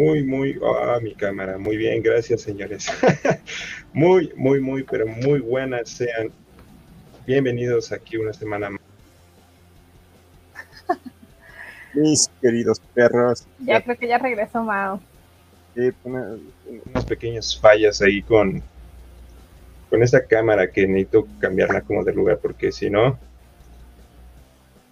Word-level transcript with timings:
Muy, 0.00 0.24
muy, 0.24 0.58
ah, 0.62 0.98
mi 1.02 1.14
cámara, 1.14 1.58
muy 1.58 1.76
bien, 1.76 2.02
gracias 2.02 2.40
señores. 2.40 2.86
muy, 3.92 4.32
muy, 4.34 4.58
muy, 4.58 4.82
pero 4.82 5.06
muy 5.06 5.40
buenas 5.40 5.90
sean. 5.90 6.30
Bienvenidos 7.26 7.92
aquí 7.92 8.16
una 8.16 8.32
semana 8.32 8.70
más. 8.70 8.80
Mis 11.92 12.30
queridos 12.40 12.80
perros. 12.94 13.46
Ya 13.58 13.82
creo 13.82 13.98
que 13.98 14.08
ya 14.08 14.16
regresó 14.16 14.64
Mao. 14.64 15.02
Sí, 15.74 15.92
unas 16.04 17.04
pequeñas 17.06 17.60
fallas 17.60 18.00
ahí 18.00 18.22
con, 18.22 18.62
con 19.90 20.02
esta 20.02 20.24
cámara 20.24 20.70
que 20.70 20.86
necesito 20.86 21.28
cambiarla 21.40 21.82
como 21.82 22.04
de 22.04 22.14
lugar 22.14 22.38
porque 22.38 22.72
si 22.72 22.88
no, 22.88 23.18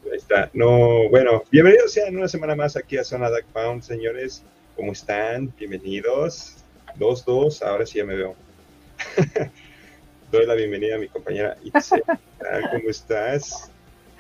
ahí 0.05 0.19
está. 0.19 0.51
No, 0.53 1.09
bueno, 1.09 1.45
bienvenidos 1.51 1.95
sean 1.95 2.15
una 2.15 2.29
semana 2.29 2.55
más 2.55 2.77
aquí 2.77 2.99
a 2.99 3.05
Zona 3.05 3.31
Dark 3.31 3.47
Pound, 3.55 3.83
señores. 3.83 4.45
¿Cómo 4.79 4.93
están? 4.93 5.53
Bienvenidos. 5.59 6.55
Dos, 6.95 7.25
dos, 7.25 7.63
ahora 7.63 7.85
sí 7.85 7.99
ya 7.99 8.05
me 8.05 8.15
veo. 8.15 8.37
Doy 10.31 10.47
la 10.47 10.55
bienvenida 10.55 10.95
a 10.95 10.99
mi 10.99 11.09
compañera 11.09 11.57
Itzel. 11.65 12.05
¿Cómo 12.71 12.89
estás? 12.89 13.73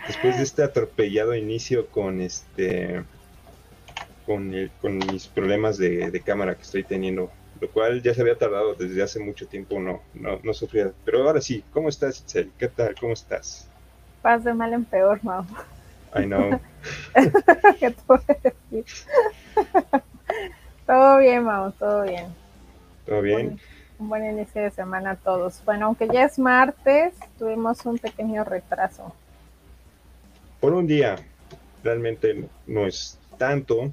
Después 0.08 0.36
de 0.36 0.42
este 0.42 0.64
atropellado 0.64 1.36
inicio 1.36 1.86
con 1.86 2.20
este 2.20 3.04
con, 4.26 4.52
con 4.80 4.98
mis 4.98 5.28
problemas 5.28 5.78
de, 5.78 6.22
cámara 6.26 6.56
que 6.56 6.62
estoy 6.62 6.82
teniendo, 6.82 7.30
lo 7.60 7.70
cual 7.70 8.02
ya 8.02 8.12
se 8.12 8.22
había 8.22 8.36
tardado 8.36 8.74
desde 8.74 9.00
hace 9.00 9.20
mucho 9.20 9.46
tiempo, 9.46 9.78
no, 9.78 10.02
no, 10.12 10.41
no 10.42 10.54
sufría. 10.54 10.91
Pero 11.04 11.22
ahora 11.22 11.41
sí, 11.41 11.62
¿cómo 11.72 11.88
estás, 11.88 12.18
Itzel? 12.18 12.50
¿Qué 12.58 12.66
tal? 12.66 12.97
¿Cómo 12.98 13.12
estás? 13.12 13.68
Paz 14.22 14.42
de 14.42 14.52
mal 14.54 14.72
en 14.72 14.84
peor, 14.84 15.20
Mau. 15.22 15.47
I 16.16 16.24
know. 16.24 16.58
¿Qué 17.78 17.94
decir? 18.42 18.84
Todo 20.88 21.19
bien, 21.19 21.44
Mau, 21.44 21.71
todo 21.72 22.03
bien. 22.03 22.34
¿Todo 23.04 23.21
bien? 23.21 23.60
Un, 23.99 24.09
buen 24.09 24.25
inicio 24.25 24.62
de 24.62 24.71
semana 24.71 25.10
a 25.10 25.16
todos. 25.16 25.60
Bueno, 25.66 25.84
aunque 25.84 26.09
ya 26.09 26.25
es 26.25 26.38
martes, 26.38 27.12
tuvimos 27.38 27.84
un 27.84 27.99
pequeño 27.99 28.43
retraso. 28.43 29.15
Por 30.60 30.72
un 30.72 30.87
día, 30.87 31.16
realmente 31.84 32.48
no 32.66 32.87
es 32.87 33.19
tanto, 33.37 33.93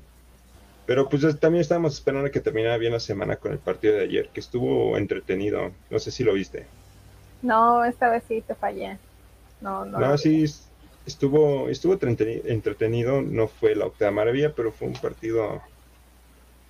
pero 0.85 1.09
pues 1.09 1.37
también 1.37 1.61
estábamos 1.61 1.95
esperando 1.95 2.31
que 2.31 2.39
terminara 2.39 2.77
bien 2.77 2.93
la 2.93 3.01
semana 3.01 3.35
con 3.35 3.51
el 3.51 3.59
partido 3.59 3.95
de 3.95 4.03
ayer, 4.03 4.29
que 4.29 4.39
estuvo 4.39 4.97
entretenido. 4.97 5.71
No 5.89 5.99
sé 5.99 6.11
si 6.11 6.23
lo 6.23 6.31
viste. 6.31 6.65
No, 7.41 7.83
esta 7.83 8.09
vez 8.09 8.23
sí 8.25 8.41
te 8.41 8.55
fallé. 8.55 8.97
No, 9.59 9.83
no. 9.83 9.99
No, 9.99 10.17
sí, 10.17 10.45
estuvo, 11.05 11.67
estuvo 11.67 11.99
entretenido. 12.01 13.21
No 13.21 13.49
fue 13.49 13.75
la 13.75 13.85
octava 13.85 14.11
maravilla, 14.11 14.53
pero 14.55 14.71
fue 14.71 14.87
un 14.87 14.93
partido 14.93 15.61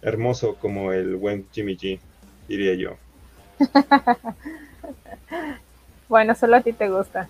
hermoso 0.05 0.55
como 0.55 0.93
el 0.93 1.15
buen 1.15 1.47
Jimmy 1.51 1.75
G, 1.75 1.99
diría 2.47 2.73
yo. 2.75 2.97
bueno, 6.09 6.35
solo 6.35 6.55
a 6.57 6.61
ti 6.61 6.71
te 6.73 6.89
gusta. 6.89 7.29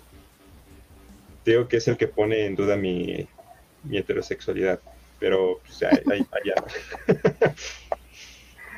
Digo 1.44 1.66
que 1.66 1.78
es 1.78 1.88
el 1.88 1.96
que 1.96 2.06
pone 2.06 2.46
en 2.46 2.54
duda 2.54 2.76
mi, 2.76 3.26
mi 3.84 3.98
heterosexualidad 3.98 4.80
pero 5.18 5.60
pues 5.64 5.82
allá. 5.82 6.54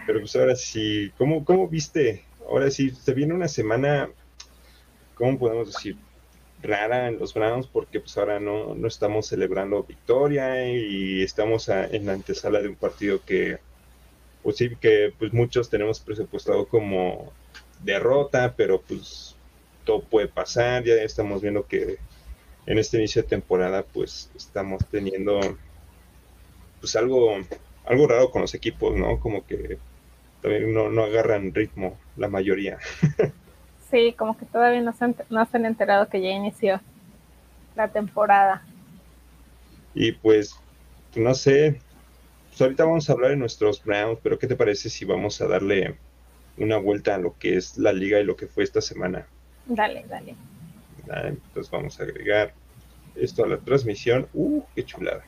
pero 0.06 0.20
pues 0.20 0.36
ahora 0.36 0.56
sí, 0.56 1.12
¿cómo, 1.18 1.44
¿cómo 1.44 1.68
viste? 1.68 2.24
Ahora 2.48 2.70
sí, 2.70 2.90
se 2.90 3.12
viene 3.12 3.34
una 3.34 3.48
semana, 3.48 4.08
¿cómo 5.14 5.38
podemos 5.38 5.72
decir? 5.72 5.96
rara 6.60 7.06
en 7.06 7.20
los 7.20 7.34
Browns 7.34 7.68
porque 7.68 8.00
pues 8.00 8.18
ahora 8.18 8.40
no, 8.40 8.74
no 8.74 8.88
estamos 8.88 9.28
celebrando 9.28 9.84
victoria 9.84 10.68
y 10.68 11.22
estamos 11.22 11.68
en 11.68 12.06
la 12.06 12.14
antesala 12.14 12.60
de 12.60 12.66
un 12.66 12.74
partido 12.74 13.20
que 13.24 13.58
pues 14.42 14.56
sí 14.56 14.70
que 14.80 15.12
pues 15.18 15.32
muchos 15.32 15.70
tenemos 15.70 16.00
presupuestado 16.00 16.66
como 16.66 17.32
derrota 17.82 18.54
pero 18.56 18.80
pues 18.80 19.36
todo 19.84 20.00
puede 20.02 20.28
pasar 20.28 20.84
ya 20.84 20.94
estamos 20.94 21.42
viendo 21.42 21.66
que 21.66 21.98
en 22.66 22.78
este 22.78 22.98
inicio 22.98 23.22
de 23.22 23.28
temporada 23.28 23.82
pues 23.82 24.30
estamos 24.36 24.84
teniendo 24.90 25.40
pues 26.80 26.96
algo, 26.96 27.36
algo 27.86 28.06
raro 28.06 28.30
con 28.30 28.42
los 28.42 28.54
equipos, 28.54 28.94
¿no? 28.96 29.18
Como 29.20 29.44
que 29.46 29.78
también 30.42 30.72
no, 30.72 30.90
no 30.90 31.04
agarran 31.04 31.54
ritmo 31.54 31.98
la 32.16 32.28
mayoría. 32.28 32.78
sí, 33.90 34.14
como 34.16 34.36
que 34.36 34.46
todavía 34.46 34.80
no 34.80 34.92
se, 34.92 35.04
han, 35.04 35.16
no 35.30 35.44
se 35.46 35.56
han 35.56 35.66
enterado 35.66 36.08
que 36.08 36.20
ya 36.20 36.30
inició 36.30 36.80
la 37.74 37.88
temporada. 37.88 38.62
Y 39.94 40.12
pues, 40.12 40.54
no 41.16 41.34
sé, 41.34 41.80
pues 42.58 42.66
ahorita 42.66 42.86
vamos 42.86 43.08
a 43.08 43.12
hablar 43.12 43.30
de 43.30 43.36
nuestros 43.36 43.84
Browns, 43.84 44.18
pero 44.20 44.36
¿qué 44.36 44.48
te 44.48 44.56
parece 44.56 44.90
si 44.90 45.04
vamos 45.04 45.40
a 45.40 45.46
darle 45.46 45.96
una 46.56 46.76
vuelta 46.76 47.14
a 47.14 47.18
lo 47.18 47.38
que 47.38 47.56
es 47.56 47.78
la 47.78 47.92
liga 47.92 48.18
y 48.18 48.24
lo 48.24 48.34
que 48.34 48.48
fue 48.48 48.64
esta 48.64 48.80
semana? 48.80 49.28
Dale, 49.66 50.04
dale. 50.08 50.34
entonces 51.06 51.70
vamos 51.70 52.00
a 52.00 52.02
agregar 52.02 52.52
esto 53.14 53.44
a 53.44 53.46
la 53.46 53.58
transmisión. 53.58 54.26
¡Uh, 54.34 54.62
qué 54.74 54.84
chulada! 54.84 55.22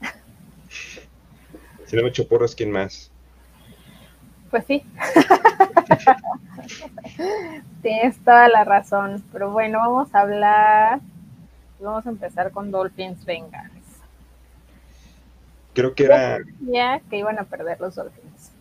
Si 1.86 1.96
no 1.96 2.02
me 2.02 2.08
echo 2.08 2.26
porras, 2.26 2.56
¿quién 2.56 2.72
más? 2.72 3.12
Pues 4.50 4.64
sí. 4.66 4.82
Tienes 7.82 8.18
toda 8.24 8.48
la 8.48 8.64
razón. 8.64 9.22
Pero 9.32 9.52
bueno, 9.52 9.78
vamos 9.78 10.12
a 10.14 10.20
hablar. 10.20 11.00
Vamos 11.80 12.06
a 12.06 12.10
empezar 12.10 12.50
con 12.50 12.72
Dolphins 12.72 13.24
Bengals. 13.24 13.79
Creo 15.74 15.94
que 15.94 16.04
era. 16.04 16.38
Ya 16.60 17.00
que 17.08 17.18
iban 17.18 17.38
a 17.38 17.44
perder 17.44 17.80
los 17.80 17.94
Dolphins. 17.94 18.52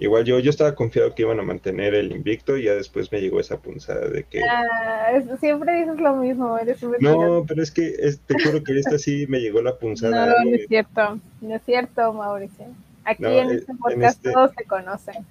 Igual 0.00 0.24
yo, 0.24 0.38
yo 0.38 0.48
estaba 0.48 0.74
confiado 0.74 1.14
que 1.14 1.22
iban 1.22 1.38
a 1.40 1.42
mantener 1.42 1.94
el 1.94 2.10
invicto 2.12 2.56
y 2.56 2.64
ya 2.64 2.72
después 2.72 3.12
me 3.12 3.20
llegó 3.20 3.38
esa 3.38 3.58
punzada 3.58 4.08
de 4.08 4.24
que... 4.24 4.42
Ah, 4.42 5.12
siempre 5.38 5.74
dices 5.74 6.00
lo 6.00 6.16
mismo, 6.16 6.56
eres 6.56 6.82
No, 7.00 7.44
pero 7.46 7.62
es 7.62 7.70
que 7.70 7.92
te 8.26 8.42
juro 8.42 8.64
que 8.64 8.78
esta 8.78 8.96
sí 8.96 9.26
me 9.28 9.40
llegó 9.40 9.60
la 9.60 9.76
punzada. 9.76 10.28
No, 10.28 10.50
no 10.50 10.56
es 10.56 10.66
cierto, 10.68 11.20
no 11.42 11.54
es 11.54 11.62
cierto, 11.66 12.14
Mauricio. 12.14 12.64
Aquí 13.04 13.26
en 13.26 13.50
eh, 13.50 13.54
este 13.56 13.74
podcast 13.74 14.22
todos 14.22 14.54
te 14.54 14.64
conocen. 14.64 15.26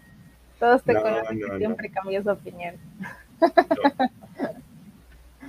Todos 0.60 0.84
te 0.84 0.94
conocen 0.94 1.40
y 1.40 1.58
siempre 1.58 1.90
cambias 1.90 2.26
de 2.26 2.32
opinión. 2.32 2.76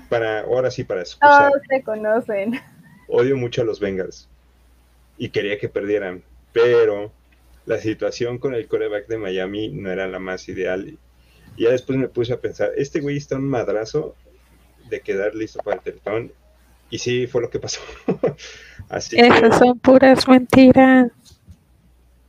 Para, 0.08 0.40
ahora 0.40 0.70
sí, 0.70 0.82
para 0.82 1.00
excusar. 1.02 1.50
Todos 1.50 1.62
te 1.68 1.82
conocen. 1.82 2.58
Odio 3.06 3.36
mucho 3.36 3.60
a 3.60 3.64
los 3.66 3.80
Bengals 3.80 4.29
y 5.20 5.28
quería 5.28 5.58
que 5.58 5.68
perdieran, 5.68 6.22
pero 6.50 7.12
la 7.66 7.76
situación 7.78 8.38
con 8.38 8.54
el 8.54 8.66
coreback 8.66 9.06
de 9.06 9.18
Miami 9.18 9.68
no 9.68 9.90
era 9.90 10.08
la 10.08 10.18
más 10.18 10.48
ideal. 10.48 10.96
Y 11.58 11.64
ya 11.64 11.70
después 11.70 11.98
me 11.98 12.08
puse 12.08 12.32
a 12.32 12.40
pensar, 12.40 12.70
este 12.74 13.00
güey 13.00 13.18
está 13.18 13.36
un 13.36 13.44
madrazo 13.44 14.16
de 14.88 15.02
quedar 15.02 15.34
listo 15.34 15.60
para 15.62 15.76
el 15.76 15.82
teletón. 15.82 16.32
Y 16.88 16.96
sí, 16.96 17.26
fue 17.26 17.42
lo 17.42 17.50
que 17.50 17.58
pasó. 17.58 17.82
Así 18.88 19.20
Esas 19.20 19.58
son 19.58 19.78
puras 19.78 20.26
mentiras. 20.26 21.12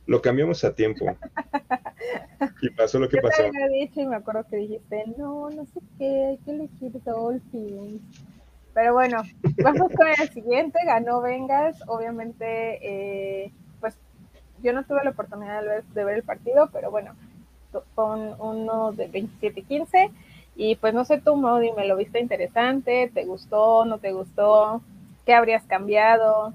Lo 0.04 0.20
cambiamos 0.20 0.62
a 0.62 0.74
tiempo. 0.74 1.16
Y 2.60 2.68
pasó 2.70 2.98
lo 2.98 3.08
que 3.08 3.16
Yo 3.16 3.22
pasó. 3.22 3.42
Dicho 3.72 4.02
y 4.02 4.06
me 4.06 4.16
acuerdo 4.16 4.44
que 4.50 4.56
dijiste, 4.56 5.04
no, 5.16 5.48
no 5.48 5.64
sé 5.64 5.80
qué, 5.96 6.26
hay 6.26 6.38
que 6.44 6.50
elegir 6.50 6.92
Dolphins. 7.06 8.02
Pero 8.74 8.94
bueno, 8.94 9.22
vamos 9.62 9.92
con 9.96 10.08
el 10.08 10.28
siguiente. 10.30 10.78
Ganó 10.84 11.20
Vengas, 11.20 11.82
obviamente. 11.86 12.78
Eh, 12.82 13.52
yo 14.62 14.72
no 14.72 14.84
tuve 14.84 15.04
la 15.04 15.10
oportunidad 15.10 15.62
de 15.62 16.04
ver, 16.04 16.16
el 16.16 16.22
partido, 16.22 16.70
pero 16.72 16.90
bueno, 16.90 17.14
con 17.94 18.40
uno 18.40 18.92
de 18.92 19.10
27-15. 19.10 20.10
Y 20.54 20.76
pues 20.76 20.94
no 20.94 21.04
sé 21.04 21.20
tú, 21.20 21.36
Mo, 21.36 21.58
me 21.58 21.86
¿lo 21.86 21.96
viste 21.96 22.20
interesante? 22.20 23.10
¿Te 23.12 23.24
gustó? 23.24 23.84
¿No 23.84 23.98
te 23.98 24.12
gustó? 24.12 24.82
¿Qué 25.26 25.34
habrías 25.34 25.64
cambiado? 25.64 26.54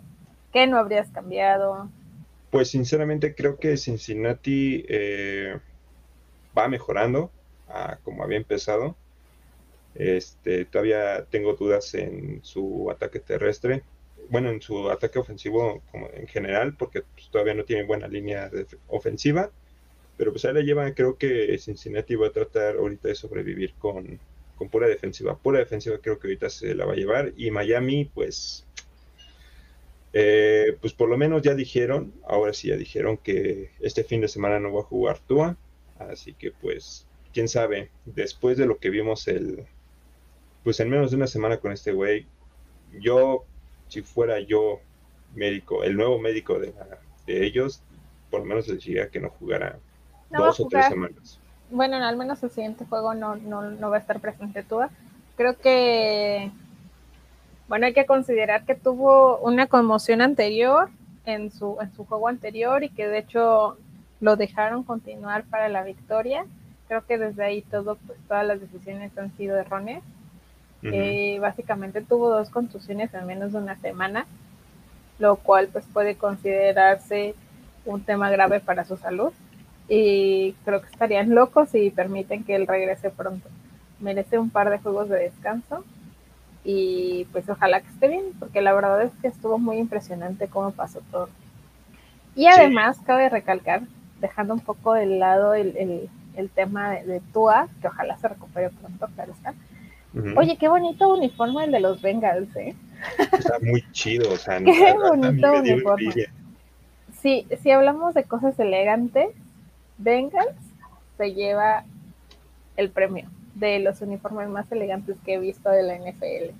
¿Qué 0.53 0.67
no 0.67 0.77
habrías 0.77 1.09
cambiado? 1.09 1.89
Pues 2.51 2.69
sinceramente 2.69 3.35
creo 3.35 3.57
que 3.57 3.75
Cincinnati 3.75 4.85
eh, 4.87 5.59
va 6.57 6.67
mejorando 6.67 7.31
a 7.67 7.97
como 8.03 8.23
había 8.23 8.37
empezado. 8.37 8.95
Este, 9.97 10.65
todavía 10.65 11.25
tengo 11.25 11.53
dudas 11.53 11.93
en 11.95 12.39
su 12.43 12.89
ataque 12.91 13.19
terrestre 13.19 13.83
bueno, 14.29 14.49
en 14.49 14.61
su 14.61 14.89
ataque 14.89 15.19
ofensivo 15.19 15.81
como 15.91 16.09
en 16.13 16.27
general, 16.27 16.75
porque 16.77 17.01
pues, 17.01 17.29
todavía 17.29 17.53
no 17.53 17.63
tiene 17.63 17.83
buena 17.83 18.07
línea 18.07 18.49
ofensiva, 18.87 19.51
pero 20.17 20.31
pues 20.31 20.45
ahí 20.45 20.53
la 20.53 20.61
lleva, 20.61 20.93
creo 20.93 21.17
que 21.17 21.57
Cincinnati 21.59 22.15
va 22.15 22.27
a 22.27 22.31
tratar 22.31 22.77
ahorita 22.77 23.07
de 23.07 23.15
sobrevivir 23.15 23.73
con, 23.75 24.19
con 24.55 24.69
pura 24.69 24.87
defensiva. 24.87 25.37
Pura 25.37 25.59
defensiva 25.59 25.99
creo 25.99 26.19
que 26.19 26.27
ahorita 26.27 26.49
se 26.49 26.75
la 26.75 26.85
va 26.85 26.93
a 26.93 26.97
llevar, 26.97 27.33
y 27.37 27.51
Miami, 27.51 28.05
pues, 28.05 28.65
eh, 30.13 30.75
pues 30.81 30.93
por 30.93 31.09
lo 31.09 31.17
menos 31.17 31.41
ya 31.41 31.53
dijeron, 31.53 32.13
ahora 32.27 32.53
sí 32.53 32.69
ya 32.69 32.77
dijeron 32.77 33.17
que 33.17 33.71
este 33.79 34.03
fin 34.03 34.21
de 34.21 34.27
semana 34.27 34.59
no 34.59 34.73
va 34.73 34.81
a 34.81 34.85
jugar 34.85 35.19
Tua, 35.19 35.57
así 35.99 36.33
que 36.33 36.51
pues, 36.51 37.05
quién 37.33 37.47
sabe, 37.47 37.91
después 38.05 38.57
de 38.57 38.65
lo 38.65 38.77
que 38.79 38.89
vimos 38.89 39.27
el, 39.27 39.65
pues 40.67 40.81
en 40.81 40.89
menos 40.89 41.11
de 41.11 41.15
una 41.15 41.27
semana 41.27 41.55
con 41.61 41.71
este 41.71 41.93
güey, 41.93 42.25
yo 42.99 43.45
si 43.87 44.01
fuera 44.01 44.41
yo 44.41 44.81
médico, 45.33 45.81
el 45.85 45.95
nuevo 45.95 46.19
médico 46.19 46.59
de, 46.59 46.73
ellos, 47.25 47.81
por 48.29 48.41
lo 48.41 48.47
menos 48.47 48.67
les 48.67 48.83
diría 48.83 49.07
que 49.07 49.21
no 49.21 49.29
jugara 49.29 49.79
No 50.29 50.43
dos 50.43 50.59
o 50.59 50.67
tres 50.67 50.87
semanas. 50.87 51.39
Bueno, 51.71 51.95
al 51.95 52.17
menos 52.17 52.43
el 52.43 52.49
siguiente 52.49 52.83
juego 52.83 53.13
no, 53.13 53.37
no, 53.37 53.61
no 53.71 53.89
va 53.89 53.95
a 53.95 53.99
estar 54.01 54.19
presente 54.19 54.61
Tua. 54.61 54.89
Creo 55.37 55.57
que, 55.57 56.51
bueno, 57.69 57.85
hay 57.85 57.93
que 57.93 58.05
considerar 58.05 58.65
que 58.65 58.75
tuvo 58.75 59.37
una 59.37 59.67
conmoción 59.67 60.21
anterior 60.21 60.89
en 61.23 61.49
su, 61.49 61.77
en 61.79 61.95
su 61.95 62.03
juego 62.03 62.27
anterior 62.27 62.83
y 62.83 62.89
que 62.89 63.07
de 63.07 63.19
hecho 63.19 63.77
lo 64.19 64.35
dejaron 64.35 64.83
continuar 64.83 65.45
para 65.45 65.69
la 65.69 65.83
victoria. 65.83 66.45
Creo 66.89 67.05
que 67.05 67.17
desde 67.17 67.45
ahí 67.45 67.61
todo, 67.61 67.95
pues, 68.05 68.19
todas 68.27 68.45
las 68.45 68.59
decisiones 68.59 69.17
han 69.17 69.33
sido 69.37 69.55
erróneas. 69.55 70.03
Eh, 70.89 71.39
básicamente 71.41 72.01
tuvo 72.01 72.29
dos 72.31 72.49
contusiones 72.49 73.13
en 73.13 73.25
menos 73.27 73.53
de 73.53 73.59
una 73.59 73.77
semana, 73.77 74.27
lo 75.19 75.37
cual 75.37 75.69
pues 75.69 75.85
puede 75.93 76.17
considerarse 76.17 77.35
un 77.85 78.03
tema 78.03 78.29
grave 78.29 78.59
para 78.59 78.85
su 78.85 78.97
salud 78.97 79.33
y 79.89 80.53
creo 80.65 80.81
que 80.81 80.87
estarían 80.89 81.33
locos 81.35 81.69
si 81.69 81.89
permiten 81.91 82.43
que 82.43 82.55
él 82.55 82.67
regrese 82.67 83.09
pronto. 83.09 83.49
Merece 83.99 84.37
un 84.39 84.49
par 84.51 84.69
de 84.69 84.79
juegos 84.79 85.09
de 85.09 85.19
descanso 85.19 85.85
y 86.63 87.25
pues 87.31 87.49
ojalá 87.49 87.81
que 87.81 87.89
esté 87.89 88.07
bien, 88.09 88.25
porque 88.39 88.61
la 88.61 88.73
verdad 88.73 89.01
es 89.03 89.13
que 89.21 89.27
estuvo 89.29 89.59
muy 89.59 89.77
impresionante 89.79 90.49
cómo 90.49 90.71
pasó 90.73 91.01
todo. 91.11 91.29
Y 92.35 92.47
además, 92.47 92.99
cabe 93.05 93.29
recalcar, 93.29 93.81
dejando 94.21 94.53
un 94.53 94.59
poco 94.61 94.93
de 94.93 95.05
lado 95.07 95.53
el, 95.53 95.75
el- 95.77 96.09
el 96.35 96.51
tema 96.51 96.91
de, 96.91 97.03
de 97.05 97.21
Tua, 97.33 97.67
que 97.81 97.87
ojalá 97.87 98.17
se 98.17 98.27
recupere 98.27 98.69
pronto, 98.69 99.07
claro 99.15 99.31
está. 99.33 99.55
Oye, 100.35 100.57
qué 100.57 100.67
bonito 100.67 101.13
uniforme 101.13 101.65
el 101.65 101.71
de 101.71 101.79
los 101.79 102.01
Bengals, 102.01 102.55
¿eh? 102.55 102.75
Está 103.31 103.59
muy 103.61 103.83
chido, 103.91 104.31
o 104.31 104.37
sea, 104.37 104.59
Qué 104.63 104.93
bonito 104.93 105.53
uniforme. 105.53 106.27
Sí, 107.21 107.47
si 107.61 107.71
hablamos 107.71 108.13
de 108.13 108.23
cosas 108.23 108.57
elegantes, 108.59 109.29
Bengals 109.97 110.55
se 111.17 111.33
lleva 111.33 111.83
el 112.75 112.89
premio 112.89 113.29
de 113.55 113.79
los 113.79 114.01
uniformes 114.01 114.49
más 114.49 114.71
elegantes 114.71 115.17
que 115.25 115.33
he 115.33 115.39
visto 115.39 115.69
de 115.69 115.83
la 115.83 115.95
NFL. 115.95 116.53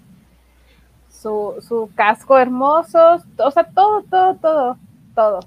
Su, 1.10 1.56
su 1.68 1.90
casco 1.96 2.38
hermoso, 2.38 3.24
o 3.38 3.52
sea, 3.52 3.64
todo, 3.66 4.04
todo, 4.04 4.36
todo, 4.36 4.78
todo. 5.16 5.40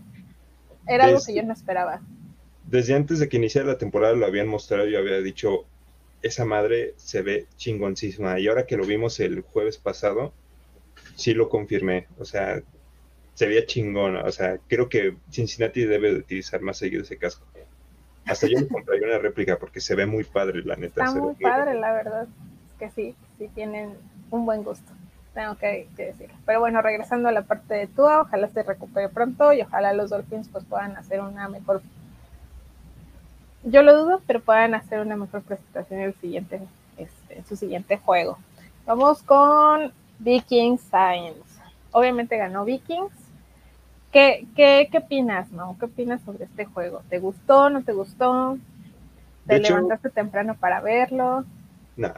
Era 0.86 1.06
algo 1.06 1.20
que 1.24 1.34
yo 1.34 1.42
no 1.42 1.52
esperaba. 1.52 2.00
Desde 2.64 2.94
antes 2.94 3.18
de 3.18 3.28
que 3.28 3.36
iniciara 3.36 3.66
la 3.68 3.78
temporada 3.78 4.14
lo 4.14 4.26
habían 4.26 4.48
mostrado, 4.48 4.86
yo 4.86 4.98
había 4.98 5.20
dicho, 5.20 5.64
esa 6.22 6.44
madre 6.44 6.94
se 6.96 7.22
ve 7.22 7.46
chingoncísima. 7.56 8.38
Y 8.38 8.48
ahora 8.48 8.66
que 8.66 8.76
lo 8.76 8.84
vimos 8.84 9.20
el 9.20 9.40
jueves 9.40 9.78
pasado, 9.78 10.32
sí 11.16 11.34
lo 11.34 11.48
confirmé. 11.48 12.06
O 12.18 12.24
sea, 12.24 12.62
se 13.34 13.46
veía 13.46 13.66
chingón. 13.66 14.16
O 14.16 14.30
sea, 14.30 14.58
creo 14.68 14.88
que 14.88 15.16
Cincinnati 15.30 15.84
debe 15.84 16.12
de 16.12 16.20
utilizar 16.20 16.60
más 16.60 16.78
seguido 16.78 17.02
ese 17.02 17.16
casco. 17.16 17.46
Hasta 18.26 18.46
yo 18.46 18.58
me 18.58 18.68
compraría 18.68 19.06
una 19.06 19.18
réplica 19.18 19.58
porque 19.58 19.80
se 19.80 19.94
ve 19.94 20.06
muy 20.06 20.24
padre, 20.24 20.62
la 20.64 20.76
neta. 20.76 21.04
Está 21.04 21.18
muy 21.18 21.34
padre, 21.34 21.74
la 21.74 21.92
verdad. 21.92 22.28
Es 22.68 22.74
que 22.78 22.90
sí, 22.90 23.16
sí 23.38 23.48
tienen 23.54 23.94
un 24.30 24.44
buen 24.44 24.62
gusto. 24.62 24.92
Tengo 25.34 25.56
que, 25.56 25.88
que 25.96 26.06
decirlo. 26.06 26.34
Pero 26.44 26.60
bueno, 26.60 26.82
regresando 26.82 27.28
a 27.28 27.32
la 27.32 27.42
parte 27.42 27.74
de 27.74 27.86
Tua, 27.86 28.22
ojalá 28.22 28.48
se 28.48 28.62
recupere 28.62 29.08
pronto 29.08 29.52
y 29.52 29.62
ojalá 29.62 29.92
los 29.92 30.10
Dolphins 30.10 30.48
pues 30.48 30.64
puedan 30.64 30.96
hacer 30.96 31.20
una 31.20 31.48
mejor. 31.48 31.82
Yo 33.62 33.82
lo 33.82 34.04
dudo, 34.04 34.22
pero 34.26 34.40
puedan 34.40 34.74
hacer 34.74 35.00
una 35.00 35.16
mejor 35.16 35.42
presentación 35.42 36.00
en 36.00 36.06
el 36.06 36.14
siguiente, 36.14 36.60
este, 36.96 37.38
en 37.38 37.46
su 37.46 37.56
siguiente 37.56 37.98
juego. 37.98 38.38
Vamos 38.86 39.22
con 39.22 39.92
Vikings 40.18 40.80
Science. 40.80 41.42
Obviamente 41.92 42.36
ganó 42.36 42.64
Vikings. 42.64 43.12
¿Qué, 44.12 44.46
qué, 44.56 44.88
qué 44.90 44.98
opinas, 44.98 45.50
no? 45.52 45.76
¿Qué 45.78 45.84
opinas 45.84 46.20
sobre 46.22 46.44
este 46.44 46.64
juego? 46.64 47.02
¿Te 47.10 47.18
gustó? 47.18 47.70
¿No 47.70 47.84
te 47.84 47.92
gustó? 47.92 48.58
¿Te 49.46 49.54
De 49.54 49.60
hecho- 49.60 49.74
levantaste 49.74 50.10
temprano 50.10 50.56
para 50.58 50.80
verlo? 50.80 51.44
Nah. 51.96 52.14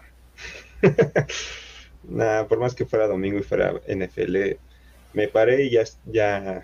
nah, 2.05 2.45
por 2.45 2.59
más 2.59 2.75
que 2.75 2.87
fuera 2.87 3.07
domingo 3.07 3.39
y 3.39 3.43
fuera 3.43 3.75
NFL, 3.89 4.57
me 5.13 5.29
paré 5.29 5.65
y 5.65 5.71
ya, 5.71 5.83
ya, 6.07 6.63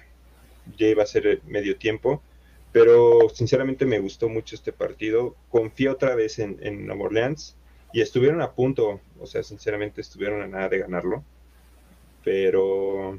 ya 0.77 0.87
iba 0.87 1.03
a 1.03 1.07
ser 1.07 1.43
medio 1.47 1.77
tiempo. 1.77 2.23
Pero 2.73 3.29
sinceramente 3.31 3.87
me 3.87 3.99
gustó 3.99 4.29
mucho 4.29 4.55
este 4.55 4.73
partido. 4.73 5.37
Confío 5.49 5.93
otra 5.93 6.15
vez 6.15 6.39
en, 6.39 6.59
en 6.61 6.87
Nueva 6.87 7.05
Orleans 7.05 7.57
y 7.93 8.01
estuvieron 8.01 8.43
a 8.43 8.53
punto, 8.53 9.01
o 9.19 9.27
sea, 9.27 9.43
sinceramente 9.43 10.01
estuvieron 10.01 10.43
a 10.43 10.49
nada 10.49 10.69
de 10.69 10.79
ganarlo. 10.79 11.25
Pero 12.25 13.19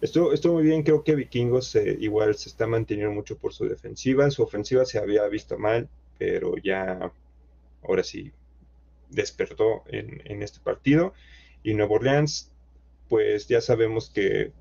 estuvo, 0.00 0.32
estuvo 0.32 0.54
muy 0.54 0.64
bien. 0.64 0.82
Creo 0.82 1.04
que 1.04 1.14
Vikingos 1.14 1.74
eh, 1.76 1.96
igual 2.00 2.34
se 2.34 2.48
está 2.48 2.66
manteniendo 2.66 3.12
mucho 3.12 3.36
por 3.36 3.52
su 3.52 3.66
defensiva. 3.68 4.30
Su 4.30 4.42
ofensiva 4.42 4.84
se 4.84 4.98
había 4.98 5.26
visto 5.28 5.58
mal, 5.58 5.88
pero 6.18 6.56
ya 6.56 7.12
ahora 7.82 8.02
sí 8.02 8.32
despertó 9.10 9.82
en, 9.88 10.22
en 10.24 10.42
este 10.42 10.60
partido. 10.60 11.12
Y 11.62 11.74
Nueva 11.74 11.96
Orleans, 11.96 12.50
pues 13.08 13.48
ya 13.48 13.60
sabemos 13.60 14.08
que 14.08 14.52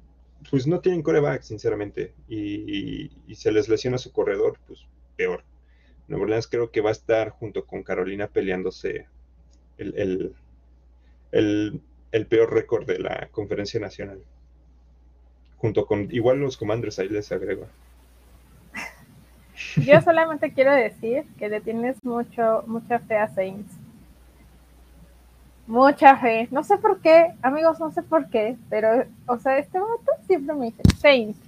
pues 0.49 0.67
no 0.67 0.79
tienen 0.79 1.01
coreback, 1.03 1.41
sinceramente, 1.41 2.13
y, 2.27 3.11
y- 3.27 3.35
se 3.35 3.51
les 3.51 3.69
lesiona 3.69 3.97
su 3.97 4.11
corredor, 4.11 4.57
pues 4.67 4.79
peor. 5.15 5.43
Nueva 6.07 6.23
Orleans 6.23 6.47
creo 6.47 6.71
que 6.71 6.81
va 6.81 6.89
a 6.89 6.93
estar 6.93 7.29
junto 7.29 7.65
con 7.65 7.83
Carolina 7.83 8.27
peleándose 8.27 9.07
el, 9.77 9.93
el, 9.97 10.35
el- 11.31 11.81
el 12.11 12.25
peor 12.25 12.53
récord 12.53 12.85
de 12.87 12.99
la 12.99 13.27
conferencia 13.31 13.79
nacional. 13.79 14.19
Junto 15.57 15.85
con, 15.85 16.07
igual 16.11 16.39
los 16.39 16.57
Commanders, 16.57 16.99
ahí 16.99 17.09
les 17.09 17.31
agrego. 17.31 17.67
Yo 19.75 20.01
solamente 20.01 20.53
quiero 20.53 20.73
decir 20.73 21.25
que 21.37 21.49
le 21.49 21.61
tienes 21.61 22.03
mucho, 22.03 22.63
mucha 22.65 22.99
fe 22.99 23.17
a 23.17 23.27
Saints. 23.27 23.71
Mucha 25.69 26.17
fe. 26.17 26.47
No 26.49 26.63
sé 26.63 26.79
por 26.79 26.99
qué, 26.99 27.31
amigos, 27.43 27.79
no 27.79 27.91
sé 27.91 28.01
por 28.01 28.27
qué, 28.29 28.57
pero, 28.71 29.03
o 29.27 29.37
sea, 29.37 29.59
este 29.59 29.79
vato 29.79 30.11
siempre 30.25 30.55
me 30.55 30.65
dice 30.65 30.81
Saints, 30.97 31.39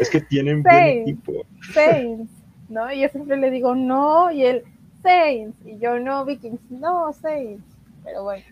Es 0.00 0.08
que 0.08 0.22
tienen 0.22 0.62
Sí. 0.62 0.68
buen 0.70 0.86
equipo. 1.02 1.32
Saints, 1.74 2.32
¿no? 2.70 2.90
Y 2.90 3.02
yo 3.02 3.08
siempre 3.10 3.36
le 3.36 3.50
digo 3.50 3.74
no, 3.74 4.30
y 4.30 4.44
él 4.46 4.64
Saints, 5.02 5.58
y 5.66 5.78
yo 5.78 5.98
no, 6.00 6.24
Vikings, 6.24 6.58
no, 6.70 7.12
Saints. 7.12 7.62
Pero 8.02 8.22
bueno, 8.24 8.44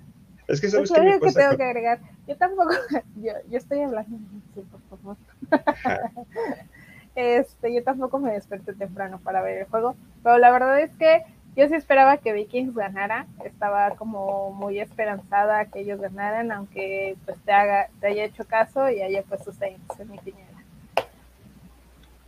Es 0.46 0.60
que 0.60 0.66
es 0.66 0.72
sabes 0.72 0.90
me 0.90 1.20
que 1.20 1.32
tengo 1.32 1.48
con- 1.48 1.56
que 1.56 1.64
agregar. 1.64 1.98
Yo 2.26 2.36
tampoco, 2.36 2.68
yo, 3.16 3.32
yo 3.50 3.56
estoy 3.56 3.80
hablando, 3.80 4.18
sí, 4.54 4.60
por 4.70 4.98
favor. 4.98 5.16
Ajá. 5.64 6.00
Este, 7.14 7.74
yo 7.74 7.82
tampoco 7.82 8.20
me 8.20 8.30
desperté 8.32 8.74
temprano 8.74 9.18
para 9.24 9.42
ver 9.42 9.58
el 9.58 9.64
juego, 9.66 9.96
pero 10.22 10.38
la 10.38 10.52
verdad 10.52 10.78
es 10.80 10.92
que 10.92 11.24
yo 11.58 11.66
sí 11.68 11.74
esperaba 11.74 12.18
que 12.18 12.32
Vikings 12.32 12.72
ganara, 12.72 13.26
estaba 13.44 13.90
como 13.96 14.52
muy 14.52 14.78
esperanzada 14.78 15.64
que 15.64 15.80
ellos 15.80 16.00
ganaran, 16.00 16.52
aunque 16.52 17.16
pues 17.26 17.36
te 17.44 17.50
haga, 17.52 17.88
te 18.00 18.06
haya 18.06 18.24
hecho 18.26 18.44
caso 18.44 18.88
y 18.88 19.02
haya 19.02 19.22
puesto 19.24 19.52
Saints 19.52 19.98
en 19.98 20.08
mi. 20.08 20.18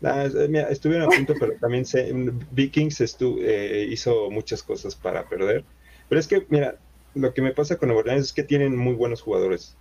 Nah, 0.01 0.25
es- 0.25 0.35
eh, 0.35 0.49
mira, 0.49 0.69
estuvieron 0.69 1.07
a 1.07 1.11
punto, 1.15 1.35
pero 1.39 1.53
también 1.61 1.85
se, 1.85 2.11
Vikings 2.51 3.01
estu- 3.03 3.39
eh, 3.41 3.87
hizo 3.89 4.31
muchas 4.31 4.65
cosas 4.65 4.97
para 4.97 5.23
perder. 5.29 5.63
Pero 6.09 6.19
es 6.19 6.27
que, 6.27 6.45
mira, 6.49 6.75
lo 7.15 7.33
que 7.33 7.43
me 7.43 7.53
pasa 7.53 7.77
con 7.77 7.89
Nueva 7.89 8.01
Orleans 8.01 8.25
es 8.27 8.33
que 8.33 8.43
tienen 8.43 8.77
muy 8.77 8.95
buenos 8.95 9.23
jugadores. 9.23 9.77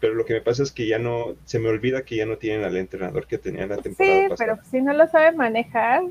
Pero 0.00 0.14
lo 0.14 0.24
que 0.24 0.34
me 0.34 0.40
pasa 0.40 0.62
es 0.64 0.72
que 0.72 0.88
ya 0.88 0.98
no, 0.98 1.36
se 1.44 1.58
me 1.60 1.68
olvida 1.68 2.02
que 2.04 2.16
ya 2.16 2.26
no 2.26 2.36
tienen 2.38 2.64
al 2.64 2.76
entrenador 2.76 3.26
que 3.28 3.38
tenían 3.38 3.68
la 3.68 3.76
temporada 3.76 4.22
Sí, 4.22 4.28
pasada. 4.28 4.52
pero 4.56 4.70
si 4.70 4.80
no 4.80 4.92
lo 4.92 5.06
saben 5.06 5.36
manejar, 5.36 6.02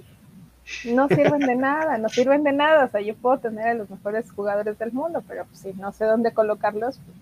no 0.86 1.08
sirven 1.08 1.40
de 1.40 1.56
nada, 1.56 1.98
no 1.98 2.10
sirven 2.10 2.44
de 2.44 2.52
nada. 2.54 2.86
O 2.86 2.90
sea, 2.90 3.02
yo 3.02 3.16
puedo 3.16 3.38
tener 3.40 3.68
a 3.68 3.74
los 3.74 3.90
mejores 3.90 4.30
jugadores 4.32 4.78
del 4.78 4.92
mundo, 4.92 5.24
pero 5.28 5.46
pues, 5.46 5.60
si 5.60 5.74
no 5.74 5.92
sé 5.92 6.06
dónde 6.06 6.32
colocarlos, 6.34 7.00
pues, 7.06 7.18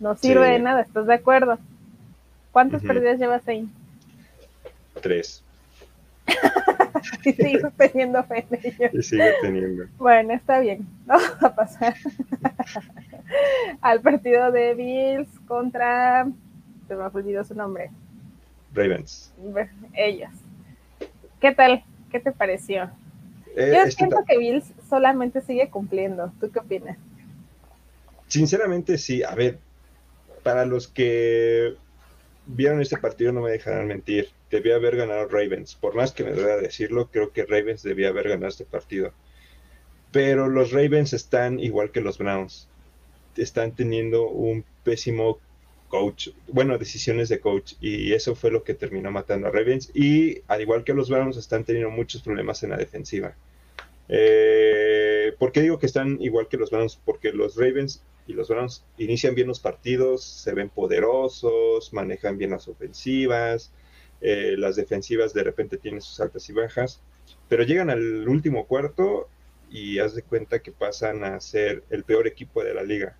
no 0.00 0.14
sirve 0.16 0.46
Sí. 0.46 0.52
de 0.52 0.58
nada, 0.58 0.80
¿estás 0.82 1.06
de 1.06 1.14
acuerdo? 1.14 1.58
¿Cuántas 2.52 2.80
Ujú. 2.82 2.88
pérdidas 2.88 3.18
llevas 3.18 3.46
ahí? 3.48 3.68
Tres. 5.00 5.42
Y 7.24 7.32
sigo 7.32 7.70
teniendo 7.76 8.22
fe 8.24 8.46
en 8.50 8.58
ellos. 8.62 8.94
Y 8.94 9.02
sigue 9.02 9.32
teniendo. 9.42 9.84
Bueno, 9.98 10.32
está 10.32 10.60
bien. 10.60 10.86
Vamos 11.06 11.42
a 11.42 11.54
pasar 11.54 11.94
al 13.82 14.00
partido 14.00 14.50
de 14.50 14.74
Bills 14.74 15.28
contra. 15.46 16.26
Se 16.88 16.94
me 16.94 17.02
olvidó 17.02 17.44
su 17.44 17.54
nombre. 17.54 17.90
Ravens. 18.72 19.32
Ellos. 19.94 20.30
¿Qué 21.44 21.52
tal? 21.52 21.84
¿Qué 22.10 22.20
te 22.20 22.32
pareció? 22.32 22.90
Eh, 23.54 23.74
Yo 23.76 23.90
siento 23.90 24.16
que 24.26 24.38
Bills 24.38 24.64
solamente 24.88 25.42
sigue 25.42 25.68
cumpliendo. 25.68 26.32
¿Tú 26.40 26.50
qué 26.50 26.58
opinas? 26.58 26.96
Sinceramente, 28.28 28.96
sí. 28.96 29.22
A 29.22 29.34
ver, 29.34 29.58
para 30.42 30.64
los 30.64 30.88
que 30.88 31.74
vieron 32.46 32.80
este 32.80 32.96
partido, 32.96 33.30
no 33.30 33.42
me 33.42 33.50
dejarán 33.50 33.88
mentir. 33.88 34.30
Debía 34.50 34.76
haber 34.76 34.96
ganado 34.96 35.28
Ravens. 35.28 35.74
Por 35.74 35.94
más 35.94 36.12
que 36.12 36.24
me 36.24 36.32
duele 36.32 36.62
decirlo, 36.62 37.10
creo 37.10 37.30
que 37.30 37.44
Ravens 37.44 37.82
debía 37.82 38.08
haber 38.08 38.30
ganado 38.30 38.48
este 38.48 38.64
partido. 38.64 39.12
Pero 40.12 40.48
los 40.48 40.72
Ravens 40.72 41.12
están 41.12 41.60
igual 41.60 41.90
que 41.90 42.00
los 42.00 42.16
Browns. 42.16 42.70
Están 43.36 43.72
teniendo 43.72 44.30
un 44.30 44.64
pésimo 44.82 45.40
coach, 45.94 46.30
bueno, 46.48 46.76
decisiones 46.76 47.28
de 47.28 47.38
coach, 47.38 47.74
y 47.80 48.14
eso 48.14 48.34
fue 48.34 48.50
lo 48.50 48.64
que 48.64 48.74
terminó 48.74 49.12
matando 49.12 49.46
a 49.46 49.52
Ravens. 49.52 49.92
Y 49.94 50.42
al 50.48 50.60
igual 50.60 50.82
que 50.82 50.92
los 50.92 51.08
Browns, 51.08 51.36
están 51.36 51.62
teniendo 51.62 51.88
muchos 51.88 52.20
problemas 52.20 52.64
en 52.64 52.70
la 52.70 52.76
defensiva. 52.76 53.36
Eh, 54.08 55.34
¿Por 55.38 55.52
qué 55.52 55.62
digo 55.62 55.78
que 55.78 55.86
están 55.86 56.20
igual 56.20 56.48
que 56.48 56.56
los 56.56 56.72
Browns? 56.72 56.98
Porque 57.04 57.30
los 57.32 57.54
Ravens 57.54 58.02
y 58.26 58.32
los 58.32 58.48
Browns 58.48 58.84
inician 58.98 59.36
bien 59.36 59.46
los 59.46 59.60
partidos, 59.60 60.24
se 60.24 60.52
ven 60.52 60.68
poderosos, 60.68 61.92
manejan 61.92 62.38
bien 62.38 62.50
las 62.50 62.66
ofensivas, 62.66 63.70
eh, 64.20 64.56
las 64.58 64.74
defensivas 64.74 65.32
de 65.32 65.44
repente 65.44 65.76
tienen 65.76 66.00
sus 66.00 66.18
altas 66.18 66.50
y 66.50 66.52
bajas, 66.54 67.02
pero 67.48 67.62
llegan 67.62 67.88
al 67.88 68.28
último 68.28 68.66
cuarto 68.66 69.28
y 69.70 70.00
haz 70.00 70.16
de 70.16 70.22
cuenta 70.22 70.58
que 70.58 70.72
pasan 70.72 71.22
a 71.22 71.38
ser 71.38 71.84
el 71.90 72.02
peor 72.02 72.26
equipo 72.26 72.64
de 72.64 72.74
la 72.74 72.82
liga. 72.82 73.16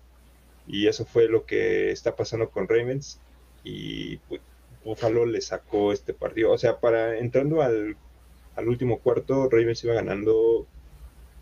Y 0.67 0.87
eso 0.87 1.05
fue 1.05 1.27
lo 1.27 1.45
que 1.45 1.91
está 1.91 2.15
pasando 2.15 2.49
con 2.49 2.67
Ravens 2.67 3.19
y 3.63 4.17
pues, 4.17 4.41
Buffalo 4.83 5.25
le 5.25 5.41
sacó 5.41 5.91
este 5.91 6.13
partido. 6.13 6.51
O 6.51 6.57
sea, 6.57 6.79
para 6.79 7.17
entrando 7.17 7.61
al, 7.61 7.97
al 8.55 8.67
último 8.67 8.99
cuarto, 8.99 9.49
Ravens 9.49 9.83
iba 9.83 9.93
ganando, 9.93 10.65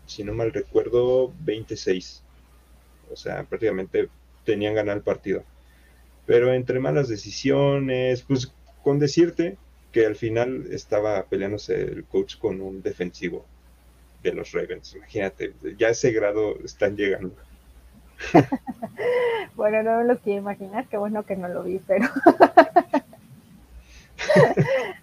si 0.06 0.24
no 0.24 0.34
mal 0.34 0.52
recuerdo, 0.52 1.32
26. 1.40 2.22
O 3.12 3.16
sea, 3.16 3.44
prácticamente 3.44 4.08
tenían 4.44 4.74
ganado 4.74 4.98
el 4.98 5.04
partido. 5.04 5.44
Pero 6.26 6.52
entre 6.52 6.80
malas 6.80 7.08
decisiones, 7.08 8.22
pues 8.22 8.52
con 8.82 8.98
decirte 8.98 9.58
que 9.92 10.06
al 10.06 10.16
final 10.16 10.66
estaba 10.70 11.24
peleándose 11.26 11.80
el 11.82 12.04
coach 12.04 12.36
con 12.38 12.60
un 12.60 12.82
defensivo 12.82 13.44
de 14.22 14.32
los 14.32 14.52
Ravens. 14.52 14.94
Imagínate, 14.96 15.52
ya 15.78 15.90
ese 15.90 16.10
grado 16.10 16.58
están 16.64 16.96
llegando. 16.96 17.34
bueno, 19.56 19.82
no 19.82 19.98
me 19.98 20.04
lo 20.04 20.18
quiero 20.18 20.40
imaginar, 20.40 20.86
qué 20.88 20.96
bueno 20.96 21.24
que 21.24 21.36
no 21.36 21.48
lo 21.48 21.62
vi, 21.62 21.80
pero... 21.86 22.08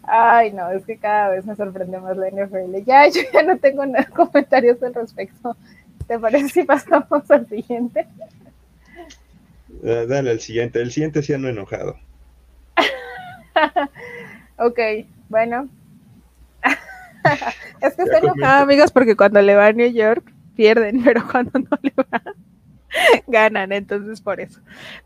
Ay, 0.04 0.52
no, 0.52 0.72
es 0.72 0.86
que 0.86 0.98
cada 0.98 1.30
vez 1.30 1.46
me 1.46 1.56
sorprende 1.56 2.00
más 2.00 2.18
la 2.18 2.30
NFL. 2.30 2.84
Ya, 2.86 3.08
yo 3.08 3.22
ya 3.34 3.44
no 3.44 3.58
tengo 3.58 3.86
nada, 3.86 4.06
comentarios 4.06 4.82
al 4.84 4.94
respecto. 4.94 5.56
¿Te 6.08 6.20
parece 6.20 6.50
si 6.50 6.64
pasamos 6.64 7.30
al 7.30 7.48
siguiente? 7.48 8.08
Uh, 9.82 10.08
dale 10.08 10.32
al 10.32 10.40
siguiente. 10.40 10.82
El 10.82 10.92
siguiente 10.92 11.24
sí 11.24 11.34
ando 11.34 11.48
enojado. 11.48 11.98
ok, 14.58 14.80
bueno. 15.30 15.70
es 17.82 17.96
que 17.96 18.04
estoy 18.04 18.18
enojada, 18.18 18.62
amigos, 18.62 18.92
porque 18.92 19.16
cuando 19.16 19.42
le 19.42 19.56
va 19.56 19.68
a 19.68 19.74
New 19.74 19.92
York 19.92 20.32
pierden, 20.56 21.04
pero 21.04 21.26
cuando 21.30 21.60
no 21.60 21.78
le 21.82 21.94
va 21.98 22.22
ganan, 23.28 23.72
entonces 23.72 24.22
por 24.22 24.40
eso. 24.40 24.60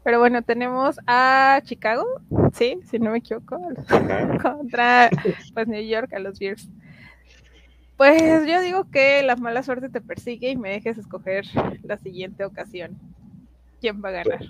Pero 0.04 0.20
bueno, 0.20 0.42
tenemos 0.42 1.00
a 1.08 1.62
Chicago, 1.64 2.06
sí, 2.54 2.80
si 2.90 3.00
no 3.00 3.12
me 3.12 3.20
equivoco, 3.20 3.60
contra 4.42 5.10
pues 5.54 5.68
New 5.68 5.84
York 5.84 6.14
a 6.14 6.20
los 6.20 6.40
Bears. 6.40 6.70
Pues 7.98 8.46
yo 8.46 8.60
digo 8.60 8.90
que 8.92 9.24
la 9.24 9.38
mala 9.38 9.64
suerte 9.64 9.90
te 9.90 10.02
persigue 10.02 10.50
y 10.50 10.58
me 10.58 10.72
dejes 10.72 10.98
escoger 10.98 11.46
la 11.84 11.98
siguiente 11.98 12.44
ocasión. 12.44 12.98
¿Quién 13.80 14.04
va 14.04 14.10
a 14.10 14.24
ganar? 14.24 14.46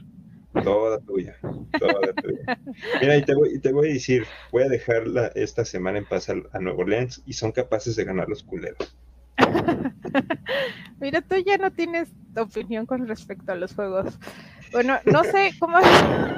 Toda 0.64 1.00
tuya, 1.02 1.36
toda 1.78 2.14
tuya. 2.14 2.60
Mira, 3.02 3.18
y 3.18 3.24
te, 3.24 3.36
voy, 3.36 3.56
y 3.56 3.60
te 3.60 3.74
voy 3.74 3.90
a 3.90 3.94
decir, 3.94 4.26
voy 4.52 4.64
a 4.64 4.70
dejar 4.70 5.04
esta 5.36 5.66
semana 5.66 6.00
en 6.00 6.06
paz 6.06 6.30
a, 6.30 6.36
a 6.54 6.60
Nueva 6.60 6.80
Orleans 6.80 7.22
y 7.26 7.34
son 7.34 7.52
capaces 7.52 7.96
de 7.98 8.06
ganar 8.06 8.30
los 8.30 8.42
culeros. 8.42 8.96
Mira, 11.00 11.22
tú 11.22 11.36
ya 11.46 11.58
no 11.58 11.72
tienes 11.72 12.10
opinión 12.36 12.86
con 12.86 13.08
respecto 13.08 13.52
a 13.52 13.56
los 13.56 13.74
juegos. 13.74 14.18
Bueno, 14.72 14.98
no 15.06 15.24
sé 15.24 15.52
cómo, 15.60 15.78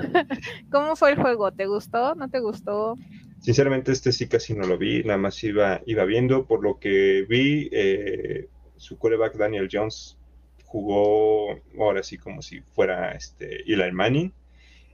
cómo 0.71 0.95
fue 0.95 1.11
el 1.11 1.21
juego. 1.21 1.51
¿Te 1.51 1.65
gustó? 1.65 2.15
¿No 2.15 2.29
te 2.29 2.39
gustó? 2.39 2.95
Sinceramente, 3.39 3.91
este 3.91 4.11
sí 4.11 4.27
casi 4.27 4.53
no 4.53 4.65
lo 4.65 4.77
vi, 4.77 5.03
nada 5.03 5.17
más 5.17 5.43
iba, 5.43 5.81
iba 5.85 6.05
viendo. 6.05 6.45
Por 6.45 6.63
lo 6.63 6.79
que 6.79 7.25
vi, 7.29 7.69
eh, 7.71 8.47
su 8.75 8.97
coreback 8.97 9.35
Daniel 9.35 9.69
Jones 9.71 10.17
jugó 10.65 11.59
ahora 11.79 12.03
sí 12.03 12.17
como 12.17 12.41
si 12.41 12.61
fuera 12.61 13.11
este, 13.11 13.61
Eli 13.71 13.91
Manning. 13.91 14.33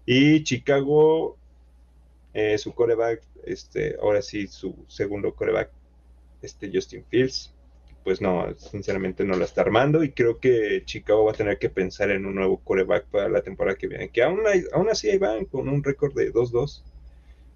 Y 0.05 0.43
Chicago, 0.43 1.37
eh, 2.33 2.57
su 2.57 2.73
coreback, 2.73 3.21
este, 3.45 3.95
ahora 4.01 4.21
sí 4.21 4.47
su 4.47 4.75
segundo 4.87 5.33
coreback, 5.33 5.71
este, 6.41 6.69
Justin 6.73 7.05
Fields, 7.05 7.52
pues 8.03 8.21
no, 8.21 8.53
sinceramente 8.57 9.23
no 9.23 9.35
la 9.35 9.45
está 9.45 9.61
armando 9.61 10.03
y 10.03 10.11
creo 10.11 10.39
que 10.39 10.83
Chicago 10.85 11.25
va 11.25 11.31
a 11.31 11.35
tener 11.35 11.57
que 11.57 11.69
pensar 11.69 12.11
en 12.11 12.25
un 12.25 12.35
nuevo 12.35 12.57
coreback 12.57 13.05
para 13.05 13.29
la 13.29 13.41
temporada 13.41 13.77
que 13.77 13.87
viene, 13.87 14.09
que 14.09 14.23
aún, 14.23 14.41
así 14.89 15.09
ahí 15.09 15.17
van 15.17 15.45
con 15.45 15.69
un 15.69 15.83
récord 15.83 16.13
de 16.13 16.33
2-2. 16.33 16.83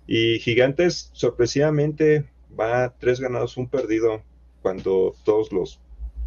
Y 0.08 0.40
Gigantes, 0.40 1.10
sorpresivamente, 1.12 2.26
va 2.58 2.94
tres 2.98 3.20
ganados, 3.20 3.58
un 3.58 3.68
perdido, 3.68 4.22
cuando 4.62 5.16
todos 5.26 5.52
los 5.52 5.82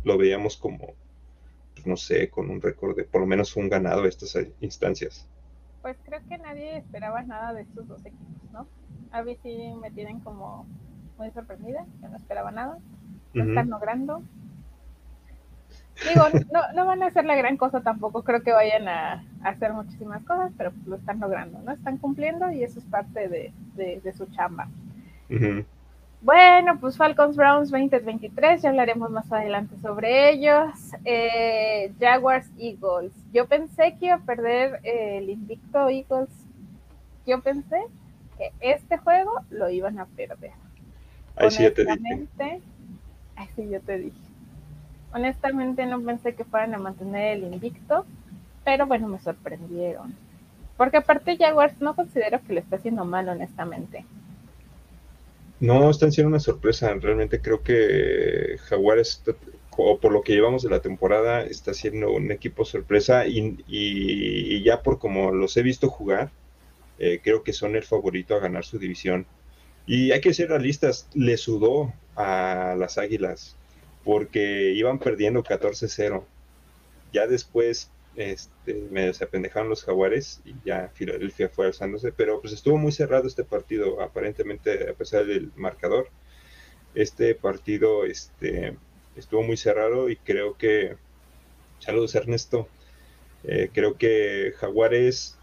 lo 0.04 0.18
veíamos 0.18 0.56
como, 0.56 0.94
pues 1.74 1.86
no 1.86 1.96
sé, 1.96 2.28
con 2.28 2.50
un 2.50 2.60
récord 2.60 2.96
de 2.96 3.04
por 3.04 3.22
lo 3.22 3.26
menos 3.26 3.56
un 3.56 3.68
ganado 3.68 4.04
estas 4.04 4.36
instancias. 4.60 5.26
Pues 5.80 5.96
creo 6.04 6.20
que 6.28 6.36
nadie 6.36 6.76
esperaba 6.76 7.22
nada 7.22 7.54
de 7.54 7.62
estos 7.62 7.88
dos 7.88 8.04
equipos, 8.04 8.50
¿no? 8.52 8.66
A 9.12 9.22
mí 9.22 9.36
sí 9.42 9.72
me 9.80 9.90
tienen 9.90 10.20
como 10.20 10.66
muy 11.16 11.30
sorprendida, 11.30 11.86
no 12.02 12.16
esperaba 12.16 12.50
nada 12.50 12.78
lo 13.34 13.44
están 13.44 13.70
logrando. 13.70 14.22
Digo, 16.08 16.24
no, 16.52 16.60
no, 16.74 16.86
van 16.86 17.02
a 17.02 17.06
hacer 17.06 17.24
la 17.24 17.36
gran 17.36 17.56
cosa 17.56 17.82
tampoco, 17.82 18.22
creo 18.22 18.42
que 18.42 18.52
vayan 18.52 18.88
a, 18.88 19.24
hacer 19.44 19.72
muchísimas 19.72 20.22
cosas, 20.24 20.50
pero 20.56 20.72
lo 20.86 20.96
están 20.96 21.20
logrando, 21.20 21.60
¿no? 21.60 21.72
Están 21.72 21.98
cumpliendo 21.98 22.50
y 22.50 22.62
eso 22.62 22.78
es 22.78 22.84
parte 22.86 23.28
de, 23.28 24.12
su 24.16 24.26
chamba. 24.26 24.68
Bueno, 26.22 26.78
pues 26.78 26.98
Falcons 26.98 27.36
Browns 27.36 27.70
2023, 27.70 28.60
ya 28.60 28.68
hablaremos 28.68 29.10
más 29.10 29.30
adelante 29.32 29.76
sobre 29.80 30.30
ellos. 30.30 30.70
Eh, 31.04 31.92
Jaguars 31.98 32.50
Eagles. 32.58 33.12
Yo 33.32 33.46
pensé 33.46 33.96
que 33.98 34.06
iba 34.06 34.16
a 34.16 34.20
perder 34.20 34.80
el 34.82 35.30
invicto 35.30 35.88
Eagles. 35.88 36.28
Yo 37.26 37.40
pensé 37.40 37.80
que 38.36 38.52
este 38.60 38.98
juego 38.98 39.32
lo 39.50 39.70
iban 39.70 39.98
a 39.98 40.04
perder. 40.06 40.52
Ahí 41.36 41.50
sí 41.50 41.70
te 41.70 41.84
dije. 41.84 42.60
Así 43.40 43.68
yo 43.70 43.80
te 43.80 43.98
dije. 43.98 44.18
Honestamente 45.12 45.86
no 45.86 46.00
pensé 46.02 46.34
que 46.34 46.44
fueran 46.44 46.74
a 46.74 46.78
mantener 46.78 47.38
el 47.38 47.54
invicto, 47.54 48.04
pero 48.64 48.86
bueno, 48.86 49.08
me 49.08 49.18
sorprendieron. 49.18 50.14
Porque 50.76 50.98
aparte 50.98 51.38
Jaguars 51.38 51.80
no 51.80 51.96
considero 51.96 52.40
que 52.46 52.52
le 52.52 52.60
esté 52.60 52.76
haciendo 52.76 53.04
mal, 53.04 53.28
honestamente. 53.28 54.04
No, 55.58 55.90
están 55.90 56.12
siendo 56.12 56.28
una 56.28 56.40
sorpresa. 56.40 56.92
Realmente 56.94 57.40
creo 57.40 57.62
que 57.62 58.56
Jaguars, 58.64 59.22
o 59.76 59.98
por 59.98 60.12
lo 60.12 60.22
que 60.22 60.34
llevamos 60.34 60.62
de 60.62 60.70
la 60.70 60.80
temporada, 60.80 61.42
está 61.42 61.72
siendo 61.72 62.12
un 62.12 62.30
equipo 62.30 62.66
sorpresa 62.66 63.26
y, 63.26 64.62
ya 64.62 64.82
por 64.82 64.98
como 64.98 65.32
los 65.32 65.56
he 65.56 65.62
visto 65.62 65.88
jugar, 65.88 66.30
eh, 66.98 67.20
creo 67.22 67.42
que 67.42 67.54
son 67.54 67.74
el 67.74 67.84
favorito 67.84 68.34
a 68.34 68.40
ganar 68.40 68.64
su 68.66 68.78
división. 68.78 69.26
Y 69.86 70.12
hay 70.12 70.20
que 70.20 70.34
ser 70.34 70.50
realistas, 70.50 71.08
le 71.14 71.36
sudó 71.38 71.92
a 72.16 72.74
las 72.78 72.98
Águilas 72.98 73.56
porque 74.04 74.72
iban 74.72 74.98
perdiendo 74.98 75.42
14-0. 75.42 76.24
Ya 77.12 77.26
después 77.26 77.90
este, 78.16 78.74
medio 78.90 79.14
se 79.14 79.24
apendejaron 79.24 79.68
los 79.68 79.84
Jaguares 79.84 80.40
y 80.44 80.54
ya 80.64 80.90
Filadelfia 80.94 81.48
fue 81.48 81.66
alzándose, 81.66 82.12
pero 82.12 82.40
pues 82.40 82.52
estuvo 82.52 82.76
muy 82.76 82.92
cerrado 82.92 83.26
este 83.26 83.44
partido, 83.44 84.00
aparentemente 84.00 84.90
a 84.90 84.94
pesar 84.94 85.26
del 85.26 85.52
marcador. 85.56 86.08
Este 86.94 87.34
partido 87.34 88.04
este, 88.04 88.76
estuvo 89.16 89.42
muy 89.42 89.56
cerrado 89.56 90.10
y 90.10 90.16
creo 90.16 90.56
que, 90.56 90.96
saludos 91.78 92.14
Ernesto, 92.14 92.68
eh, 93.44 93.70
creo 93.72 93.96
que 93.96 94.52
Jaguares, 94.58 95.36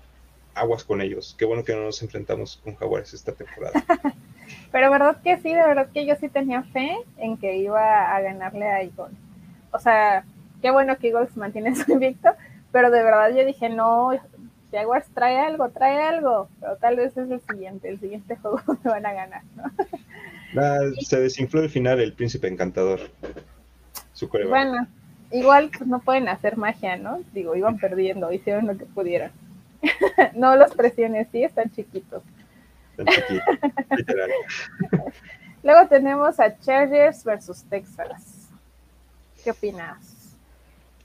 aguas 0.53 0.83
con 0.83 1.01
ellos. 1.01 1.35
Qué 1.37 1.45
bueno 1.45 1.63
que 1.63 1.73
no 1.73 1.83
nos 1.83 2.01
enfrentamos 2.01 2.59
con 2.63 2.75
Jaguares 2.75 3.13
esta 3.13 3.31
temporada. 3.33 3.83
Pero 4.71 4.91
verdad 4.91 5.17
que 5.23 5.37
sí, 5.37 5.53
de 5.53 5.65
verdad 5.65 5.89
que 5.93 6.05
yo 6.05 6.15
sí 6.15 6.29
tenía 6.29 6.63
fe 6.63 6.97
en 7.17 7.37
que 7.37 7.57
iba 7.57 8.15
a 8.15 8.21
ganarle 8.21 8.65
a 8.65 8.81
Eagles. 8.81 9.15
O 9.71 9.79
sea, 9.79 10.23
qué 10.61 10.71
bueno 10.71 10.97
que 10.97 11.09
Eagles 11.09 11.35
mantiene 11.37 11.75
su 11.75 11.91
invicto, 11.91 12.29
pero 12.71 12.91
de 12.91 13.03
verdad 13.03 13.29
yo 13.35 13.45
dije, 13.45 13.69
no, 13.69 14.11
Jaguars 14.71 15.07
trae 15.13 15.39
algo, 15.39 15.69
trae 15.69 16.01
algo, 16.01 16.49
pero 16.59 16.75
tal 16.77 16.97
vez 16.97 17.15
es 17.17 17.29
el 17.29 17.41
siguiente, 17.41 17.89
el 17.89 17.99
siguiente 17.99 18.35
juego 18.41 18.61
me 18.83 18.91
van 18.91 19.05
a 19.05 19.13
ganar, 19.13 19.41
¿no? 19.55 19.63
se 21.01 21.19
desinfló 21.19 21.61
el 21.61 21.69
final 21.69 21.99
el 21.99 22.13
príncipe 22.13 22.47
encantador. 22.47 22.99
Su 24.13 24.27
bueno, 24.27 24.87
igual 25.31 25.69
pues, 25.69 25.87
no 25.87 25.99
pueden 25.99 26.27
hacer 26.27 26.57
magia, 26.57 26.97
¿no? 26.97 27.19
Digo, 27.33 27.55
iban 27.55 27.77
perdiendo, 27.77 28.31
hicieron 28.31 28.65
lo 28.65 28.77
que 28.77 28.85
pudieron. 28.85 29.29
no 30.35 30.55
los 30.55 30.73
presiones, 30.73 31.27
sí, 31.31 31.43
están 31.43 31.69
chiquitos. 31.69 32.23
Luego 35.63 35.87
tenemos 35.87 36.39
a 36.39 36.57
Chargers 36.59 37.23
versus 37.23 37.63
Texas. 37.69 38.49
¿Qué 39.43 39.51
opinas? 39.51 40.17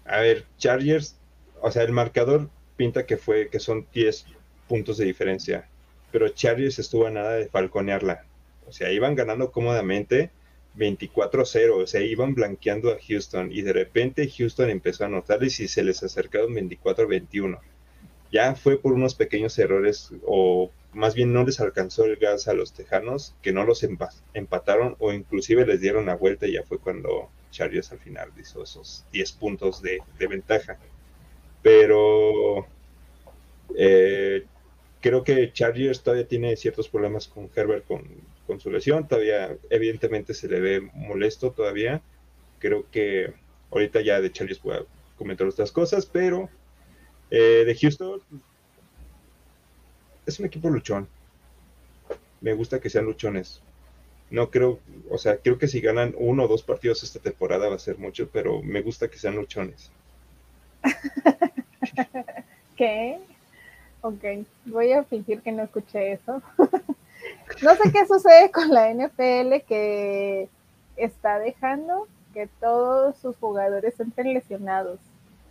A 0.05 0.21
ver, 0.21 0.45
Chargers, 0.59 1.17
o 1.61 1.71
sea, 1.71 1.83
el 1.83 1.93
marcador 1.93 2.49
pinta 2.77 3.07
que 3.07 3.17
fue 3.17 3.49
que 3.49 3.61
son 3.61 3.87
10 3.93 4.27
puntos 4.69 4.99
de 4.99 5.05
diferencia. 5.05 5.69
Pero 6.11 6.29
Chargers 6.29 6.79
estuvo 6.79 7.07
a 7.07 7.11
nada 7.11 7.35
de 7.35 7.47
falconearla. 7.47 8.25
O 8.67 8.73
sea, 8.73 8.91
iban 8.91 9.15
ganando 9.15 9.51
cómodamente 9.51 10.31
24-0. 10.77 11.83
O 11.83 11.87
sea, 11.87 12.03
iban 12.03 12.35
blanqueando 12.35 12.91
a 12.91 12.99
Houston. 13.07 13.51
Y 13.53 13.63
de 13.63 13.73
repente 13.73 14.29
Houston 14.29 14.71
empezó 14.71 15.05
a 15.05 15.09
notarles 15.09 15.59
y 15.61 15.69
se 15.69 15.83
les 15.83 16.03
acercaron 16.03 16.55
24-21. 16.55 17.59
Ya 18.31 18.55
fue 18.55 18.79
por 18.79 18.95
unos 18.95 19.15
pequeños 19.15 19.59
errores, 19.59 20.11
o 20.27 20.71
más 20.93 21.15
bien 21.15 21.33
no 21.33 21.45
les 21.45 21.61
alcanzó 21.61 22.05
el 22.05 22.17
gas 22.17 22.49
a 22.49 22.55
los 22.55 22.73
tejanos, 22.73 23.35
que 23.43 23.53
no 23.53 23.65
los 23.65 23.87
empataron 24.35 24.97
o 24.99 25.13
inclusive 25.13 25.67
les 25.67 25.81
dieron 25.81 26.07
la 26.07 26.17
vuelta 26.17 26.47
y 26.47 26.53
ya 26.53 26.63
fue 26.63 26.79
cuando 26.79 27.31
Chargers 27.51 27.93
al 27.93 27.99
final 27.99 28.31
hizo 28.39 28.63
esos 28.63 29.05
10 29.13 29.33
puntos 29.33 29.83
de, 29.83 30.01
ventaja. 30.19 30.79
Pero 31.63 32.67
eh, 33.77 34.45
creo 35.01 35.25
que 35.25 35.53
Chargers 35.53 36.03
todavía 36.03 36.27
tiene 36.27 36.57
ciertos 36.57 36.89
problemas 36.89 37.29
con 37.29 37.49
Herbert 37.55 37.87
con, 37.87 38.05
con, 38.47 38.61
su 38.61 38.71
lesión. 38.71 39.09
Todavía, 39.09 39.57
evidentemente, 39.71 40.35
se 40.35 40.49
le 40.49 40.61
ve 40.61 40.91
molesto 40.95 41.53
todavía. 41.53 42.03
Creo 42.59 42.87
que 42.91 43.33
ahorita 43.71 44.01
ya 44.01 44.21
de 44.21 44.33
Chargers 44.33 44.63
voy 44.63 44.77
a 44.77 44.85
comentar 45.17 45.47
otras 45.47 45.73
cosas, 45.73 46.07
pero 46.07 46.49
eh, 47.31 47.65
de 47.65 47.75
Houston 47.77 48.21
es 50.27 50.39
un 50.39 50.47
equipo 50.47 50.69
luchón. 50.69 51.09
Me 52.41 52.55
gusta 52.55 52.81
que 52.81 52.91
sean 52.91 53.05
luchones. 53.05 53.61
No 54.31 54.51
creo, 54.51 54.81
o 55.11 55.19
sea, 55.19 55.37
creo 55.37 55.59
que 55.59 55.69
si 55.69 55.81
ganan 55.81 56.15
uno 56.17 56.45
o 56.45 56.49
dos 56.49 56.63
partidos 56.63 57.03
esta 57.03 57.21
temporada 57.21 57.69
va 57.69 57.77
a 57.77 57.79
ser 57.79 57.99
mucho, 57.99 58.29
pero 58.33 58.63
me 58.63 58.81
gusta 58.81 59.09
que 59.09 59.19
sean 59.19 59.37
luchones. 59.37 59.91
¿Qué? 62.77 63.19
Ok, 64.01 64.25
voy 64.65 64.93
a 64.93 65.05
fingir 65.05 65.43
que 65.43 65.53
no 65.53 65.63
escuché 65.63 66.13
eso. 66.13 66.43
no 67.63 67.77
sé 67.77 67.93
qué 67.93 68.07
sucede 68.07 68.51
con 68.51 68.71
la 68.71 68.93
NFL 68.93 69.65
que 69.69 70.49
está 70.97 71.39
dejando 71.39 72.09
que 72.33 72.49
todos 72.61 73.17
sus 73.19 73.37
jugadores 73.37 74.01
entren 74.01 74.33
lesionados, 74.33 74.99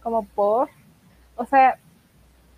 como 0.01 0.25
por 0.25 0.69
o 1.41 1.45
sea, 1.45 1.79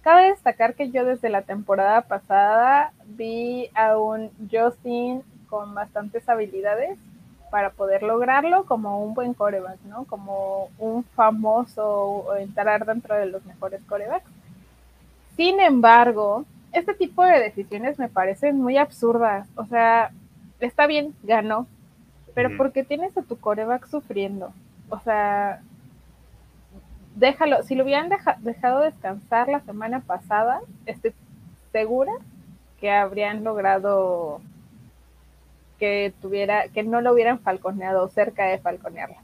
cabe 0.03 0.29
destacar 0.29 0.75
que 0.75 0.91
yo 0.91 1.05
desde 1.05 1.29
la 1.29 1.41
temporada 1.41 2.01
pasada 2.01 2.91
vi 3.05 3.69
a 3.73 3.97
un 3.97 4.29
Justin 4.51 5.23
con 5.49 5.73
bastantes 5.73 6.27
habilidades 6.29 6.99
para 7.49 7.69
poder 7.71 8.03
lograrlo 8.03 8.65
como 8.65 9.03
un 9.03 9.13
buen 9.13 9.33
coreback, 9.33 9.79
¿no? 9.83 10.05
Como 10.05 10.69
un 10.79 11.03
famoso 11.03 11.87
o 11.87 12.35
entrar 12.35 12.85
dentro 12.85 13.15
de 13.15 13.27
los 13.27 13.45
mejores 13.45 13.81
corebacks. 13.83 14.29
Sin 15.37 15.59
embargo, 15.59 16.45
este 16.71 16.93
tipo 16.95 17.23
de 17.23 17.39
decisiones 17.39 17.99
me 17.99 18.09
parecen 18.09 18.59
muy 18.59 18.77
absurdas. 18.77 19.47
O 19.55 19.65
sea, 19.65 20.11
está 20.59 20.87
bien, 20.87 21.13
ganó, 21.23 21.67
pero 22.33 22.57
¿por 22.57 22.71
qué 22.71 22.83
tienes 22.83 23.15
a 23.17 23.21
tu 23.21 23.37
coreback 23.37 23.87
sufriendo? 23.87 24.51
O 24.89 24.99
sea, 24.99 25.61
déjalo, 27.15 27.63
si 27.63 27.75
lo 27.75 27.83
hubieran 27.83 28.09
dejado 28.39 28.81
descansar 28.81 29.47
la 29.47 29.59
semana 29.61 30.01
pasada, 30.01 30.61
estoy 30.85 31.13
segura 31.71 32.11
que 32.79 32.91
habrían 32.91 33.43
logrado 33.43 34.41
que 35.79 36.13
tuviera, 36.21 36.67
que 36.69 36.83
no 36.83 37.01
lo 37.01 37.13
hubieran 37.13 37.39
falconeado 37.39 38.07
cerca 38.09 38.45
de 38.45 38.59
falconearla, 38.59 39.17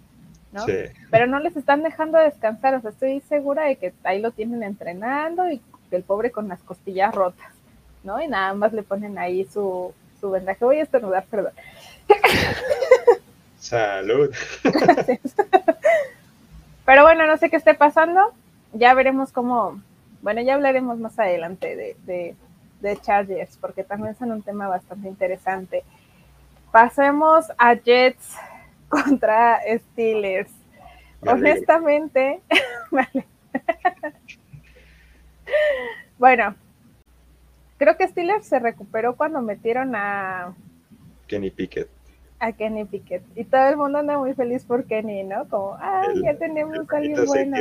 ¿no? 0.52 0.65
Pero 1.12 1.28
no 1.28 1.39
les 1.39 1.56
están 1.56 1.84
dejando 1.84 2.17
descansar, 2.17 2.75
o 2.75 2.82
sea, 2.82 2.91
estoy 2.91 3.21
segura 3.21 3.65
de 3.65 3.75
que 3.78 3.93
ahí 4.04 4.19
lo 4.19 4.32
tienen 4.32 4.63
entrenando 4.63 5.49
y 5.49 5.62
el 5.91 6.04
pobre 6.04 6.32
con 6.32 6.47
las 6.47 6.62
costillas 6.62 7.13
rotas, 7.13 7.54
¿no? 8.04 8.21
Y 8.21 8.28
nada 8.28 8.54
más 8.54 8.73
le 8.73 8.84
ponen 8.84 9.17
ahí 9.17 9.45
su, 9.45 9.93
su 10.19 10.32
vendaje. 10.32 10.63
Voy 10.63 10.78
a 10.78 10.84
estornudar, 10.84 11.25
perdón. 11.30 11.54
Salud. 13.60 14.34
Pero 16.89 17.04
bueno, 17.04 17.28
no 17.28 17.38
sé 17.38 17.52
qué 17.52 17.56
esté 17.56 17.75
pasando. 17.75 18.34
Ya 18.73 18.95
veremos 18.95 19.32
cómo. 19.32 19.80
Bueno, 20.23 20.41
ya 20.41 20.56
hablaremos 20.56 20.97
más 20.97 21.19
adelante 21.19 21.75
de, 21.75 22.36
de, 22.82 22.97
Chargers, 22.97 23.58
porque 23.58 23.84
también 23.84 24.15
son 24.15 24.32
un 24.32 24.41
tema 24.41 24.67
bastante 24.67 25.08
interesante. 25.08 25.84
Pasemos 26.71 27.45
a 27.60 27.75
Jets 27.75 28.36
contra 28.89 29.60
Steelers. 29.91 30.49
Honestamente, 31.21 32.41
vale. 32.89 33.28
bueno, 36.17 36.56
creo 37.78 37.97
que 37.97 38.08
Steelers 38.08 38.47
se 38.47 38.58
recuperó 38.58 39.15
cuando 39.15 39.43
metieron 39.43 39.95
a 39.95 40.56
Kenny 41.28 41.52
Pickett 41.52 41.98
a 42.39 42.52
Kenny 42.54 42.86
Pickett. 42.86 43.23
Y 43.36 43.43
todo 43.43 43.67
el 43.67 43.78
mundo 43.78 43.99
anda 43.99 44.17
muy 44.17 44.34
feliz 44.34 44.63
por 44.63 44.86
Kenny, 44.86 45.23
¿no? 45.23 45.47
Como, 45.47 45.75
ah, 45.75 46.04
ya 46.23 46.36
tenemos 46.38 46.78
a 46.91 46.97
alguien 46.97 47.25
bueno. 47.25 47.58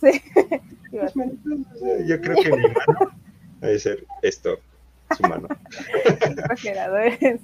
Sí. 0.00 0.22
Yo 2.06 2.20
creo 2.20 2.36
que 2.36 2.50
mi 2.50 2.62
mano 2.62 3.10
debe 3.60 3.78
ser 3.78 4.04
esto, 4.22 4.58
su 5.16 5.22
mano. 5.24 5.48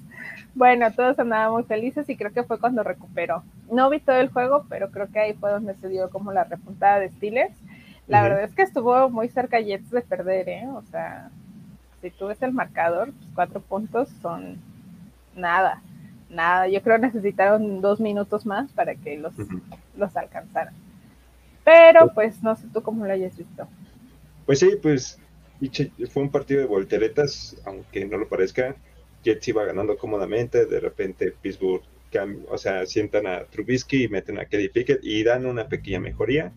bueno, 0.54 0.92
todos 0.92 1.18
andábamos 1.18 1.66
felices 1.66 2.08
y 2.08 2.16
creo 2.16 2.32
que 2.32 2.44
fue 2.44 2.60
cuando 2.60 2.82
recuperó. 2.82 3.42
No 3.70 3.90
vi 3.90 4.00
todo 4.00 4.16
el 4.16 4.30
juego, 4.30 4.64
pero 4.68 4.90
creo 4.90 5.08
que 5.08 5.18
ahí 5.18 5.34
fue 5.34 5.50
donde 5.50 5.74
se 5.74 5.88
dio 5.88 6.10
como 6.10 6.32
la 6.32 6.44
repuntada 6.44 7.00
de 7.00 7.10
Steelers. 7.10 7.54
La 8.06 8.22
verdad 8.22 8.42
es 8.42 8.54
que 8.54 8.62
estuvo 8.62 9.08
muy 9.08 9.28
cerca 9.28 9.60
Jets 9.60 9.90
de 9.90 10.00
perder, 10.02 10.48
¿eh? 10.48 10.66
O 10.68 10.82
sea, 10.90 11.30
si 12.02 12.10
tú 12.10 12.26
ves 12.26 12.42
el 12.42 12.52
marcador, 12.52 13.12
pues 13.12 13.28
cuatro 13.34 13.60
puntos 13.60 14.08
son 14.20 14.58
nada 15.36 15.80
nada, 16.30 16.68
yo 16.68 16.82
creo 16.82 16.98
necesitaron 16.98 17.80
dos 17.80 18.00
minutos 18.00 18.46
más 18.46 18.70
para 18.72 18.94
que 18.94 19.18
los, 19.18 19.34
los 19.96 20.16
alcanzaran. 20.16 20.74
Pero 21.64 22.12
pues, 22.14 22.34
pues 22.34 22.42
no 22.42 22.56
sé 22.56 22.66
tú 22.72 22.82
cómo 22.82 23.04
lo 23.04 23.12
hayas 23.12 23.36
visto. 23.36 23.68
Pues 24.46 24.60
sí, 24.60 24.76
pues 24.80 25.18
fue 26.10 26.22
un 26.22 26.30
partido 26.30 26.60
de 26.60 26.66
volteretas, 26.66 27.56
aunque 27.64 28.04
no 28.06 28.16
lo 28.16 28.28
parezca. 28.28 28.76
Jets 29.22 29.48
iba 29.48 29.64
ganando 29.64 29.98
cómodamente, 29.98 30.64
de 30.64 30.80
repente 30.80 31.34
Pittsburgh, 31.42 31.82
o 32.48 32.58
sea, 32.58 32.86
sientan 32.86 33.26
a 33.26 33.44
Trubisky 33.44 34.04
y 34.04 34.08
meten 34.08 34.38
a 34.38 34.46
Kelly 34.46 34.70
Pickett 34.70 35.00
y 35.02 35.22
dan 35.22 35.46
una 35.46 35.68
pequeña 35.68 36.00
mejoría. 36.00 36.52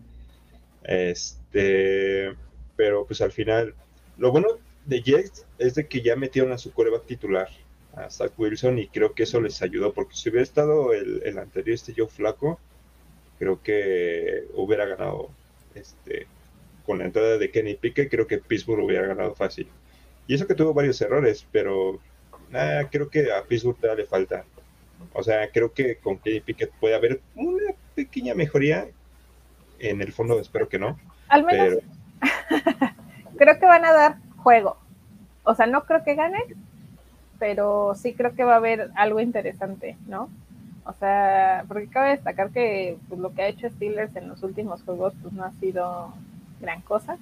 Este, 0.82 2.34
pero 2.76 3.06
pues 3.06 3.20
al 3.20 3.32
final, 3.32 3.74
lo 4.16 4.32
bueno 4.32 4.48
de 4.86 5.02
Jets 5.02 5.46
es 5.58 5.74
de 5.74 5.86
que 5.86 6.00
ya 6.00 6.16
metieron 6.16 6.52
a 6.52 6.58
su 6.58 6.72
coreback 6.72 7.06
titular 7.06 7.48
a 7.96 8.10
Zach 8.10 8.32
Wilson 8.36 8.78
y 8.78 8.88
creo 8.88 9.14
que 9.14 9.24
eso 9.24 9.40
les 9.40 9.62
ayudó 9.62 9.92
porque 9.92 10.14
si 10.14 10.28
hubiera 10.28 10.42
estado 10.42 10.92
el, 10.92 11.38
anterior, 11.38 11.74
este 11.74 11.94
Joe 11.96 12.08
Flaco, 12.08 12.58
creo 13.38 13.62
que 13.62 14.44
hubiera 14.54 14.86
ganado 14.86 15.30
este 15.74 16.26
con 16.86 16.98
la 16.98 17.06
entrada 17.06 17.38
de 17.38 17.50
Kenny 17.50 17.74
Pickett, 17.74 18.10
creo 18.10 18.26
que 18.26 18.38
Pittsburgh 18.38 18.84
hubiera 18.84 19.06
ganado 19.06 19.34
fácil. 19.34 19.68
Y 20.26 20.34
eso 20.34 20.46
que 20.46 20.54
tuvo 20.54 20.74
varios 20.74 21.00
errores, 21.00 21.46
pero 21.50 21.98
nada, 22.50 22.88
creo 22.90 23.08
que 23.08 23.32
a 23.32 23.42
Pittsburgh 23.42 23.78
todavía 23.78 24.04
le 24.04 24.08
falta. 24.08 24.44
O 25.14 25.22
sea, 25.22 25.48
creo 25.50 25.72
que 25.72 25.96
con 25.96 26.18
Kenny 26.18 26.40
Pickett 26.40 26.72
puede 26.72 26.94
haber 26.94 27.20
una 27.34 27.72
pequeña 27.94 28.34
mejoría. 28.34 28.88
En 29.78 30.02
el 30.02 30.12
fondo 30.12 30.38
espero 30.40 30.68
que 30.68 30.78
no. 30.78 30.98
Al 31.28 31.44
menos 31.44 31.78
creo 33.38 33.58
que 33.58 33.66
van 33.66 33.84
a 33.84 33.92
dar 33.92 34.16
juego. 34.36 34.76
O 35.44 35.54
sea, 35.54 35.66
no 35.66 35.84
creo 35.84 36.04
que 36.04 36.14
gane, 36.14 36.42
pero 37.44 37.94
sí 37.94 38.14
creo 38.14 38.34
que 38.34 38.42
va 38.42 38.54
a 38.54 38.56
haber 38.56 38.90
algo 38.94 39.20
interesante, 39.20 39.98
¿no? 40.06 40.30
O 40.86 40.94
sea, 40.94 41.66
porque 41.68 41.88
cabe 41.88 42.12
destacar 42.12 42.48
que 42.48 42.96
pues, 43.06 43.20
lo 43.20 43.34
que 43.34 43.42
ha 43.42 43.48
hecho 43.48 43.68
Steelers 43.68 44.16
en 44.16 44.30
los 44.30 44.42
últimos 44.42 44.82
juegos 44.82 45.12
pues 45.20 45.34
no 45.34 45.44
ha 45.44 45.52
sido 45.60 46.14
gran 46.62 46.80
cosa. 46.80 47.18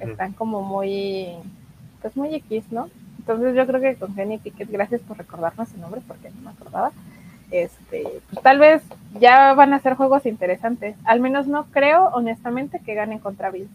Están 0.00 0.32
como 0.32 0.62
muy, 0.62 1.34
pues 2.00 2.16
muy 2.16 2.36
X, 2.36 2.64
¿no? 2.70 2.88
Entonces 3.18 3.54
yo 3.54 3.66
creo 3.66 3.82
que 3.82 3.96
con 3.96 4.14
Jenny 4.14 4.38
Pickett, 4.38 4.70
gracias 4.70 5.02
por 5.02 5.18
recordarnos 5.18 5.68
ese 5.68 5.76
nombre 5.76 6.00
porque 6.08 6.30
no 6.30 6.40
me 6.40 6.50
acordaba. 6.52 6.90
Este, 7.50 8.22
pues 8.30 8.42
tal 8.42 8.58
vez 8.58 8.82
ya 9.20 9.52
van 9.52 9.74
a 9.74 9.78
ser 9.80 9.92
juegos 9.92 10.24
interesantes. 10.24 10.96
Al 11.04 11.20
menos 11.20 11.46
no 11.48 11.66
creo, 11.66 12.06
honestamente, 12.14 12.80
que 12.80 12.94
ganen 12.94 13.18
contra 13.18 13.50
Bills. 13.50 13.68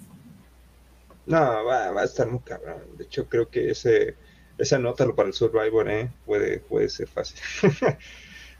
No, 1.27 1.63
va, 1.63 1.91
va 1.91 2.01
a 2.01 2.05
estar 2.05 2.27
muy 2.27 2.39
cabrón. 2.39 2.81
De 2.97 3.03
hecho, 3.03 3.29
creo 3.29 3.47
que 3.49 3.69
ese 3.69 4.15
esa 4.61 4.77
nota 4.77 5.07
para 5.13 5.27
el 5.27 5.33
Survivor, 5.33 5.89
¿eh? 5.89 6.09
Puede, 6.25 6.59
puede 6.59 6.87
ser 6.89 7.07
fácil. 7.07 7.39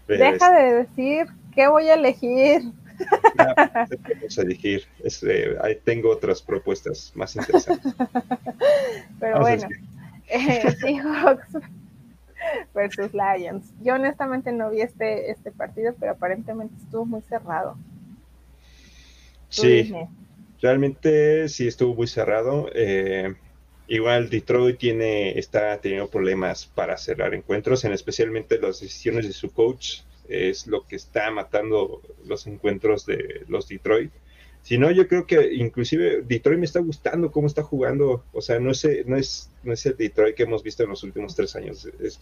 Deja 0.07 0.51
de 0.51 0.73
decir 0.73 1.27
qué 1.53 1.67
voy 1.67 1.87
a 1.89 1.93
elegir. 1.93 2.63
vamos 3.37 4.37
a 4.37 4.41
elegir. 4.41 4.83
Eh, 5.03 5.57
ahí 5.61 5.79
tengo 5.83 6.09
otras 6.09 6.41
propuestas 6.41 7.11
más 7.15 7.35
interesantes. 7.35 7.93
Pero 9.19 9.39
bueno, 9.39 9.67
eh, 10.27 10.71
Seahawks 10.79 11.57
versus 12.73 13.11
Lions. 13.13 13.71
Yo 13.81 13.93
honestamente 13.93 14.51
no 14.51 14.71
vi 14.71 14.81
este, 14.81 15.29
este 15.29 15.51
partido, 15.51 15.93
pero 15.99 16.13
aparentemente 16.13 16.75
estuvo 16.83 17.05
muy 17.05 17.21
cerrado. 17.21 17.77
Sí, 19.49 19.93
realmente 20.59 21.47
sí 21.49 21.67
estuvo 21.67 21.93
muy 21.93 22.07
cerrado. 22.07 22.67
Eh, 22.73 23.35
Igual 23.91 24.29
Detroit 24.29 24.77
tiene, 24.77 25.37
está 25.37 25.81
teniendo 25.81 26.09
problemas 26.09 26.65
para 26.65 26.95
cerrar 26.95 27.33
encuentros, 27.33 27.83
en 27.83 27.91
especialmente 27.91 28.57
las 28.57 28.79
decisiones 28.79 29.27
de 29.27 29.33
su 29.33 29.51
coach, 29.51 30.03
es 30.29 30.65
lo 30.65 30.87
que 30.87 30.95
está 30.95 31.29
matando 31.29 32.01
los 32.25 32.47
encuentros 32.47 33.05
de 33.05 33.43
los 33.49 33.67
Detroit. 33.67 34.09
Si 34.61 34.77
no, 34.77 34.91
yo 34.91 35.09
creo 35.09 35.27
que 35.27 35.55
inclusive 35.55 36.21
Detroit 36.21 36.57
me 36.57 36.67
está 36.67 36.79
gustando 36.79 37.33
cómo 37.33 37.47
está 37.47 37.63
jugando. 37.63 38.23
O 38.31 38.41
sea, 38.41 38.61
no 38.61 38.71
es, 38.71 38.87
no 39.07 39.17
es, 39.17 39.51
no 39.61 39.73
es 39.73 39.85
el 39.85 39.97
Detroit 39.97 40.35
que 40.35 40.43
hemos 40.43 40.63
visto 40.63 40.83
en 40.83 40.89
los 40.89 41.03
últimos 41.03 41.35
tres 41.35 41.57
años. 41.57 41.85
Es, 41.99 42.21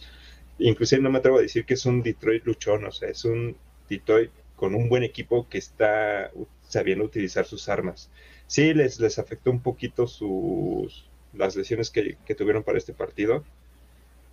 inclusive 0.58 1.00
no 1.00 1.10
me 1.12 1.18
atrevo 1.18 1.38
a 1.38 1.42
decir 1.42 1.64
que 1.64 1.74
es 1.74 1.86
un 1.86 2.02
Detroit 2.02 2.44
luchón. 2.46 2.84
O 2.84 2.90
sea, 2.90 3.10
es 3.10 3.24
un 3.24 3.56
Detroit 3.88 4.32
con 4.56 4.74
un 4.74 4.88
buen 4.88 5.04
equipo 5.04 5.48
que 5.48 5.58
está 5.58 6.32
sabiendo 6.68 7.04
utilizar 7.04 7.46
sus 7.46 7.68
armas. 7.68 8.10
Sí, 8.48 8.74
les, 8.74 8.98
les 8.98 9.20
afectó 9.20 9.52
un 9.52 9.62
poquito 9.62 10.08
sus, 10.08 11.09
las 11.32 11.56
lesiones 11.56 11.90
que, 11.90 12.16
tuvieron 12.36 12.62
para 12.62 12.78
este 12.78 12.92
partido, 12.92 13.44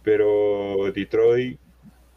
pero 0.03 0.91
Detroit, 0.93 1.59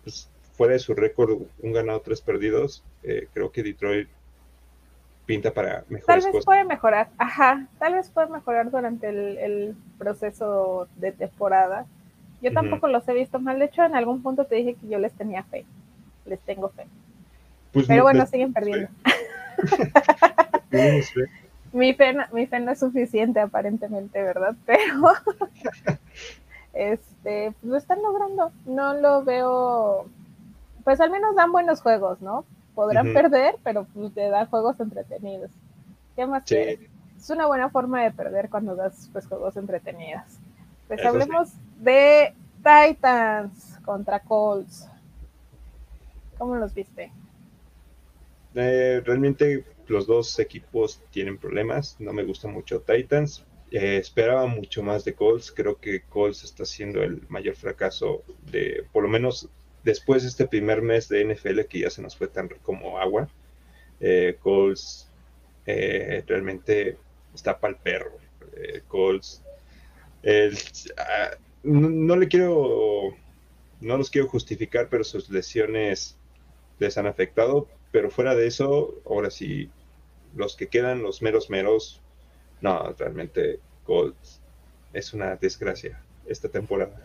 pues, 0.03 0.31
fuera 0.53 0.75
de 0.75 0.79
su 0.79 0.95
récord, 0.95 1.43
un 1.61 1.73
ganado, 1.73 2.01
tres 2.01 2.21
perdidos, 2.21 2.85
eh, 3.03 3.29
creo 3.33 3.51
que 3.51 3.63
Detroit 3.63 4.09
pinta 5.27 5.53
para 5.53 5.85
mejores 5.89 6.25
Tal 6.25 6.33
vez 6.33 6.45
puede 6.45 6.65
mejorar, 6.65 7.09
ajá, 7.17 7.67
tal 7.79 7.95
vez 7.95 8.11
puede 8.11 8.29
mejorar 8.29 8.71
durante 8.71 9.09
el, 9.09 9.77
proceso 9.99 10.89
de 10.97 11.13
temporada. 11.13 11.87
Yo 12.43 12.53
tampoco 12.53 12.89
los 12.89 13.07
he 13.07 13.13
visto 13.13 13.39
mal, 13.39 13.59
de 13.59 13.67
hecho 13.67 13.85
en 13.85 13.95
algún 13.95 14.23
punto 14.23 14.47
te 14.47 14.57
dije 14.57 14.75
que 14.75 14.89
yo 14.89 14.99
les 14.99 15.13
tenía 15.13 15.45
fe, 15.45 15.65
les 16.25 16.41
tengo 16.41 16.71
fe. 16.71 16.87
Pues 17.73 17.87
Pero 17.87 18.03
bueno, 18.03 18.27
siguen 18.27 18.53
perdiendo. 18.53 18.89
mi, 21.73 21.95
fe, 21.95 22.15
mi 22.33 22.47
fe 22.47 22.61
no 22.61 22.73
es 22.73 22.79
suficiente 22.79 23.41
aparentemente, 23.41 24.23
¿verdad? 24.23 24.55
Pero 24.67 25.13
este, 26.73 27.53
pues 27.61 27.71
lo 27.71 27.77
están 27.77 28.03
logrando. 28.03 28.53
No 28.67 28.95
lo 28.95 29.25
veo, 29.25 30.07
pues 30.85 31.01
al 31.01 31.11
menos 31.11 31.35
dan 31.37 31.53
buenos 31.53 31.81
juegos, 31.81 32.21
¿no? 32.21 32.45
Podrán 32.75 33.13
perder, 33.13 33.57
pero 33.63 33.85
pues 33.93 34.15
te 34.15 34.29
dan 34.31 34.47
juegos 34.47 34.79
entretenidos. 34.81 35.51
¿Qué 36.17 36.25
más 36.25 36.51
Es 36.51 37.29
una 37.29 37.47
buena 37.47 37.69
forma 37.69 38.03
de 38.03 38.11
perder 38.11 38.49
cuando 38.49 38.75
das 38.75 39.11
pues, 39.13 39.27
juegos 39.27 39.57
entretenidos. 39.57 40.23
Pues 40.89 41.05
hablemos 41.05 41.51
de 41.79 42.33
Titans 42.63 43.79
contra 43.85 44.21
Colts. 44.21 44.89
¿Cómo 46.39 46.57
los 46.57 46.73
viste? 46.73 47.13
Eh, 48.55 49.03
realmente 49.05 49.65
los 49.91 50.07
dos 50.07 50.39
equipos 50.39 51.03
tienen 51.11 51.39
problemas. 51.39 51.97
No 51.99 52.13
me 52.13 52.25
gusta 52.25 52.49
mucho 52.49 52.81
Titans. 52.81 53.45
Eh, 53.71 53.97
esperaba 53.97 54.47
mucho 54.47 54.83
más 54.83 55.05
de 55.05 55.15
Colts. 55.15 55.53
Creo 55.53 55.79
que 55.79 56.03
Colts 56.03 56.45
está 56.45 56.65
siendo 56.65 57.03
el 57.03 57.23
mayor 57.29 57.57
fracaso 57.57 58.23
de, 58.51 58.85
por 58.93 59.03
lo 59.03 59.09
menos 59.09 59.49
después 59.85 60.23
de 60.23 60.29
este 60.29 60.47
primer 60.47 60.83
mes 60.83 61.09
de 61.09 61.25
NFL 61.25 61.63
que 61.69 61.81
ya 61.81 61.91
se 61.91 62.03
nos 62.03 62.17
fue 62.17 62.29
tan 62.29 62.49
como 62.63 62.99
agua. 62.99 63.29
Eh, 64.01 64.37
Colts 64.41 65.09
eh, 65.67 66.25
realmente 66.27 66.97
está 67.35 67.59
para 67.59 67.75
el 67.75 67.81
perro. 67.81 68.13
Colts. 68.89 69.43
Ah, 70.97 71.31
no 71.63 72.17
le 72.17 72.29
quiero. 72.29 73.15
No 73.81 73.97
los 73.97 74.11
quiero 74.11 74.29
justificar, 74.29 74.89
pero 74.91 75.05
sus 75.05 75.31
lesiones 75.31 76.19
les 76.81 76.99
han 76.99 77.07
afectado, 77.07 77.69
pero 77.93 78.11
fuera 78.11 78.35
de 78.35 78.47
eso, 78.47 79.01
ahora 79.07 79.31
sí, 79.31 79.71
los 80.35 80.57
que 80.57 80.69
quedan, 80.69 81.03
los 81.03 81.23
meros 81.23 81.51
meros, 81.51 82.01
no, 82.61 82.93
realmente 82.99 83.61
Gold 83.87 84.15
es 84.93 85.15
una 85.15 85.37
desgracia 85.37 86.01
esta 86.27 86.49
temporada. 86.49 86.97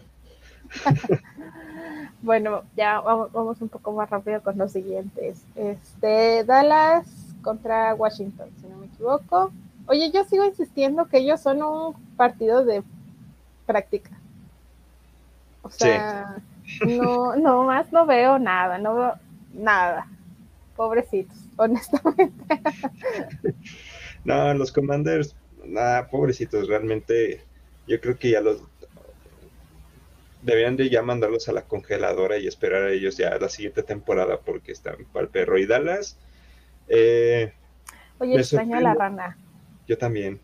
bueno, 2.21 2.63
ya 2.75 2.99
vamos, 2.99 3.61
un 3.61 3.69
poco 3.69 3.91
más 3.91 4.09
rápido 4.09 4.41
con 4.41 4.57
los 4.57 4.71
siguientes. 4.71 5.43
Este, 5.55 6.43
Dallas 6.43 7.07
contra 7.41 7.93
Washington, 7.93 8.49
si 8.59 8.67
no 8.67 8.77
me 8.77 8.88
equivoco. 8.88 9.51
Oye, 9.88 10.11
yo 10.11 10.23
sigo 10.25 10.45
insistiendo 10.45 11.05
que 11.05 11.19
ellos 11.19 11.41
son 11.41 11.61
un 11.61 11.93
partido 12.15 12.65
de 12.65 12.83
práctica. 13.65 14.11
O 15.61 15.69
sea, 15.69 16.38
no, 16.85 17.35
no 17.35 17.63
más 17.63 17.91
no 17.91 18.05
veo 18.05 18.39
nada, 18.39 18.77
no 18.77 18.95
veo 18.95 19.13
nada 19.53 20.07
pobrecitos, 20.75 21.38
honestamente. 21.57 22.61
no, 24.25 24.53
los 24.53 24.71
Commanders, 24.71 25.35
nada, 25.65 26.07
pobrecitos, 26.07 26.67
realmente 26.67 27.41
yo 27.88 27.99
creo 28.01 28.17
que 28.17 28.31
ya 28.31 28.41
los 28.41 28.61
deberían 30.41 30.77
de 30.77 30.89
ya 30.89 31.01
mandarlos 31.01 31.49
a 31.49 31.53
la 31.53 31.63
congeladora 31.63 32.38
y 32.38 32.47
esperar 32.47 32.83
a 32.83 32.91
ellos 32.91 33.17
ya 33.17 33.35
la 33.38 33.49
siguiente 33.49 33.81
temporada 33.81 34.39
porque 34.39 34.71
están 34.71 34.97
para 35.11 35.23
el 35.25 35.29
perro 35.29 35.57
y 35.57 35.65
Dallas. 35.65 36.17
Eh, 36.88 37.51
Oye, 38.19 38.38
extraño 38.38 38.77
a 38.77 38.81
la 38.81 38.93
rana. 38.93 39.38
Yo 39.88 39.97
también. 39.97 40.39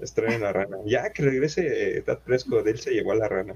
Extraño 0.00 0.36
a 0.36 0.38
la 0.38 0.52
rana. 0.52 0.76
Ya 0.84 1.10
que 1.12 1.22
regrese 1.22 1.96
eh, 1.96 2.02
Dad 2.06 2.20
Fresco, 2.24 2.62
de 2.62 2.72
él 2.72 2.78
se 2.78 2.92
llevó 2.92 3.12
a 3.12 3.16
la 3.16 3.28
rana. 3.28 3.54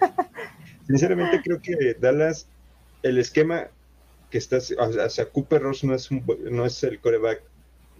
Sinceramente 0.86 1.40
creo 1.44 1.60
que 1.60 1.94
Dallas, 2.00 2.48
el 3.02 3.18
esquema 3.18 3.68
que 4.34 4.38
estás, 4.38 4.74
o 4.76 5.10
sea, 5.10 5.26
Cooper 5.26 5.62
Ross 5.62 5.84
no 5.84 5.94
es, 5.94 6.10
no 6.10 6.66
es 6.66 6.82
el 6.82 6.98
coreback, 6.98 7.40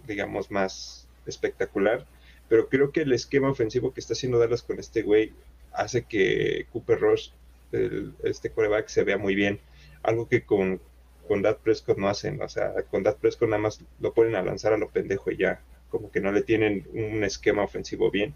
digamos, 0.05 0.51
más 0.51 1.07
espectacular, 1.25 2.05
pero 2.49 2.67
creo 2.67 2.91
que 2.91 3.03
el 3.03 3.13
esquema 3.13 3.49
ofensivo 3.49 3.93
que 3.93 4.01
está 4.01 4.15
haciendo 4.15 4.37
Dallas 4.37 4.61
con 4.61 4.77
este 4.77 5.01
güey 5.01 5.31
hace 5.71 6.03
que 6.03 6.67
Cooper 6.73 6.99
Ross, 6.99 7.33
este 7.71 8.49
coreback, 8.49 8.89
se 8.89 9.05
vea 9.05 9.17
muy 9.17 9.33
bien. 9.33 9.61
Algo 10.03 10.27
que 10.27 10.43
con, 10.43 10.81
con 11.25 11.41
Dad 11.41 11.55
Prescott 11.63 11.97
no 11.97 12.09
hacen. 12.09 12.41
O 12.41 12.49
sea, 12.49 12.73
con 12.91 13.01
Dad 13.01 13.15
Prescott 13.15 13.47
nada 13.47 13.61
más 13.61 13.79
lo 14.01 14.13
ponen 14.13 14.35
a 14.35 14.41
lanzar 14.41 14.73
a 14.73 14.77
lo 14.77 14.89
pendejo 14.89 15.31
y 15.31 15.37
ya. 15.37 15.61
Como 15.89 16.11
que 16.11 16.19
no 16.19 16.33
le 16.33 16.41
tienen 16.41 16.85
un 16.91 17.23
esquema 17.23 17.63
ofensivo 17.63 18.11
bien. 18.11 18.33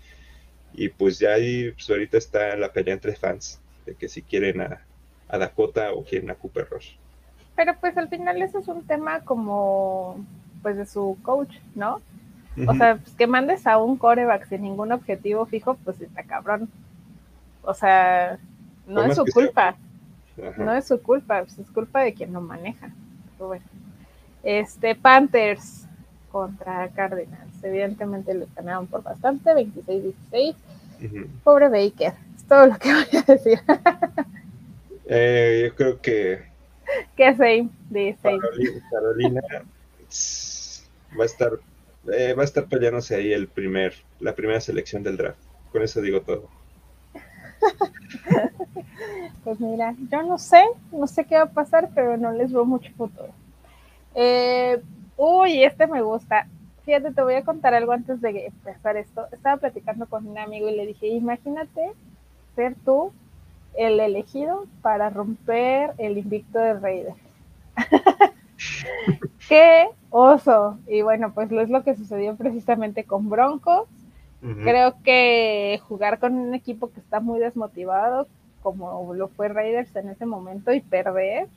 Y 0.73 0.87
pues 0.87 1.19
ya 1.19 1.33
ahí, 1.33 1.71
pues 1.71 1.89
ahorita 1.89 2.17
está 2.17 2.55
la 2.55 2.71
pelea 2.71 2.93
entre 2.93 3.17
fans. 3.17 3.59
De 3.85 3.95
que 3.95 4.07
si 4.07 4.21
quieren 4.21 4.61
a, 4.61 4.85
Dakota 5.27 5.91
o 5.91 6.05
quieren 6.05 6.29
a 6.29 6.35
Cooper 6.35 6.65
Ross. 6.69 6.97
Pero 7.59 7.75
pues 7.77 7.97
al 7.97 8.07
final 8.07 8.41
eso 8.41 8.59
es 8.59 8.69
un 8.69 8.87
tema 8.87 9.19
como 9.19 10.15
pues 10.61 10.77
de 10.77 10.85
su 10.85 11.17
coach, 11.23 11.57
¿no? 11.75 11.99
O 12.65 12.73
sea, 12.73 12.95
pues 12.95 13.13
que 13.17 13.27
mandes 13.27 13.67
a 13.67 13.77
un 13.79 13.97
coreback 13.97 14.47
sin 14.47 14.61
ningún 14.61 14.93
objetivo 14.93 15.45
fijo, 15.45 15.73
pues 15.83 15.99
está 15.99 16.23
cabrón. 16.23 16.69
O 17.63 17.73
sea, 17.73 18.39
no 18.87 19.03
es 19.03 19.17
su 19.17 19.25
culpa. 19.25 19.75
No 20.55 20.73
es 20.73 20.87
su 20.87 21.01
culpa, 21.01 21.41
pues, 21.41 21.59
es 21.59 21.69
culpa 21.71 21.99
de 21.99 22.13
quien 22.13 22.31
lo 22.31 22.39
maneja. 22.39 22.91
Pero 23.35 23.47
bueno. 23.47 23.65
Este, 24.41 24.95
Panthers 24.95 25.85
contra 26.31 26.87
Cardinals. 26.87 27.61
Evidentemente 27.61 28.35
le 28.35 28.47
ganaron 28.55 28.87
por 28.87 29.03
bastante, 29.03 29.51
26-16. 29.51 30.55
Pobre 31.43 31.67
Baker, 31.67 32.13
es 32.37 32.43
todo 32.45 32.67
lo 32.67 32.77
que 32.77 32.93
voy 32.93 33.17
a 33.17 33.21
decir. 33.23 33.59
Eh, 35.11 35.63
yo 35.65 35.75
creo 35.75 35.99
que 35.99 36.48
¿Qué 37.15 37.35
same? 37.35 37.69
De 37.89 38.17
Carolina, 38.91 39.41
va 41.17 41.23
a 41.23 41.25
estar 41.25 41.51
eh, 42.13 42.33
va 42.33 42.43
a 42.43 42.45
estar 42.45 42.65
peleándose 42.65 43.15
ahí 43.15 43.33
el 43.33 43.47
primer, 43.47 43.93
la 44.19 44.33
primera 44.33 44.61
selección 44.61 45.03
del 45.03 45.17
draft. 45.17 45.39
Con 45.71 45.83
eso 45.83 46.01
digo 46.01 46.21
todo. 46.21 46.49
pues 49.43 49.59
mira, 49.59 49.93
yo 50.09 50.23
no 50.23 50.37
sé, 50.37 50.63
no 50.91 51.07
sé 51.07 51.25
qué 51.25 51.35
va 51.35 51.43
a 51.43 51.51
pasar, 51.51 51.89
pero 51.93 52.17
no 52.17 52.31
les 52.31 52.51
veo 52.51 52.65
mucho 52.65 52.91
futuro. 52.93 53.29
Eh, 54.15 54.81
uy, 55.17 55.63
este 55.63 55.87
me 55.87 56.01
gusta. 56.01 56.47
Fíjate, 56.85 57.11
te 57.11 57.21
voy 57.21 57.35
a 57.35 57.43
contar 57.43 57.73
algo 57.73 57.91
antes 57.91 58.21
de 58.21 58.47
empezar 58.47 58.97
esto. 58.97 59.27
Estaba 59.31 59.57
platicando 59.57 60.07
con 60.07 60.25
un 60.25 60.37
amigo 60.37 60.69
y 60.69 60.75
le 60.75 60.87
dije, 60.87 61.07
imagínate 61.07 61.91
ser 62.55 62.75
tú 62.83 63.11
el 63.75 63.99
elegido 63.99 64.65
para 64.81 65.09
romper 65.09 65.93
el 65.97 66.17
invicto 66.17 66.59
de 66.59 66.73
Raider. 66.73 67.13
¡Qué 69.47 69.87
oso! 70.09 70.77
Y 70.87 71.01
bueno, 71.01 71.33
pues 71.33 71.51
es 71.51 71.69
lo 71.69 71.83
que 71.83 71.95
sucedió 71.95 72.35
precisamente 72.35 73.03
con 73.03 73.29
Broncos. 73.29 73.87
Creo 74.41 74.95
que 75.03 75.81
jugar 75.89 76.17
con 76.19 76.35
un 76.35 76.53
equipo 76.53 76.89
que 76.91 77.01
está 77.01 77.19
muy 77.19 77.39
desmotivado, 77.39 78.25
como 78.61 79.13
lo 79.13 79.27
fue 79.27 79.49
Raiders 79.49 79.93
en 79.97 80.07
ese 80.07 80.25
momento, 80.25 80.71
y 80.71 80.79
perder, 80.79 81.49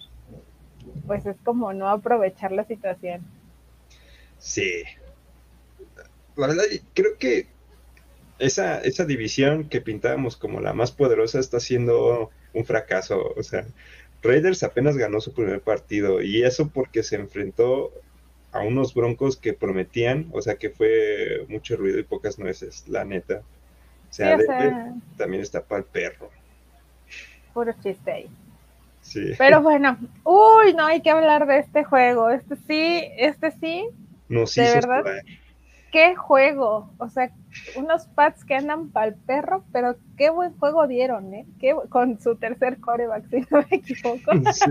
pues 1.06 1.24
es 1.26 1.36
como 1.44 1.72
no 1.72 1.88
aprovechar 1.88 2.50
la 2.50 2.64
situación. 2.64 3.22
Sí. 4.38 4.82
La 6.34 6.48
verdad, 6.48 6.64
creo 6.92 7.16
que 7.20 7.46
esa, 8.46 8.80
esa 8.80 9.04
división 9.04 9.68
que 9.68 9.80
pintábamos 9.80 10.36
como 10.36 10.60
la 10.60 10.72
más 10.72 10.92
poderosa 10.92 11.38
está 11.38 11.60
siendo 11.60 12.30
un 12.52 12.64
fracaso. 12.64 13.32
O 13.36 13.42
sea, 13.42 13.66
Raiders 14.22 14.62
apenas 14.62 14.96
ganó 14.96 15.20
su 15.20 15.32
primer 15.32 15.60
partido 15.60 16.20
y 16.22 16.42
eso 16.42 16.68
porque 16.68 17.02
se 17.02 17.16
enfrentó 17.16 17.92
a 18.52 18.60
unos 18.60 18.94
broncos 18.94 19.36
que 19.36 19.52
prometían, 19.54 20.28
o 20.32 20.42
sea 20.42 20.56
que 20.56 20.70
fue 20.70 21.46
mucho 21.48 21.76
ruido 21.76 21.98
y 21.98 22.02
pocas 22.04 22.38
nueces, 22.38 22.84
la 22.88 23.04
neta. 23.04 23.42
O 24.10 24.12
sea, 24.12 24.36
Sí, 24.36 24.44
o 24.44 24.46
Denver 24.46 24.68
sea- 24.70 24.94
también 25.16 25.42
está 25.42 25.64
para 25.64 25.78
el 25.80 25.84
perro. 25.86 26.30
Puro 27.54 27.72
chiste 27.82 28.12
ahí. 28.12 28.30
Sí. 29.00 29.32
Pero 29.38 29.62
bueno, 29.62 29.98
uy, 30.24 30.74
no 30.74 30.86
hay 30.86 31.00
que 31.02 31.10
hablar 31.10 31.46
de 31.46 31.58
este 31.58 31.82
juego. 31.84 32.30
Este 32.30 32.56
sí, 32.56 33.04
este 33.18 33.50
sí, 33.52 33.88
Nos 34.28 34.54
¿de 34.54 34.64
hizo 34.64 34.74
verdad? 34.74 35.22
Qué 35.92 36.16
juego. 36.16 36.90
O 36.98 37.08
sea, 37.08 37.30
unos 37.76 38.08
pads 38.08 38.44
que 38.44 38.56
andan 38.56 38.90
para 38.90 39.08
el 39.08 39.14
perro, 39.14 39.62
pero 39.72 39.94
qué 40.16 40.30
buen 40.30 40.58
juego 40.58 40.88
dieron, 40.88 41.32
¿eh? 41.34 41.46
Qué 41.60 41.76
con 41.90 42.18
su 42.18 42.34
tercer 42.36 42.80
coreback, 42.80 43.26
si 43.30 43.40
no 43.50 43.58
me 43.58 43.76
equivoco. 43.76 44.32
Sí. 44.52 44.70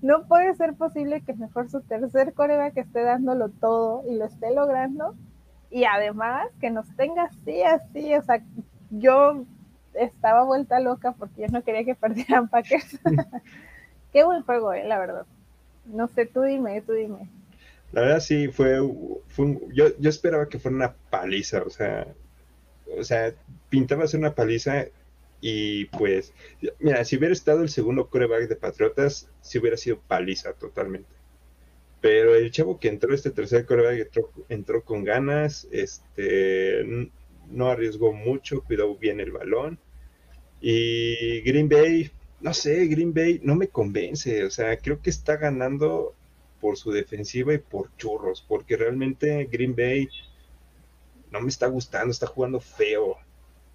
No 0.00 0.26
puede 0.26 0.54
ser 0.56 0.74
posible 0.74 1.20
que 1.20 1.34
mejor 1.34 1.70
su 1.70 1.82
tercer 1.82 2.32
coreback 2.32 2.76
esté 2.78 3.02
dándolo 3.02 3.50
todo 3.50 4.02
y 4.10 4.16
lo 4.16 4.24
esté 4.24 4.52
logrando. 4.52 5.14
Y 5.70 5.84
además 5.84 6.48
que 6.60 6.70
nos 6.70 6.88
tenga 6.96 7.24
así, 7.24 7.62
así. 7.62 8.14
O 8.14 8.22
sea, 8.22 8.42
yo 8.90 9.44
estaba 9.94 10.44
vuelta 10.44 10.80
loca 10.80 11.12
porque 11.12 11.42
yo 11.42 11.48
no 11.48 11.62
quería 11.62 11.84
que 11.84 11.94
perdieran 11.94 12.48
Packers. 12.48 12.98
Qué 14.12 14.24
buen 14.24 14.42
juego, 14.42 14.72
eh, 14.72 14.84
la 14.84 14.98
verdad. 14.98 15.26
No 15.84 16.08
sé, 16.08 16.26
tú 16.26 16.42
dime, 16.42 16.80
tú 16.82 16.92
dime. 16.92 17.28
La 17.92 18.00
verdad 18.02 18.20
sí 18.20 18.48
fue, 18.48 18.78
fue 19.28 19.44
un- 19.46 19.72
yo, 19.74 19.96
yo 19.98 20.10
esperaba 20.10 20.48
que 20.48 20.58
fuera 20.58 20.76
una 20.76 20.96
paliza, 21.10 21.62
o 21.62 21.70
sea, 21.70 22.14
o 22.98 23.04
sea, 23.04 23.34
pintaba 23.70 24.06
ser 24.08 24.20
una 24.20 24.34
paliza 24.34 24.86
y 25.40 25.86
pues, 25.86 26.34
mira, 26.80 27.04
si 27.04 27.16
hubiera 27.16 27.32
estado 27.34 27.62
el 27.62 27.70
segundo 27.70 28.08
coreback 28.10 28.48
de 28.48 28.56
Patriotas, 28.56 29.30
sí 29.42 29.58
hubiera 29.58 29.76
sido 29.76 30.00
paliza 30.02 30.54
totalmente. 30.54 31.10
Pero 32.00 32.34
el 32.36 32.50
chavo 32.52 32.78
que 32.80 32.88
entró, 32.88 33.14
este 33.14 33.30
tercer 33.30 33.66
coreback, 33.66 34.00
entró, 34.00 34.32
entró 34.48 34.84
con 34.84 35.04
ganas, 35.04 35.68
este, 35.72 36.84
no 37.50 37.68
arriesgó 37.70 38.12
mucho, 38.12 38.62
cuidó 38.64 38.96
bien 38.98 39.20
el 39.20 39.32
balón. 39.32 39.80
Y 40.60 41.40
Green 41.42 41.68
Bay, 41.68 42.10
no 42.40 42.54
sé, 42.54 42.86
Green 42.86 43.12
Bay 43.14 43.40
no 43.42 43.54
me 43.56 43.68
convence, 43.68 44.44
o 44.44 44.50
sea, 44.50 44.76
creo 44.78 45.00
que 45.02 45.10
está 45.10 45.36
ganando 45.36 46.14
por 46.62 46.76
su 46.76 46.92
defensiva 46.92 47.52
y 47.52 47.58
por 47.58 47.94
churros, 47.96 48.40
porque 48.46 48.76
realmente 48.76 49.48
Green 49.50 49.74
Bay 49.74 50.08
no 51.32 51.40
me 51.40 51.48
está 51.48 51.66
gustando, 51.66 52.12
está 52.12 52.28
jugando 52.28 52.60
feo. 52.60 53.16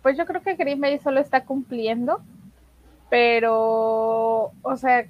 Pues 0.01 0.17
yo 0.17 0.25
creo 0.25 0.41
que 0.41 0.55
Green 0.55 0.79
Bay 0.79 0.97
solo 0.99 1.19
está 1.19 1.43
cumpliendo, 1.43 2.21
pero, 3.09 4.53
o 4.61 4.77
sea, 4.77 5.05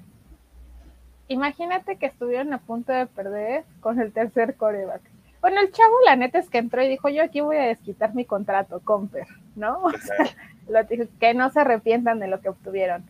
imagínate 1.28 1.96
que 1.96 2.06
estuvieron 2.06 2.52
a 2.52 2.58
punto 2.58 2.92
de 2.92 3.06
perder 3.06 3.64
con 3.80 4.00
el 4.00 4.12
tercer 4.12 4.56
coreback. 4.56 5.02
Bueno, 5.40 5.60
el 5.60 5.70
chavo, 5.70 5.94
la 6.04 6.16
neta 6.16 6.40
es 6.40 6.50
que 6.50 6.58
entró 6.58 6.82
y 6.82 6.88
dijo: 6.88 7.08
Yo 7.08 7.22
aquí 7.22 7.40
voy 7.40 7.58
a 7.58 7.66
desquitar 7.66 8.12
mi 8.12 8.24
contrato, 8.24 8.80
Comper, 8.80 9.28
¿no? 9.54 9.82
O 9.84 9.90
sea, 9.92 10.16
lo 10.68 10.82
dijo, 10.82 11.04
que 11.20 11.32
no 11.32 11.48
se 11.50 11.60
arrepientan 11.60 12.18
de 12.18 12.26
lo 12.26 12.40
que 12.40 12.48
obtuvieron. 12.48 13.04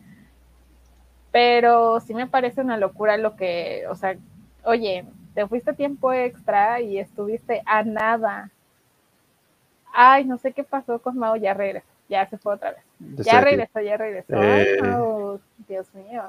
Pero 1.31 1.99
sí 2.01 2.13
me 2.13 2.27
parece 2.27 2.61
una 2.61 2.77
locura 2.77 3.17
lo 3.17 3.35
que, 3.35 3.85
o 3.89 3.95
sea, 3.95 4.15
oye, 4.63 5.05
te 5.33 5.47
fuiste 5.47 5.73
tiempo 5.73 6.11
extra 6.13 6.81
y 6.81 6.99
estuviste 6.99 7.61
a 7.65 7.83
nada. 7.83 8.51
Ay, 9.93 10.25
no 10.25 10.37
sé 10.37 10.53
qué 10.53 10.63
pasó 10.63 10.99
con 10.99 11.17
Mao, 11.17 11.35
ya 11.35 11.53
regresó, 11.53 11.87
ya 12.07 12.27
se 12.27 12.37
fue 12.37 12.53
otra 12.55 12.71
vez. 12.71 12.83
Ya 12.99 13.37
aquí. 13.37 13.45
regresó, 13.45 13.81
ya 13.81 13.97
regresó. 13.97 14.35
Ay, 14.37 14.65
Eh. 14.73 14.81
Mau, 14.81 15.39
Dios 15.67 15.93
mío. 15.93 16.23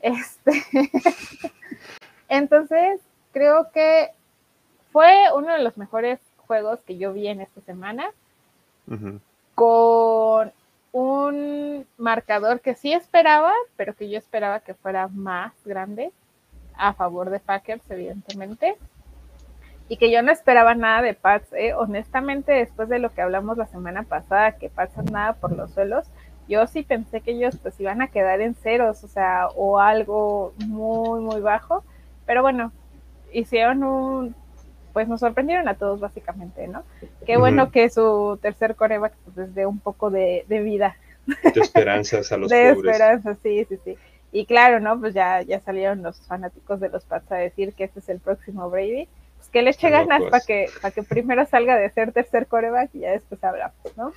Este. 0.00 0.52
Entonces, 2.28 3.00
creo 3.32 3.70
que 3.72 4.10
fue 4.92 5.26
uno 5.34 5.52
de 5.52 5.62
los 5.62 5.76
mejores 5.78 6.20
juegos 6.46 6.80
que 6.82 6.98
yo 6.98 7.12
vi 7.12 7.28
en 7.28 7.40
esta 7.40 7.60
semana 7.62 8.10
con 9.54 10.52
un 10.92 11.86
marcador 11.96 12.60
que 12.60 12.74
sí 12.74 12.92
esperaba, 12.92 13.52
pero 13.76 13.94
que 13.94 14.10
yo 14.10 14.18
esperaba 14.18 14.60
que 14.60 14.74
fuera 14.74 15.08
más 15.08 15.52
grande 15.64 16.12
a 16.76 16.92
favor 16.94 17.30
de 17.30 17.40
Packers, 17.40 17.82
evidentemente. 17.90 18.76
Y 19.88 19.96
que 19.96 20.10
yo 20.10 20.22
no 20.22 20.32
esperaba 20.32 20.74
nada 20.74 21.02
de 21.02 21.14
Pats, 21.14 21.52
¿eh? 21.52 21.74
honestamente, 21.74 22.52
después 22.52 22.88
de 22.88 22.98
lo 22.98 23.12
que 23.12 23.20
hablamos 23.20 23.58
la 23.58 23.66
semana 23.66 24.04
pasada, 24.04 24.52
que 24.52 24.70
Pats 24.70 24.96
andaba 24.96 25.34
por 25.34 25.52
los 25.52 25.72
suelos, 25.72 26.06
yo 26.48 26.66
sí 26.66 26.82
pensé 26.82 27.20
que 27.20 27.32
ellos 27.32 27.58
pues 27.62 27.78
iban 27.80 28.00
a 28.02 28.08
quedar 28.08 28.40
en 28.40 28.54
ceros, 28.54 29.04
o 29.04 29.08
sea, 29.08 29.48
o 29.54 29.78
algo 29.78 30.54
muy, 30.66 31.20
muy 31.20 31.40
bajo. 31.40 31.84
Pero 32.26 32.42
bueno, 32.42 32.72
hicieron 33.32 33.82
un, 33.82 34.34
pues 34.92 35.08
nos 35.08 35.20
sorprendieron 35.20 35.68
a 35.68 35.74
todos 35.74 36.00
básicamente, 36.00 36.68
¿no? 36.68 36.84
Qué 37.26 37.36
bueno 37.36 37.70
que 37.70 37.88
su 37.90 38.38
tercer 38.40 38.76
coreback 38.76 39.14
pues, 39.24 39.36
les 39.36 39.54
dé 39.54 39.66
un 39.66 39.78
poco 39.78 40.10
de, 40.10 40.44
de 40.48 40.60
vida, 40.60 40.96
De 41.26 41.60
esperanzas 41.60 42.32
a 42.32 42.36
los 42.36 42.50
de 42.50 42.74
pobres. 42.74 42.92
esperanza, 42.94 43.34
sí, 43.42 43.64
sí, 43.68 43.78
sí. 43.84 43.96
Y 44.32 44.46
claro, 44.46 44.80
¿no? 44.80 44.98
Pues 44.98 45.12
ya, 45.12 45.42
ya 45.42 45.60
salieron 45.60 46.02
los 46.02 46.20
fanáticos 46.26 46.80
de 46.80 46.88
los 46.88 47.04
Pats 47.04 47.30
a 47.30 47.36
decir 47.36 47.74
que 47.74 47.84
este 47.84 48.00
es 48.00 48.08
el 48.08 48.18
próximo 48.18 48.70
Brady. 48.70 49.06
Pues 49.36 49.50
que 49.50 49.62
le 49.62 49.70
eche 49.70 49.90
ganas 49.90 50.22
para 50.30 50.42
que, 50.42 50.70
para 50.80 50.92
que 50.92 51.02
primero 51.02 51.44
salga 51.46 51.76
de 51.76 51.90
ser 51.90 52.12
tercer 52.12 52.46
coreback 52.46 52.94
y 52.94 53.00
ya 53.00 53.10
después 53.10 53.42
hablamos, 53.44 53.76
¿no? 53.96 54.12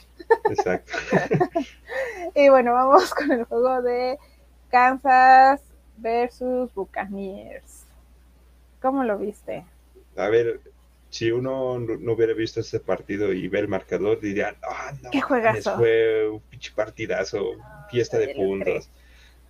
Exacto. 0.50 0.94
Y 2.36 2.50
bueno, 2.50 2.74
vamos 2.74 3.14
con 3.14 3.32
el 3.32 3.46
juego 3.46 3.82
de 3.82 4.18
Kansas 4.70 5.62
versus 5.98 6.74
Buccaneers. 6.74 7.86
¿Cómo 8.82 9.04
lo 9.04 9.18
viste? 9.18 9.66
A 10.18 10.28
ver, 10.30 10.60
si 11.10 11.32
uno 11.32 11.80
no, 11.80 12.12
hubiera 12.12 12.34
visto 12.34 12.60
este 12.60 12.80
partido 12.80 13.32
y 13.34 13.48
ve 13.48 13.60
el 13.60 13.68
marcador, 13.68 14.20
dirían, 14.20 14.56
ah, 14.70 14.92
no, 15.02 15.12
¡Qué 15.12 15.22
juegazo! 15.22 15.78
fue 15.78 16.30
un 16.30 16.42
pinche 16.42 16.72
partidazo, 16.76 17.52
fiesta 17.90 18.18
de 18.18 18.34
cree. 18.34 18.82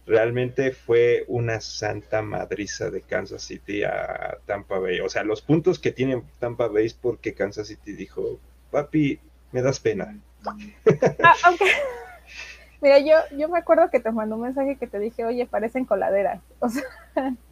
Realmente 0.05 0.71
fue 0.71 1.25
una 1.27 1.59
santa 1.61 2.21
madriza 2.21 2.91
de 2.91 3.01
Kansas 3.01 3.41
City 3.41 3.83
a 3.83 4.37
Tampa 4.45 4.77
Bay. 4.77 4.99
O 4.99 5.09
sea, 5.09 5.23
los 5.23 5.41
puntos 5.41 5.79
que 5.79 5.91
tiene 5.91 6.21
Tampa 6.39 6.67
Bay 6.67 6.85
es 6.85 6.93
porque 6.93 7.33
Kansas 7.33 7.67
City 7.67 7.93
dijo, 7.93 8.39
papi, 8.71 9.19
me 9.51 9.61
das 9.61 9.79
pena. 9.79 10.15
Ah, 10.45 10.55
mira, 12.81 12.99
yo, 12.99 13.15
yo 13.35 13.49
me 13.49 13.57
acuerdo 13.57 13.89
que 13.89 13.99
te 13.99 14.11
mandó 14.11 14.35
un 14.35 14.43
mensaje 14.43 14.75
que 14.75 14.85
te 14.85 14.99
dije, 14.99 15.25
oye, 15.25 15.45
parecen 15.45 15.85
coladeras. 15.85 16.41
O 16.59 16.69
sea, 16.69 16.83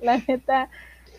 la 0.01 0.17
neta, 0.27 0.69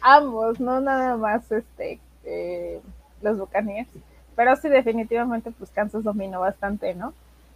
ambos, 0.00 0.60
no 0.60 0.80
nada 0.80 1.16
más 1.16 1.50
este 1.50 1.98
eh, 2.24 2.80
los 3.22 3.38
Buccaneers. 3.38 3.88
Pero 4.36 4.56
sí, 4.56 4.68
definitivamente, 4.68 5.50
pues 5.52 5.70
Kansas 5.70 6.02
dominó 6.02 6.40
bastante, 6.40 6.94
¿no? 6.94 7.14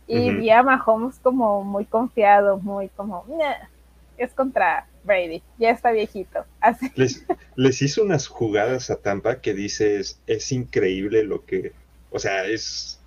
Y 0.08 0.30
vi 0.30 0.50
a 0.50 0.62
Mahomes 0.62 1.18
como 1.20 1.62
muy 1.64 1.84
confiado, 1.84 2.58
muy 2.58 2.88
como, 2.90 3.24
"Nah, 3.28 3.68
es 4.16 4.32
contra 4.34 4.86
Brady, 5.04 5.42
ya 5.58 5.70
está 5.70 5.90
viejito. 5.92 6.44
Así. 6.60 6.90
Les, 6.96 7.24
les 7.56 7.82
hizo 7.82 8.02
unas 8.02 8.26
jugadas 8.26 8.90
a 8.90 8.96
Tampa 8.96 9.40
que 9.40 9.54
dices, 9.54 10.20
es 10.26 10.52
increíble 10.52 11.24
lo 11.24 11.44
que, 11.44 11.72
o 12.10 12.18
sea, 12.18 12.44
es, 12.46 13.00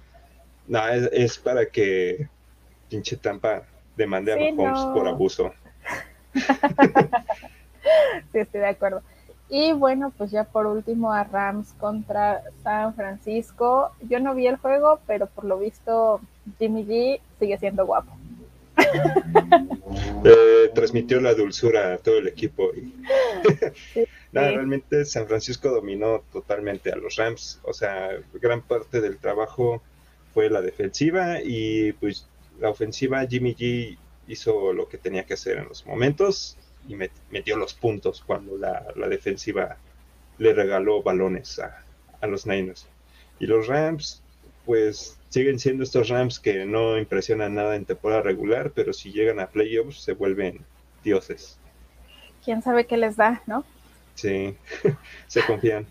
no, 0.67 0.87
es, 0.87 1.09
es 1.13 1.37
para 1.39 1.65
que 1.67 2.29
pinche 2.89 3.17
Tampa 3.17 3.63
demande 3.97 4.33
Sí, 4.33 4.39
a 4.49 4.51
Mahomes 4.55 4.85
no. 4.85 4.93
por 4.93 5.07
abuso. 5.07 5.53
Sí, 8.31 8.39
estoy 8.39 8.61
de 8.61 8.67
acuerdo. 8.67 9.01
Y 9.49 9.73
bueno, 9.73 10.11
pues 10.17 10.31
ya 10.31 10.45
por 10.45 10.65
último 10.67 11.11
a 11.11 11.23
Rams 11.23 11.73
contra 11.73 12.41
San 12.63 12.93
Francisco. 12.95 13.91
Yo 14.01 14.19
no 14.19 14.33
vi 14.33 14.47
el 14.47 14.57
juego, 14.57 14.99
pero 15.07 15.27
por 15.27 15.43
lo 15.45 15.59
visto 15.59 16.21
Jimmy 16.60 16.84
G 16.86 17.19
sigue 17.39 17.58
siendo 17.58 17.86
guapo. 17.86 18.12
Eh, 20.23 20.69
transmitió 20.75 21.19
la 21.19 21.34
dulzura 21.34 21.93
a 21.93 21.97
todo 21.97 22.17
el 22.19 22.27
equipo. 22.27 22.71
Y... 22.75 22.93
Sí. 23.93 24.06
Nada, 24.32 24.49
Sí. 24.49 24.56
realmente 24.56 25.04
San 25.06 25.27
Francisco 25.27 25.69
dominó 25.69 26.23
totalmente 26.32 26.91
a 26.91 26.95
los 26.95 27.15
Rams. 27.15 27.60
O 27.63 27.73
sea, 27.73 28.10
gran 28.34 28.62
parte 28.62 29.01
del 29.01 29.17
trabajo 29.17 29.82
fue 30.34 30.49
la 30.49 30.62
defensiva 30.62 31.41
y 31.43 31.91
pues 31.93 32.27
la 32.60 32.69
ofensiva 32.69 33.25
Jimmy 33.25 33.56
G 33.56 33.97
hizo 34.27 34.71
lo 34.73 34.88
que 34.88 34.97
tenía 34.97 35.25
que 35.25 35.34
hacer 35.34 35.58
en 35.58 35.67
los 35.67 35.86
momentos 35.86 36.56
y 36.88 36.93
met- 36.95 37.10
metió 37.32 37.58
los 37.58 37.73
puntos 37.73 38.23
cuando 38.25 38.58
la, 38.58 38.86
la 38.95 39.08
defensiva 39.10 39.77
le 40.38 40.54
regaló 40.54 41.01
balones 41.01 41.58
a, 41.60 41.84
a 42.21 42.27
los 42.27 42.45
Niners. 42.45 42.88
Y 43.39 43.47
los 43.47 43.67
Rams, 43.67 44.21
pues 44.65 45.17
siguen 45.32 45.60
siendo 45.60 45.84
estos 45.84 46.10
Rams 46.10 46.39
que 46.39 46.65
no 46.65 46.98
impresionan 46.98 47.56
nada 47.56 47.76
en 47.76 47.86
temporada 47.86 48.22
regular, 48.22 48.72
pero 48.76 48.91
si 48.94 49.12
llegan 49.12 49.39
a 49.39 49.48
playoffs 49.48 50.04
se 50.04 50.13
vuelven 50.13 50.60
dioses. 51.04 51.58
Quién 52.44 52.62
sabe 52.62 52.86
qué 52.86 52.98
les 52.98 53.15
da, 53.15 53.41
¿no? 53.48 53.63
Sí, 54.15 54.56
se 55.28 55.44
confían. 55.46 55.88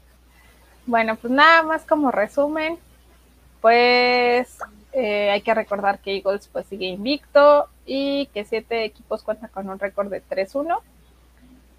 Bueno, 0.87 1.17
pues 1.17 1.33
nada 1.33 1.63
más 1.63 1.83
como 1.85 2.11
resumen, 2.11 2.79
pues 3.63 4.59
eh, 4.93 5.31
hay 5.31 5.41
que 5.41 5.55
recordar 5.55 6.01
que 6.01 6.17
Eagles 6.17 6.49
pues 6.53 6.67
sigue 6.67 6.89
invicto 6.89 7.69
y 7.87 8.27
que 8.35 8.45
siete 8.45 8.85
equipos 8.85 9.23
cuentan 9.23 9.51
con 9.51 9.71
un 9.71 9.79
récord 9.79 10.11
de 10.11 10.23
3-1. 10.23 10.81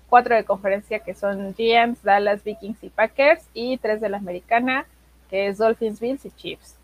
Cuatro 0.09 0.35
de 0.35 0.45
conferencia 0.45 0.99
que 0.99 1.13
son 1.13 1.53
Giants, 1.55 2.01
Dallas, 2.01 2.43
Vikings 2.43 2.83
y 2.83 2.89
Packers 2.89 3.43
y 3.53 3.77
tres 3.77 4.01
de 4.01 4.09
la 4.09 4.17
americana 4.17 4.85
que 5.29 5.47
es 5.47 5.59
Dolphins, 5.59 5.99
Bills 5.99 6.25
y 6.25 6.31
Chiefs. 6.31 6.80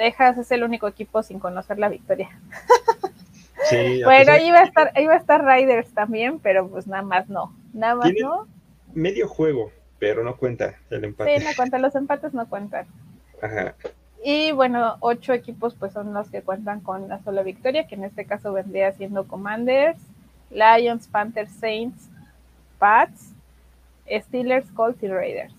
Texas 0.00 0.38
es 0.38 0.50
el 0.50 0.64
único 0.64 0.88
equipo 0.88 1.22
sin 1.22 1.38
conocer 1.38 1.78
la 1.78 1.90
victoria. 1.90 2.30
Sí, 3.68 4.02
Bueno, 4.02 4.32
ahí 4.32 4.48
iba 4.48 4.58
a 4.58 4.64
estar, 4.64 4.90
ahí 4.96 5.04
iba 5.04 5.12
a 5.12 5.18
estar 5.18 5.44
Riders 5.44 5.92
también, 5.92 6.40
pero 6.40 6.66
pues 6.66 6.86
nada 6.86 7.02
más 7.02 7.28
no. 7.28 7.54
Nada 7.74 7.94
más 7.94 8.10
no. 8.18 8.48
medio 8.94 9.28
juego, 9.28 9.70
pero 9.98 10.24
no 10.24 10.34
cuenta 10.38 10.76
el 10.88 11.04
empate. 11.04 11.38
Sí, 11.38 11.44
no 11.44 11.50
cuentan, 11.54 11.82
los 11.82 11.94
empates 11.94 12.32
no 12.32 12.48
cuentan. 12.48 12.86
Ajá. 13.40 13.76
Y 14.24 14.50
bueno, 14.52 14.96
ocho 15.00 15.34
equipos 15.34 15.74
pues 15.74 15.92
son 15.92 16.14
los 16.14 16.30
que 16.30 16.42
cuentan 16.42 16.80
con 16.80 17.02
una 17.02 17.22
sola 17.22 17.42
victoria, 17.42 17.86
que 17.86 17.96
en 17.96 18.04
este 18.04 18.24
caso 18.24 18.52
vendría 18.54 18.90
siendo 18.92 19.28
Commanders, 19.28 20.00
Lions, 20.50 21.06
Panthers, 21.06 21.52
Saints, 21.52 22.08
Pats, 22.78 23.34
Steelers, 24.10 24.68
Colts 24.72 25.02
y 25.02 25.08
Raiders. 25.08 25.54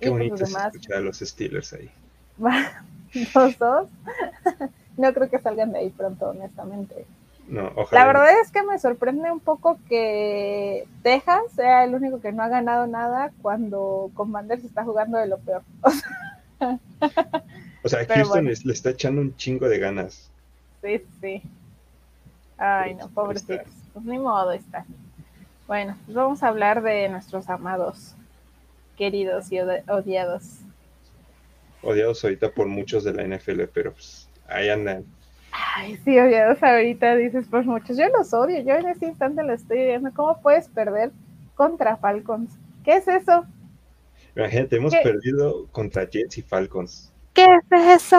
Qué 0.00 0.08
y 0.08 0.10
pues 0.10 0.28
bonito 0.28 0.44
demás, 0.44 0.74
escuchar 0.74 0.98
a 0.98 1.00
los 1.00 1.20
Steelers 1.20 1.72
ahí. 1.72 1.90
dos, 3.34 3.58
dos. 3.58 3.88
no 4.96 5.12
creo 5.12 5.28
que 5.30 5.38
salgan 5.38 5.72
de 5.72 5.78
ahí 5.80 5.90
pronto, 5.90 6.30
honestamente. 6.30 7.06
No, 7.48 7.72
ojalá. 7.74 8.00
La 8.00 8.06
verdad 8.06 8.40
es 8.40 8.50
que 8.52 8.62
me 8.62 8.78
sorprende 8.78 9.30
un 9.32 9.40
poco 9.40 9.76
que 9.88 10.86
Texas 11.02 11.42
sea 11.56 11.82
el 11.84 11.94
único 11.94 12.20
que 12.20 12.30
no 12.32 12.42
ha 12.44 12.48
ganado 12.48 12.86
nada 12.86 13.32
cuando 13.42 14.10
Commanders 14.14 14.62
está 14.64 14.84
jugando 14.84 15.18
de 15.18 15.26
lo 15.26 15.38
peor. 15.38 15.62
O 17.82 17.88
sea, 17.88 18.00
Houston 18.06 18.28
bueno. 18.28 18.50
le 18.64 18.72
está 18.74 18.90
echando 18.90 19.22
un 19.22 19.34
chingo 19.36 19.66
de 19.68 19.78
ganas. 19.78 20.30
Sí, 20.82 21.02
sí. 21.20 21.42
Ay, 22.58 22.94
no, 22.94 23.08
pobrecitos. 23.08 23.66
Pues 23.94 24.04
ni 24.04 24.18
modo 24.18 24.52
está. 24.52 24.84
Bueno, 25.66 25.96
pues 26.04 26.14
vamos 26.14 26.42
a 26.42 26.48
hablar 26.48 26.82
de 26.82 27.08
nuestros 27.08 27.48
amados, 27.48 28.14
queridos 28.98 29.50
y 29.50 29.60
od- 29.60 29.82
odiados. 29.88 30.58
Odiados 31.82 32.22
ahorita 32.24 32.50
por 32.52 32.66
muchos 32.66 33.04
de 33.04 33.14
la 33.14 33.24
NFL, 33.24 33.62
pero 33.72 33.92
pues 33.92 34.28
ahí 34.48 34.68
andan. 34.68 35.04
Ay, 35.52 35.98
sí, 36.04 36.18
odiados 36.18 36.62
ahorita, 36.62 37.16
dices 37.16 37.48
por 37.48 37.64
muchos. 37.64 37.96
Yo 37.96 38.08
los 38.08 38.32
odio, 38.32 38.60
yo 38.62 38.74
en 38.74 38.88
este 38.88 39.06
instante 39.06 39.42
los 39.42 39.62
estoy 39.62 39.78
odiando. 39.80 40.10
¿Cómo 40.14 40.40
puedes 40.40 40.68
perder 40.68 41.10
contra 41.54 41.96
Falcons? 41.96 42.56
¿Qué 42.84 42.96
es 42.96 43.08
eso? 43.08 43.46
Imagínate, 44.36 44.76
hemos 44.76 44.92
¿Qué? 44.92 45.00
perdido 45.02 45.66
contra 45.72 46.08
Jets 46.08 46.38
y 46.38 46.42
Falcons. 46.42 47.12
¿Qué 47.34 47.44
es 47.44 48.02
eso? 48.02 48.16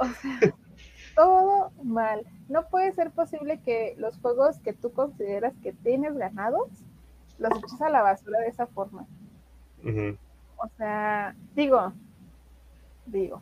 O 0.00 0.06
sea, 0.20 0.40
todo 1.16 1.72
mal. 1.82 2.24
No 2.48 2.68
puede 2.68 2.92
ser 2.92 3.10
posible 3.10 3.60
que 3.64 3.94
los 3.98 4.16
juegos 4.18 4.58
que 4.60 4.72
tú 4.72 4.92
consideras 4.92 5.54
que 5.62 5.72
tienes 5.72 6.16
ganados 6.16 6.68
los 7.38 7.50
eches 7.58 7.80
a 7.80 7.88
la 7.88 8.02
basura 8.02 8.40
de 8.40 8.48
esa 8.48 8.66
forma. 8.66 9.06
Ujú. 9.84 10.16
O 10.58 10.68
sea, 10.76 11.34
digo, 11.54 11.92
digo, 13.06 13.40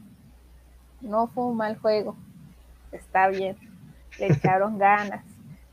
no 1.00 1.28
fue 1.28 1.46
un 1.46 1.56
mal 1.56 1.78
juego. 1.78 2.16
Está 2.92 3.28
bien. 3.28 3.56
Le 4.18 4.32
echaron 4.32 4.78
ganas. 4.78 5.24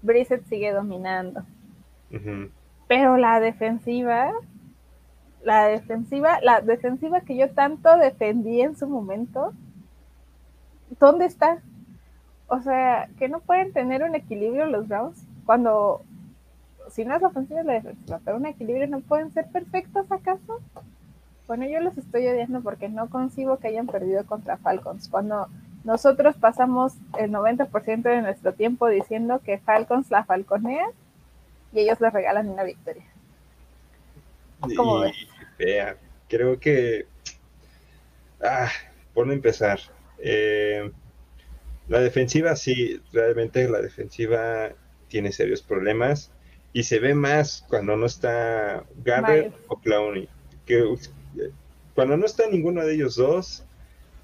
Brissett 0.01 0.45
sigue 0.45 0.71
dominando. 0.71 1.43
Pero 2.87 3.17
la 3.17 3.39
defensiva, 3.39 4.31
la 5.41 5.65
defensiva, 5.65 6.39
la 6.41 6.61
defensiva 6.61 7.21
que 7.21 7.35
yo 7.35 7.49
tanto 7.51 7.97
defendí 7.97 8.61
en 8.61 8.75
su 8.75 8.87
momento, 8.87 9.53
¿dónde 10.99 11.25
está? 11.25 11.59
O 12.47 12.59
sea, 12.61 13.09
que 13.17 13.29
no 13.29 13.39
pueden 13.39 13.73
tener 13.73 14.03
un 14.03 14.13
equilibrio 14.13 14.65
los 14.67 14.87
Browns 14.87 15.25
cuando, 15.45 16.03
si 16.89 17.03
no 17.03 17.15
es 17.15 17.21
la 17.21 17.29
ofensiva 17.29 17.61
es 17.61 17.65
la 17.65 17.73
defensiva, 17.73 18.21
pero 18.23 18.37
un 18.37 18.45
equilibrio 18.45 18.87
no 18.87 18.99
pueden 18.99 19.31
ser 19.31 19.47
perfectos 19.47 20.11
acaso. 20.11 20.59
Bueno, 21.47 21.65
yo 21.67 21.79
los 21.81 21.97
estoy 21.97 22.27
odiando 22.27 22.61
porque 22.61 22.89
no 22.89 23.09
concibo 23.09 23.57
que 23.57 23.67
hayan 23.67 23.87
perdido 23.87 24.25
contra 24.25 24.57
Falcons. 24.57 25.09
Cuando 25.09 25.47
nosotros 25.83 26.35
pasamos 26.37 26.93
el 27.19 27.31
90% 27.31 28.03
de 28.03 28.21
nuestro 28.21 28.53
tiempo 28.53 28.87
diciendo 28.87 29.41
que 29.43 29.57
Falcons 29.57 30.09
la 30.09 30.23
falconea 30.23 30.87
y 31.73 31.81
ellos 31.81 31.99
les 31.99 32.13
regalan 32.13 32.49
una 32.49 32.63
victoria. 32.63 33.03
¿Cómo 34.75 34.99
y 34.99 35.07
ves? 35.07 35.17
fea. 35.57 35.97
Creo 36.29 36.59
que. 36.59 37.05
Ah, 38.41 38.69
por 39.13 39.27
no 39.27 39.33
empezar. 39.33 39.79
eh, 40.19 40.91
la 41.89 41.99
defensiva, 41.99 42.55
sí, 42.55 43.01
realmente 43.11 43.67
la 43.67 43.81
defensiva 43.81 44.69
tiene 45.09 45.31
serios 45.31 45.61
problemas. 45.61 46.31
Y 46.71 46.83
se 46.83 46.99
ve 46.99 47.13
más 47.13 47.65
cuando 47.67 47.95
no 47.97 48.05
está 48.05 48.83
Garrett 49.03 49.51
Miles. 49.51 49.65
o 49.67 49.79
Clowney. 49.79 50.29
Que, 50.65 50.83
cuando 51.95 52.17
no 52.17 52.25
está 52.25 52.47
ninguno 52.49 52.83
de 52.85 52.93
ellos 52.95 53.15
dos, 53.15 53.63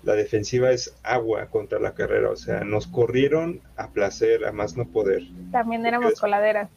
la 0.04 0.14
defensiva 0.14 0.72
es 0.72 0.96
agua 1.04 1.48
contra 1.48 1.80
la 1.80 1.94
carrera. 1.94 2.30
O 2.32 2.36
sea, 2.36 2.64
nos 2.64 2.88
corrieron 2.88 3.62
a 3.76 3.90
placer, 3.92 4.46
a 4.46 4.52
más 4.52 4.76
no 4.78 4.88
poder. 4.88 5.24
También 5.52 5.86
éramos 5.86 6.12
Porque- 6.12 6.20
coladeras. 6.22 6.70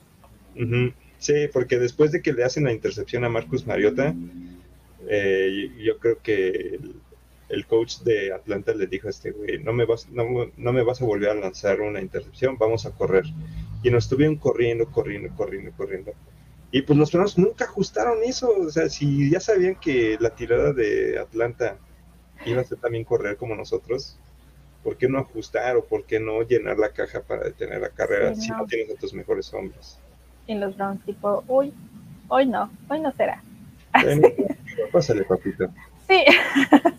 Sí, 1.19 1.35
porque 1.53 1.79
después 1.79 2.11
de 2.13 2.21
que 2.21 2.33
le 2.33 2.43
hacen 2.45 2.65
la 2.65 2.73
intercepción 2.73 3.25
a 3.25 3.29
Marcus 3.29 3.67
Mariota, 3.67 4.13
eh, 5.09 5.71
yo 5.79 5.99
creo 5.99 6.19
que 6.21 6.49
el, 6.51 6.95
el 7.49 7.67
coach 7.67 7.99
de 8.01 8.33
Atlanta 8.33 8.75
le 8.75 8.87
dijo 8.89 9.07
a 9.07 9.11
este 9.11 9.31
güey, 9.31 9.63
no 9.63 9.73
me 9.73 9.85
vas, 9.85 10.09
no, 10.11 10.25
no 10.57 10.73
me 10.73 10.83
vas 10.83 11.01
a 11.01 11.05
volver 11.05 11.31
a 11.31 11.35
lanzar 11.35 11.81
una 11.81 12.01
intercepción, 12.01 12.59
vamos 12.59 12.87
a 12.87 12.91
correr. 12.91 13.25
Y 13.85 13.91
nos 13.91 14.05
estuvieron 14.05 14.37
corriendo, 14.37 14.87
corriendo, 14.91 15.33
corriendo, 15.37 15.71
corriendo. 15.77 16.13
Y 16.73 16.83
pues 16.83 16.99
los 16.99 17.11
planos 17.11 17.39
nunca 17.39 17.67
ajustaron 17.67 18.19
eso. 18.25 18.51
O 18.59 18.71
sea, 18.71 18.89
si 18.89 19.31
ya 19.31 19.39
sabían 19.41 19.77
que 19.77 20.17
la 20.19 20.31
tirada 20.31 20.73
de 20.73 21.19
Atlanta 21.19 21.77
iba 22.47 22.61
a 22.61 22.65
ser 22.65 22.79
también 22.79 23.05
correr 23.05 23.37
como 23.37 23.55
nosotros, 23.55 24.19
¿por 24.83 24.97
qué 24.97 25.07
no 25.09 25.19
ajustar 25.19 25.77
o 25.77 25.85
por 25.85 26.05
qué 26.05 26.19
no 26.19 26.43
llenar 26.43 26.79
la 26.79 26.89
caja 26.89 27.21
para 27.21 27.45
detener 27.45 27.81
la 27.81 27.91
carrera 27.91 28.35
Sí, 28.35 28.41
si 28.43 28.51
no. 28.51 28.59
no 28.59 28.67
tienes 28.67 28.91
a 28.97 28.99
tus 28.99 29.13
mejores 29.15 29.53
hombres? 29.55 29.99
Y 30.47 30.55
los 30.55 30.77
Browns 30.77 31.05
tipo, 31.05 31.45
uy, 31.47 31.73
hoy 32.29 32.47
no, 32.47 32.71
hoy 32.89 33.01
no 33.01 33.13
será. 33.13 33.43
Bueno, 34.03 34.29
pásale, 34.91 35.23
papito. 35.25 35.69
Sí, 36.09 36.25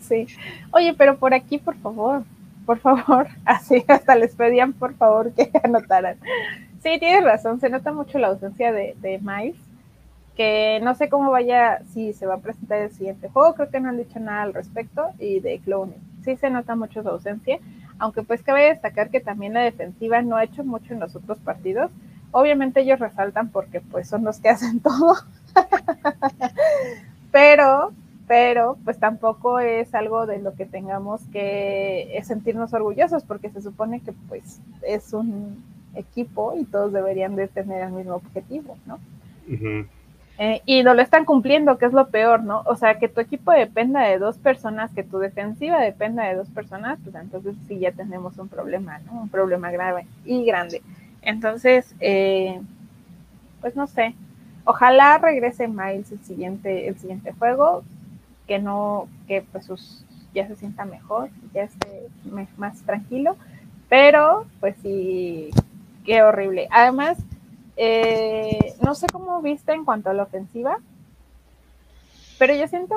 sí. 0.00 0.26
Oye, 0.70 0.94
pero 0.94 1.18
por 1.18 1.34
aquí, 1.34 1.58
por 1.58 1.76
favor, 1.78 2.22
por 2.64 2.78
favor. 2.78 3.26
Así 3.44 3.84
hasta 3.88 4.14
les 4.14 4.36
pedían, 4.36 4.72
por 4.72 4.94
favor, 4.94 5.32
que 5.32 5.50
anotaran. 5.64 6.16
Sí, 6.84 6.98
tienes 6.98 7.24
razón, 7.24 7.60
se 7.60 7.70
nota 7.70 7.92
mucho 7.94 8.18
la 8.18 8.28
ausencia 8.28 8.70
de, 8.70 9.18
Miles, 9.22 9.56
que 10.36 10.80
no 10.82 10.94
sé 10.94 11.08
cómo 11.08 11.30
vaya, 11.30 11.80
si 11.94 12.12
se 12.12 12.26
va 12.26 12.34
a 12.34 12.40
presentar 12.40 12.82
el 12.82 12.90
siguiente 12.90 13.30
juego, 13.30 13.54
creo 13.54 13.70
que 13.70 13.80
no 13.80 13.88
han 13.88 13.96
dicho 13.96 14.20
nada 14.20 14.42
al 14.42 14.52
respecto, 14.52 15.06
y 15.18 15.40
de 15.40 15.60
Clowney. 15.60 15.96
Sí 16.22 16.36
se 16.36 16.50
nota 16.50 16.76
mucho 16.76 17.02
su 17.02 17.08
ausencia, 17.08 17.58
aunque 17.98 18.22
pues 18.22 18.42
cabe 18.42 18.68
destacar 18.68 19.08
que 19.08 19.20
también 19.20 19.54
la 19.54 19.62
defensiva 19.62 20.20
no 20.20 20.36
ha 20.36 20.44
hecho 20.44 20.62
mucho 20.62 20.92
en 20.92 21.00
los 21.00 21.16
otros 21.16 21.38
partidos. 21.38 21.90
Obviamente 22.32 22.82
ellos 22.82 23.00
resaltan 23.00 23.48
porque 23.48 23.80
pues 23.80 24.06
son 24.06 24.22
los 24.22 24.38
que 24.40 24.48
hacen 24.50 24.80
todo. 24.80 25.14
pero, 27.32 27.92
pero 28.28 28.76
pues 28.84 28.98
tampoco 28.98 29.58
es 29.58 29.94
algo 29.94 30.26
de 30.26 30.38
lo 30.38 30.52
que 30.52 30.66
tengamos 30.66 31.22
que 31.32 32.20
sentirnos 32.24 32.74
orgullosos 32.74 33.24
porque 33.24 33.48
se 33.48 33.62
supone 33.62 34.00
que 34.00 34.12
pues 34.28 34.60
es 34.82 35.14
un 35.14 35.73
equipo 35.94 36.54
y 36.58 36.64
todos 36.64 36.92
deberían 36.92 37.36
de 37.36 37.48
tener 37.48 37.82
el 37.82 37.92
mismo 37.92 38.14
objetivo, 38.14 38.76
¿no? 38.86 38.98
Eh, 40.38 40.62
y 40.66 40.82
no 40.82 40.94
lo 40.94 41.02
están 41.02 41.24
cumpliendo, 41.24 41.78
que 41.78 41.86
es 41.86 41.92
lo 41.92 42.08
peor, 42.08 42.42
¿no? 42.42 42.62
O 42.66 42.74
sea, 42.74 42.98
que 42.98 43.08
tu 43.08 43.20
equipo 43.20 43.52
dependa 43.52 44.02
de 44.02 44.18
dos 44.18 44.36
personas, 44.38 44.92
que 44.92 45.04
tu 45.04 45.18
defensiva 45.18 45.80
dependa 45.80 46.24
de 46.24 46.34
dos 46.34 46.48
personas, 46.48 46.98
pues 47.04 47.14
entonces 47.14 47.54
sí 47.68 47.78
ya 47.78 47.92
tenemos 47.92 48.36
un 48.38 48.48
problema, 48.48 48.98
¿no? 49.06 49.22
Un 49.22 49.28
problema 49.28 49.70
grave 49.70 50.06
y 50.24 50.44
grande. 50.44 50.82
Entonces, 51.22 51.94
eh, 52.00 52.60
pues 53.60 53.76
no 53.76 53.86
sé. 53.86 54.14
Ojalá 54.64 55.18
regrese 55.18 55.68
Miles 55.68 56.10
el 56.10 56.24
siguiente, 56.24 56.88
el 56.88 56.98
siguiente 56.98 57.32
juego, 57.32 57.84
que 58.48 58.58
no, 58.58 59.08
que 59.28 59.42
pues 59.42 59.66
sus, 59.66 60.04
ya 60.34 60.48
se 60.48 60.56
sienta 60.56 60.84
mejor, 60.84 61.30
ya 61.52 61.62
esté 61.62 62.08
más 62.56 62.82
tranquilo, 62.82 63.36
pero 63.88 64.46
pues 64.60 64.74
sí, 64.82 65.50
qué 66.04 66.22
horrible. 66.22 66.68
Además, 66.70 67.18
eh, 67.76 68.74
no 68.82 68.94
sé 68.94 69.06
cómo 69.12 69.40
viste 69.42 69.72
en 69.72 69.84
cuanto 69.84 70.10
a 70.10 70.14
la 70.14 70.24
ofensiva, 70.24 70.78
pero 72.38 72.54
yo 72.54 72.68
siento, 72.68 72.94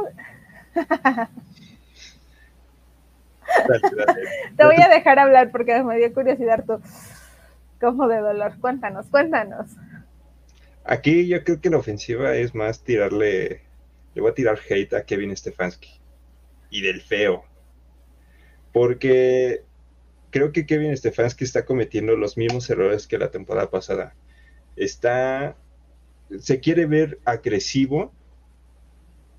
Dale, 3.67 3.81
dale. 4.05 4.21
te 4.55 4.65
voy 4.65 4.75
a 4.81 4.89
dejar 4.89 5.19
hablar 5.19 5.51
porque 5.51 5.81
me 5.83 5.97
dio 5.97 6.13
curiosidad 6.13 6.63
tu, 6.65 6.81
como 7.79 8.07
de 8.07 8.17
dolor. 8.17 8.53
Cuéntanos, 8.59 9.07
cuéntanos. 9.07 9.67
Aquí 10.83 11.27
yo 11.27 11.43
creo 11.43 11.59
que 11.59 11.69
la 11.69 11.77
ofensiva 11.77 12.35
es 12.35 12.55
más 12.55 12.81
tirarle, 12.81 13.61
le 14.13 14.21
voy 14.21 14.31
a 14.31 14.35
tirar 14.35 14.59
hate 14.69 14.93
a 14.93 15.03
Kevin 15.03 15.35
Stefanski 15.35 15.99
y 16.69 16.81
del 16.81 17.01
feo. 17.01 17.43
Porque 18.71 19.63
creo 20.37 20.51
que 20.51 20.67
Kevin 20.67 20.95
Stefanski 20.95 21.45
está 21.45 21.65
cometiendo 21.65 22.15
los 22.15 22.37
mismos 22.37 22.69
errores 22.69 23.07
que 23.07 23.17
la 23.17 23.31
temporada 23.31 23.71
pasada. 23.71 24.13
Está, 24.75 25.57
se 26.39 26.59
quiere 26.59 26.85
ver 26.85 27.17
agresivo 27.25 28.13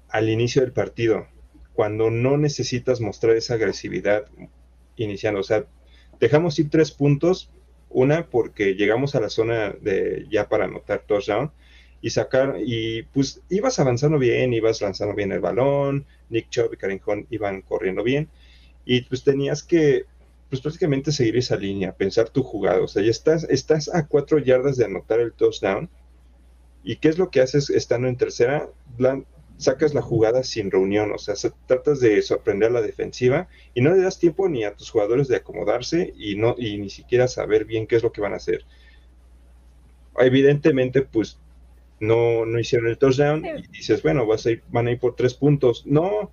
al 0.08 0.28
inicio 0.28 0.60
del 0.62 0.72
partido, 0.72 1.28
cuando 1.72 2.10
no 2.10 2.36
necesitas 2.36 3.00
mostrar 3.00 3.36
esa 3.36 3.54
agresividad 3.54 4.24
iniciando. 4.96 5.38
O 5.38 5.44
sea, 5.44 5.66
dejamos 6.18 6.58
ir 6.58 6.68
tres 6.68 6.90
puntos, 6.90 7.48
una 7.90 8.28
porque 8.28 8.74
llegamos 8.74 9.14
a 9.14 9.20
la 9.20 9.28
zona 9.28 9.70
de 9.80 10.26
ya 10.28 10.48
para 10.48 10.64
anotar 10.64 11.04
touchdown 11.06 11.52
y 12.00 12.10
sacar, 12.10 12.56
y 12.58 13.04
pues 13.04 13.40
ibas 13.50 13.78
avanzando 13.78 14.18
bien, 14.18 14.52
ibas 14.52 14.80
lanzando 14.80 15.14
bien 15.14 15.30
el 15.30 15.40
balón, 15.40 16.06
Nick 16.28 16.48
Chubb 16.50 16.74
y 16.74 16.76
Karen 16.76 17.00
Hunt 17.06 17.26
iban 17.30 17.62
corriendo 17.62 18.02
bien, 18.02 18.28
y 18.84 19.02
pues 19.02 19.22
tenías 19.22 19.62
que, 19.62 20.06
pues 20.48 20.62
prácticamente 20.62 21.12
seguir 21.12 21.36
esa 21.36 21.56
línea, 21.56 21.96
pensar 21.96 22.30
tu 22.30 22.42
jugada, 22.42 22.80
o 22.80 22.88
sea, 22.88 23.02
ya 23.02 23.10
estás, 23.10 23.44
estás 23.44 23.92
a 23.94 24.06
cuatro 24.06 24.38
yardas 24.38 24.76
de 24.76 24.84
anotar 24.84 25.20
el 25.20 25.32
touchdown, 25.32 25.90
y 26.82 26.96
qué 26.96 27.08
es 27.08 27.18
lo 27.18 27.30
que 27.30 27.40
haces 27.40 27.70
estando 27.70 28.08
en 28.08 28.16
tercera, 28.16 28.70
sacas 29.58 29.92
la 29.92 30.00
jugada 30.00 30.42
sin 30.42 30.70
reunión, 30.70 31.12
o 31.12 31.18
sea, 31.18 31.34
tratas 31.66 32.00
de 32.00 32.22
sorprender 32.22 32.70
a 32.70 32.74
la 32.74 32.80
defensiva 32.80 33.48
y 33.74 33.82
no 33.82 33.92
le 33.92 34.00
das 34.00 34.18
tiempo 34.18 34.48
ni 34.48 34.64
a 34.64 34.74
tus 34.74 34.90
jugadores 34.90 35.28
de 35.28 35.36
acomodarse 35.36 36.14
y 36.16 36.36
no 36.36 36.54
y 36.56 36.78
ni 36.78 36.88
siquiera 36.88 37.28
saber 37.28 37.64
bien 37.64 37.86
qué 37.86 37.96
es 37.96 38.02
lo 38.02 38.12
que 38.12 38.20
van 38.20 38.32
a 38.32 38.36
hacer. 38.36 38.64
Evidentemente, 40.16 41.02
pues 41.02 41.38
no, 42.00 42.46
no 42.46 42.58
hicieron 42.58 42.88
el 42.88 42.98
touchdown 42.98 43.44
y 43.44 43.66
dices, 43.68 44.02
bueno, 44.02 44.26
vas 44.26 44.46
a 44.46 44.52
ir, 44.52 44.62
van 44.68 44.86
a 44.86 44.92
ir 44.92 45.00
por 45.00 45.16
tres 45.16 45.34
puntos. 45.34 45.84
No, 45.86 46.30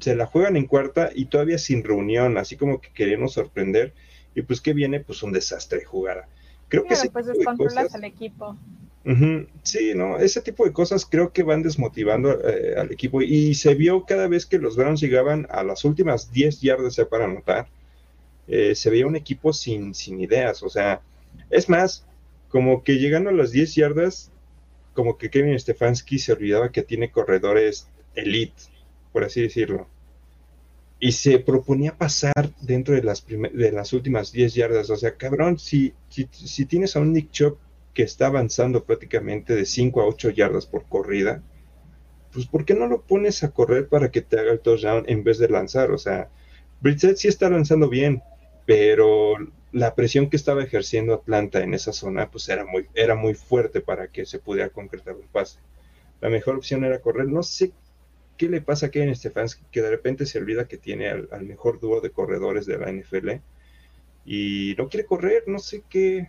se 0.00 0.14
la 0.14 0.26
juegan 0.26 0.56
en 0.56 0.66
cuarta 0.66 1.10
y 1.14 1.26
todavía 1.26 1.58
sin 1.58 1.84
reunión, 1.84 2.38
así 2.38 2.56
como 2.56 2.80
que 2.80 2.90
queríamos 2.92 3.32
sorprender. 3.34 3.92
Y 4.34 4.42
pues 4.42 4.60
que 4.60 4.72
viene, 4.72 5.00
pues 5.00 5.22
un 5.22 5.32
desastre 5.32 5.80
de 5.80 5.84
jugada. 5.84 6.28
Creo 6.68 6.84
que 6.84 6.96
pues 7.12 7.26
descontrolas 7.26 7.94
al 7.94 8.04
equipo. 8.04 8.56
Sí, 9.62 9.92
no, 9.94 10.18
ese 10.18 10.40
tipo 10.42 10.64
de 10.64 10.72
cosas 10.72 11.04
creo 11.04 11.32
que 11.32 11.42
van 11.42 11.62
desmotivando 11.62 12.38
eh, 12.48 12.76
al 12.78 12.92
equipo 12.92 13.20
y 13.20 13.54
se 13.54 13.74
vio 13.74 14.04
cada 14.04 14.28
vez 14.28 14.46
que 14.46 14.58
los 14.58 14.76
Browns 14.76 15.00
llegaban 15.00 15.46
a 15.50 15.64
las 15.64 15.84
últimas 15.84 16.30
10 16.32 16.60
yardas 16.60 17.00
para 17.10 17.24
anotar, 17.24 17.66
eh, 18.46 18.76
se 18.76 18.90
veía 18.90 19.06
un 19.06 19.16
equipo 19.16 19.52
sin, 19.52 19.92
sin 19.94 20.20
ideas, 20.20 20.62
o 20.62 20.68
sea, 20.68 21.00
es 21.50 21.68
más, 21.68 22.06
como 22.48 22.84
que 22.84 22.94
llegando 22.98 23.30
a 23.30 23.32
las 23.32 23.50
10 23.50 23.74
yardas 23.74 24.30
como 24.94 25.18
que 25.18 25.30
Kevin 25.30 25.58
Stefanski 25.58 26.18
se 26.18 26.32
olvidaba 26.32 26.70
que 26.70 26.82
tiene 26.82 27.10
corredores 27.10 27.88
elite, 28.14 28.62
por 29.12 29.24
así 29.24 29.42
decirlo. 29.42 29.86
Y 30.98 31.12
se 31.12 31.38
proponía 31.40 31.96
pasar 31.96 32.54
dentro 32.60 32.94
de 32.94 33.02
las, 33.02 33.26
de 33.26 33.72
las 33.72 33.92
últimas 33.92 34.32
10 34.32 34.54
yardas. 34.54 34.90
O 34.90 34.96
sea, 34.96 35.16
cabrón, 35.16 35.58
si, 35.58 35.94
si, 36.08 36.66
tienes 36.66 36.94
a 36.94 37.00
un 37.00 37.12
Nick 37.12 37.30
Chop 37.32 37.58
que 37.92 38.04
está 38.04 38.26
avanzando 38.26 38.84
prácticamente 38.84 39.54
de 39.54 39.66
5 39.66 40.00
a 40.00 40.06
8 40.06 40.30
yardas 40.30 40.66
por 40.66 40.84
corrida, 40.84 41.42
pues 42.32 42.46
¿por 42.46 42.64
qué 42.64 42.74
no 42.74 42.86
lo 42.86 43.02
pones 43.02 43.42
a 43.42 43.50
correr 43.50 43.88
para 43.88 44.10
que 44.10 44.22
te 44.22 44.38
haga 44.38 44.52
el 44.52 44.60
touchdown 44.60 45.04
en 45.08 45.24
vez 45.24 45.38
de 45.38 45.48
lanzar? 45.48 45.90
O 45.90 45.98
sea, 45.98 46.30
Brissett 46.80 47.16
sí 47.16 47.28
está 47.28 47.50
lanzando 47.50 47.88
bien, 47.88 48.22
pero 48.64 49.34
la 49.72 49.94
presión 49.94 50.30
que 50.30 50.36
estaba 50.36 50.62
ejerciendo 50.62 51.14
Atlanta 51.14 51.62
en 51.62 51.74
esa 51.74 51.92
zona 51.92 52.30
pues 52.30 52.48
era 52.48 52.64
muy, 52.64 52.86
era 52.94 53.14
muy 53.14 53.34
fuerte 53.34 53.80
para 53.80 54.08
que 54.08 54.24
se 54.24 54.38
pudiera 54.38 54.70
concretar 54.70 55.16
un 55.16 55.26
pase. 55.26 55.58
La 56.20 56.28
mejor 56.28 56.56
opción 56.56 56.84
era 56.84 57.00
correr. 57.00 57.26
No 57.26 57.42
sé 57.42 57.72
qué 58.36 58.48
le 58.48 58.60
pasa 58.60 58.86
a 58.86 58.90
Kevin 58.90 59.14
Stefanski, 59.14 59.64
que 59.70 59.82
de 59.82 59.90
repente 59.90 60.26
se 60.26 60.38
olvida 60.38 60.66
que 60.66 60.78
tiene 60.78 61.08
al, 61.08 61.42
mejor 61.42 61.80
dúo 61.80 62.00
de 62.00 62.10
corredores 62.10 62.66
de 62.66 62.78
la 62.78 62.90
NFL 62.90 63.30
y 64.24 64.74
no 64.78 64.88
quiere 64.88 65.06
correr, 65.06 65.44
no 65.46 65.58
sé 65.58 65.82
qué, 65.88 66.28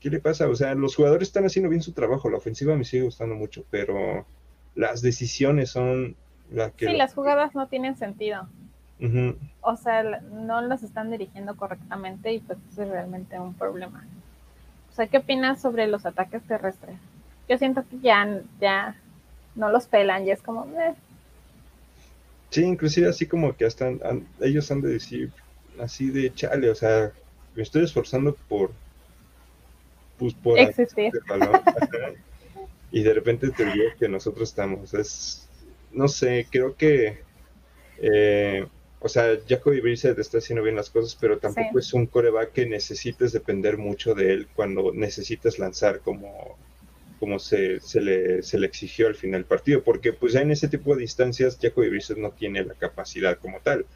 qué 0.00 0.10
le 0.10 0.20
pasa. 0.20 0.48
O 0.48 0.54
sea, 0.54 0.74
los 0.74 0.96
jugadores 0.96 1.28
están 1.28 1.44
haciendo 1.44 1.68
bien 1.68 1.82
su 1.82 1.92
trabajo, 1.92 2.30
la 2.30 2.38
ofensiva 2.38 2.76
me 2.76 2.84
sigue 2.84 3.04
gustando 3.04 3.34
mucho, 3.34 3.64
pero 3.70 4.26
las 4.74 5.02
decisiones 5.02 5.70
son 5.70 6.16
las 6.50 6.72
que... 6.72 6.86
Sí, 6.86 6.96
las 6.96 7.14
jugadas 7.14 7.54
no 7.54 7.68
tienen 7.68 7.96
sentido. 7.96 8.48
O 9.62 9.76
sea, 9.76 10.02
no 10.02 10.60
los 10.60 10.82
están 10.82 11.10
dirigiendo 11.10 11.56
correctamente 11.56 12.34
y 12.34 12.40
pues 12.40 12.58
eso 12.70 12.82
es 12.82 12.90
realmente 12.90 13.38
un 13.40 13.54
problema. 13.54 14.06
O 14.90 14.94
sea, 14.94 15.06
¿qué 15.06 15.18
opinas 15.18 15.60
sobre 15.62 15.86
los 15.86 16.04
ataques 16.04 16.42
terrestres? 16.42 16.96
Yo 17.48 17.56
siento 17.56 17.82
que 17.88 17.98
ya, 18.00 18.42
ya 18.60 18.96
no 19.54 19.70
los 19.70 19.86
pelan, 19.86 20.26
ya 20.26 20.34
es 20.34 20.42
como... 20.42 20.66
Eh. 20.78 20.94
Sí, 22.50 22.62
inclusive 22.62 23.08
así 23.08 23.26
como 23.26 23.56
que 23.56 23.64
hasta 23.64 23.92
ellos 24.40 24.70
han 24.70 24.80
de 24.80 24.90
decir 24.90 25.32
así 25.78 26.10
de 26.10 26.34
chale, 26.34 26.68
o 26.68 26.74
sea, 26.74 27.12
me 27.54 27.62
estoy 27.62 27.84
esforzando 27.84 28.36
por 28.48 28.72
pues 30.18 30.34
por 30.34 30.58
existir. 30.58 31.12
y 32.92 33.02
de 33.02 33.14
repente 33.14 33.50
te 33.50 33.64
digo 33.64 33.84
que 33.98 34.08
nosotros 34.08 34.48
estamos, 34.48 34.92
es, 34.94 35.48
no 35.92 36.08
sé, 36.08 36.46
creo 36.50 36.76
que 36.76 37.20
eh, 37.98 38.66
o 39.02 39.08
sea, 39.08 39.38
Jacoby 39.48 39.80
Brissett 39.80 40.18
está 40.18 40.38
haciendo 40.38 40.62
bien 40.62 40.76
las 40.76 40.90
cosas, 40.90 41.16
pero 41.18 41.38
tampoco 41.38 41.78
es 41.78 41.94
un 41.94 42.06
coreback 42.06 42.52
que 42.52 42.66
necesites 42.66 43.32
depender 43.32 43.78
mucho 43.78 44.14
de 44.14 44.32
él 44.32 44.48
cuando 44.54 44.92
necesitas 44.92 45.58
lanzar 45.58 46.00
como, 46.00 46.58
como 47.20 47.38
se, 47.38 47.78
se, 47.80 48.00
le, 48.00 48.42
se 48.42 48.58
le 48.58 48.66
exigió 48.66 49.06
al 49.06 49.14
final 49.14 49.42
del 49.42 49.44
partido, 49.44 49.84
porque 49.84 50.12
pues 50.12 50.32
ya 50.32 50.40
en 50.40 50.50
ese 50.50 50.68
tipo 50.68 50.94
de 50.94 51.02
distancias 51.02 51.58
Jacoby 51.60 51.90
Brissett 51.90 52.18
no 52.18 52.30
tiene 52.30 52.64
la 52.64 52.74
capacidad 52.74 53.38
como 53.38 53.60
tal. 53.60 53.86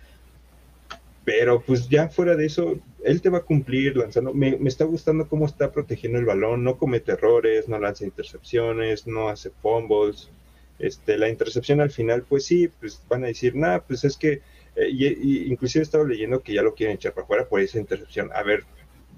Pero 1.25 1.63
pues 1.63 1.89
ya 1.89 2.11
fuera 2.11 2.37
de 2.37 2.45
eso, 2.45 2.79
él 3.03 3.23
te 3.23 3.31
va 3.31 3.39
a 3.39 3.45
cumplir 3.45 3.97
lanzando. 3.97 4.35
Me, 4.35 4.59
me, 4.59 4.69
está 4.69 4.85
gustando 4.85 5.27
cómo 5.27 5.47
está 5.47 5.73
protegiendo 5.73 6.19
el 6.19 6.27
balón, 6.27 6.63
no 6.63 6.77
comete 6.77 7.13
errores, 7.13 7.67
no 7.67 7.79
lanza 7.79 8.05
intercepciones, 8.05 9.07
no 9.07 9.31
hace 9.31 9.51
fumbles. 9.63 10.31
Este, 10.79 11.17
la 11.17 11.31
intercepción 11.31 11.81
al 11.81 11.91
final, 11.91 12.25
pues 12.29 12.45
sí, 12.45 12.69
pues 12.79 13.03
van 13.09 13.25
a 13.25 13.29
decir, 13.29 13.57
nada, 13.57 13.83
pues 13.83 14.05
es 14.05 14.19
que 14.19 14.43
eh, 14.77 14.89
y, 14.91 15.51
inclusive 15.51 15.83
he 15.83 15.85
estado 15.85 16.05
leyendo 16.05 16.41
que 16.41 16.53
ya 16.53 16.63
lo 16.63 16.75
quieren 16.75 16.97
echar 16.97 17.13
para 17.13 17.25
afuera 17.25 17.49
por 17.49 17.61
esa 17.61 17.79
intercepción. 17.79 18.31
A 18.35 18.43
ver, 18.43 18.65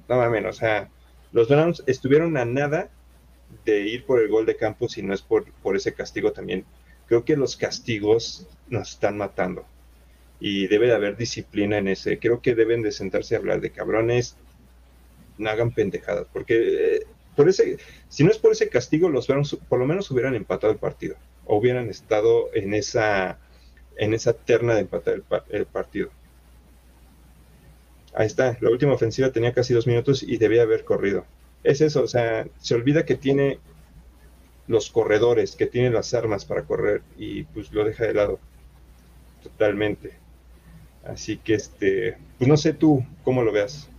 nada 0.09 0.29
menos, 0.31 0.57
o 0.57 0.59
sea, 0.61 0.91
los 1.33 1.49
Browns 1.49 1.83
estuvieron 1.87 2.37
a 2.37 2.45
nada 2.45 2.91
de 3.65 3.81
ir 3.81 4.05
por 4.05 4.21
el 4.21 4.29
gol 4.29 4.47
de 4.47 4.57
campo 4.57 4.89
si 4.89 5.03
no 5.03 5.15
es 5.15 5.23
por, 5.23 5.51
por 5.63 5.77
ese 5.77 5.95
castigo 5.95 6.33
también. 6.33 6.65
Creo 7.07 7.25
que 7.25 7.37
los 7.37 7.57
castigos 7.57 8.49
nos 8.69 8.93
están 8.93 9.17
matando 9.17 9.65
y 10.41 10.67
debe 10.67 10.87
de 10.87 10.95
haber 10.95 11.17
disciplina 11.17 11.79
en 11.79 11.89
ese. 11.89 12.19
Creo 12.19 12.41
que 12.41 12.55
deben 12.55 12.83
de 12.83 12.93
sentarse 12.93 13.35
a 13.35 13.39
hablar 13.39 13.61
de 13.61 13.71
cabrones, 13.71 14.37
no 15.39 15.51
hagan 15.51 15.73
pendejadas, 15.73 16.27
porque 16.33 16.97
eh, 16.97 17.07
por 17.35 17.49
ese, 17.49 17.79
si 18.09 18.25
no 18.25 18.31
es 18.31 18.39
por 18.39 18.53
ese 18.53 18.69
castigo, 18.69 19.09
los 19.09 19.27
Browns 19.27 19.57
por 19.69 19.79
lo 19.79 19.87
menos 19.87 20.11
hubieran 20.11 20.35
empatado 20.35 20.73
el 20.73 20.79
partido, 20.79 21.17
o 21.45 21.59
hubieran 21.59 21.89
estado 21.89 22.49
en 22.55 22.75
esa 22.75 23.39
en 23.97 24.15
esa 24.15 24.35
terna 24.35 24.75
de 24.75 24.83
empatar 24.83 25.23
el, 25.49 25.67
partido. 25.67 26.11
Ahí 28.15 28.27
está, 28.27 28.57
la 28.61 28.71
última 28.71 28.93
ofensiva 28.93 29.33
tenía 29.33 29.55
casi 29.55 29.73
dos 29.73 29.87
minutos 29.87 30.23
y 30.23 30.37
debía 30.37 30.63
haber 30.63 30.85
corrido. 30.85 31.25
Es 31.67 31.81
eso, 31.81 32.05
o 32.05 32.07
sea, 32.07 32.47
se 32.59 32.77
olvida 32.77 33.05
que 33.05 33.17
tiene 33.17 33.59
los 34.69 34.89
corredores, 34.89 35.57
que 35.57 35.67
tiene 35.67 35.91
las 35.91 36.15
armas 36.15 36.45
para 36.45 36.63
correr 36.63 37.03
y 37.17 37.43
pues 37.43 37.73
lo 37.73 37.85
deja 37.85 38.05
de 38.05 38.15
lado 38.15 38.39
totalmente. 39.43 40.13
Así 41.05 41.39
que 41.39 41.55
este, 41.55 42.19
pues 42.39 42.49
no 42.49 42.57
sé 42.57 42.73
tú 42.73 43.05
cómo 43.25 43.43
lo 43.43 43.51
veas. 43.51 43.91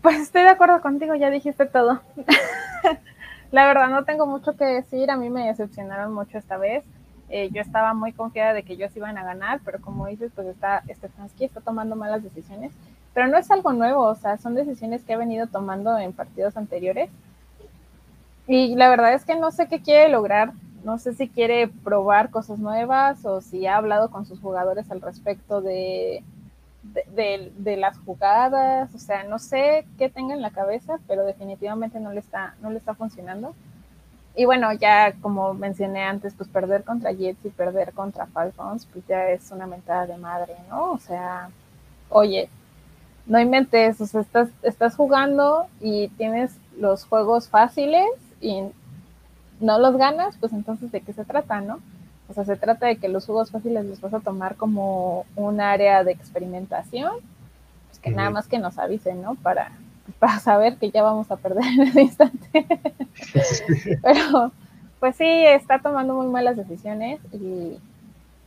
Pues 0.00 0.18
estoy 0.18 0.42
de 0.42 0.48
acuerdo 0.48 0.80
contigo, 0.80 1.14
ya 1.14 1.28
dijiste 1.28 1.66
todo. 1.66 2.00
la 3.50 3.66
verdad 3.66 3.90
no 3.90 4.04
tengo 4.04 4.26
mucho 4.26 4.56
que 4.56 4.64
decir, 4.64 5.10
a 5.10 5.18
mí 5.18 5.28
me 5.28 5.48
decepcionaron 5.48 6.14
mucho 6.14 6.38
esta 6.38 6.56
vez. 6.56 6.84
Eh, 7.28 7.50
yo 7.52 7.60
estaba 7.60 7.92
muy 7.92 8.14
confiada 8.14 8.54
de 8.54 8.62
que 8.62 8.72
ellos 8.72 8.96
iban 8.96 9.18
a 9.18 9.24
ganar, 9.24 9.60
pero 9.62 9.78
como 9.82 10.06
dices, 10.06 10.32
pues 10.34 10.46
está 10.46 10.82
Stefanski 10.88 11.44
está 11.44 11.60
tomando 11.60 11.96
malas 11.96 12.22
decisiones, 12.22 12.72
pero 13.14 13.26
no 13.28 13.36
es 13.36 13.50
algo 13.50 13.72
nuevo, 13.72 14.02
o 14.02 14.14
sea, 14.14 14.38
son 14.38 14.54
decisiones 14.54 15.02
que 15.02 15.12
ha 15.12 15.18
venido 15.18 15.46
tomando 15.46 15.98
en 15.98 16.12
partidos 16.12 16.56
anteriores. 16.56 17.10
Y 18.46 18.74
la 18.74 18.88
verdad 18.88 19.14
es 19.14 19.24
que 19.24 19.36
no 19.36 19.50
sé 19.50 19.68
qué 19.68 19.80
quiere 19.80 20.08
lograr, 20.08 20.52
no 20.84 20.98
sé 20.98 21.14
si 21.14 21.28
quiere 21.28 21.68
probar 21.68 22.30
cosas 22.30 22.58
nuevas 22.58 23.24
o 23.24 23.40
si 23.40 23.66
ha 23.66 23.76
hablado 23.76 24.10
con 24.10 24.26
sus 24.26 24.40
jugadores 24.40 24.90
al 24.90 25.00
respecto 25.00 25.60
de, 25.60 26.24
de, 26.82 27.76
las 27.76 27.98
jugadas, 27.98 28.92
o 28.94 28.98
sea, 28.98 29.24
no 29.24 29.38
sé 29.38 29.86
qué 29.98 30.08
tenga 30.08 30.34
en 30.34 30.42
la 30.42 30.50
cabeza, 30.50 30.98
pero 31.06 31.24
definitivamente 31.24 32.00
no 32.00 32.12
le 32.12 32.20
está, 32.20 32.54
no 32.62 32.70
le 32.70 32.78
está 32.78 32.94
funcionando. 32.94 33.54
Y 34.34 34.46
bueno, 34.46 34.72
ya 34.72 35.12
como 35.20 35.54
mencioné 35.54 36.02
antes, 36.02 36.34
pues 36.34 36.48
perder 36.48 36.84
contra 36.84 37.12
Jets 37.12 37.44
y 37.44 37.50
perder 37.50 37.92
contra 37.92 38.26
Falcons, 38.26 38.86
pues 38.86 39.06
ya 39.06 39.28
es 39.28 39.50
una 39.50 39.66
mentada 39.66 40.06
de 40.06 40.16
madre, 40.16 40.56
¿no? 40.70 40.92
O 40.92 40.98
sea, 40.98 41.50
oye, 42.08 42.48
no 43.26 43.40
inventes, 43.40 44.00
o 44.00 44.06
sea, 44.06 44.20
estás, 44.22 44.48
estás 44.62 44.96
jugando 44.96 45.66
y 45.80 46.08
tienes 46.10 46.56
los 46.78 47.04
juegos 47.06 47.48
fáciles 47.48 48.06
y 48.40 48.62
no 49.60 49.78
los 49.78 49.96
ganas, 49.96 50.36
pues 50.38 50.52
entonces 50.52 50.90
de 50.92 51.00
qué 51.02 51.12
se 51.12 51.24
trata, 51.24 51.60
¿no? 51.60 51.80
O 52.28 52.34
sea, 52.34 52.44
se 52.44 52.56
trata 52.56 52.86
de 52.86 52.96
que 52.98 53.08
los 53.08 53.26
juegos 53.26 53.50
fáciles 53.50 53.84
los 53.84 54.00
vas 54.00 54.14
a 54.14 54.20
tomar 54.20 54.56
como 54.56 55.26
un 55.36 55.60
área 55.60 56.04
de 56.04 56.12
experimentación, 56.12 57.12
pues 57.88 58.00
que 58.00 58.10
nada 58.10 58.30
más 58.30 58.48
que 58.48 58.58
nos 58.58 58.78
avisen, 58.78 59.22
¿no? 59.22 59.36
Para, 59.36 59.72
para 60.18 60.38
saber 60.40 60.78
que 60.78 60.90
ya 60.90 61.02
vamos 61.02 61.30
a 61.30 61.36
perder 61.36 61.64
en 61.66 61.82
ese 61.82 62.02
instante. 62.02 62.66
Pero, 64.02 64.52
pues 65.00 65.16
sí, 65.16 65.24
está 65.26 65.80
tomando 65.80 66.14
muy 66.14 66.28
malas 66.28 66.56
decisiones 66.56 67.20
y 67.32 67.78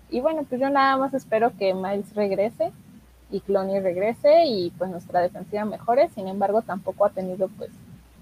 Y 0.10 0.22
bueno, 0.22 0.44
pues 0.50 0.62
yo 0.62 0.70
nada 0.70 0.98
más 0.98 1.14
espero 1.14 1.56
que 1.58 1.74
Miles 1.74 2.14
regrese 2.16 2.74
y 3.32 3.40
Clooney 3.42 3.80
regrese 3.80 4.46
y 4.46 4.72
pues 4.78 4.90
nuestra 4.90 5.22
defensiva 5.22 5.66
mejore. 5.66 6.10
Sin 6.10 6.28
embargo, 6.28 6.62
tampoco 6.62 7.06
ha 7.06 7.10
tenido 7.10 7.48
pues 7.50 7.72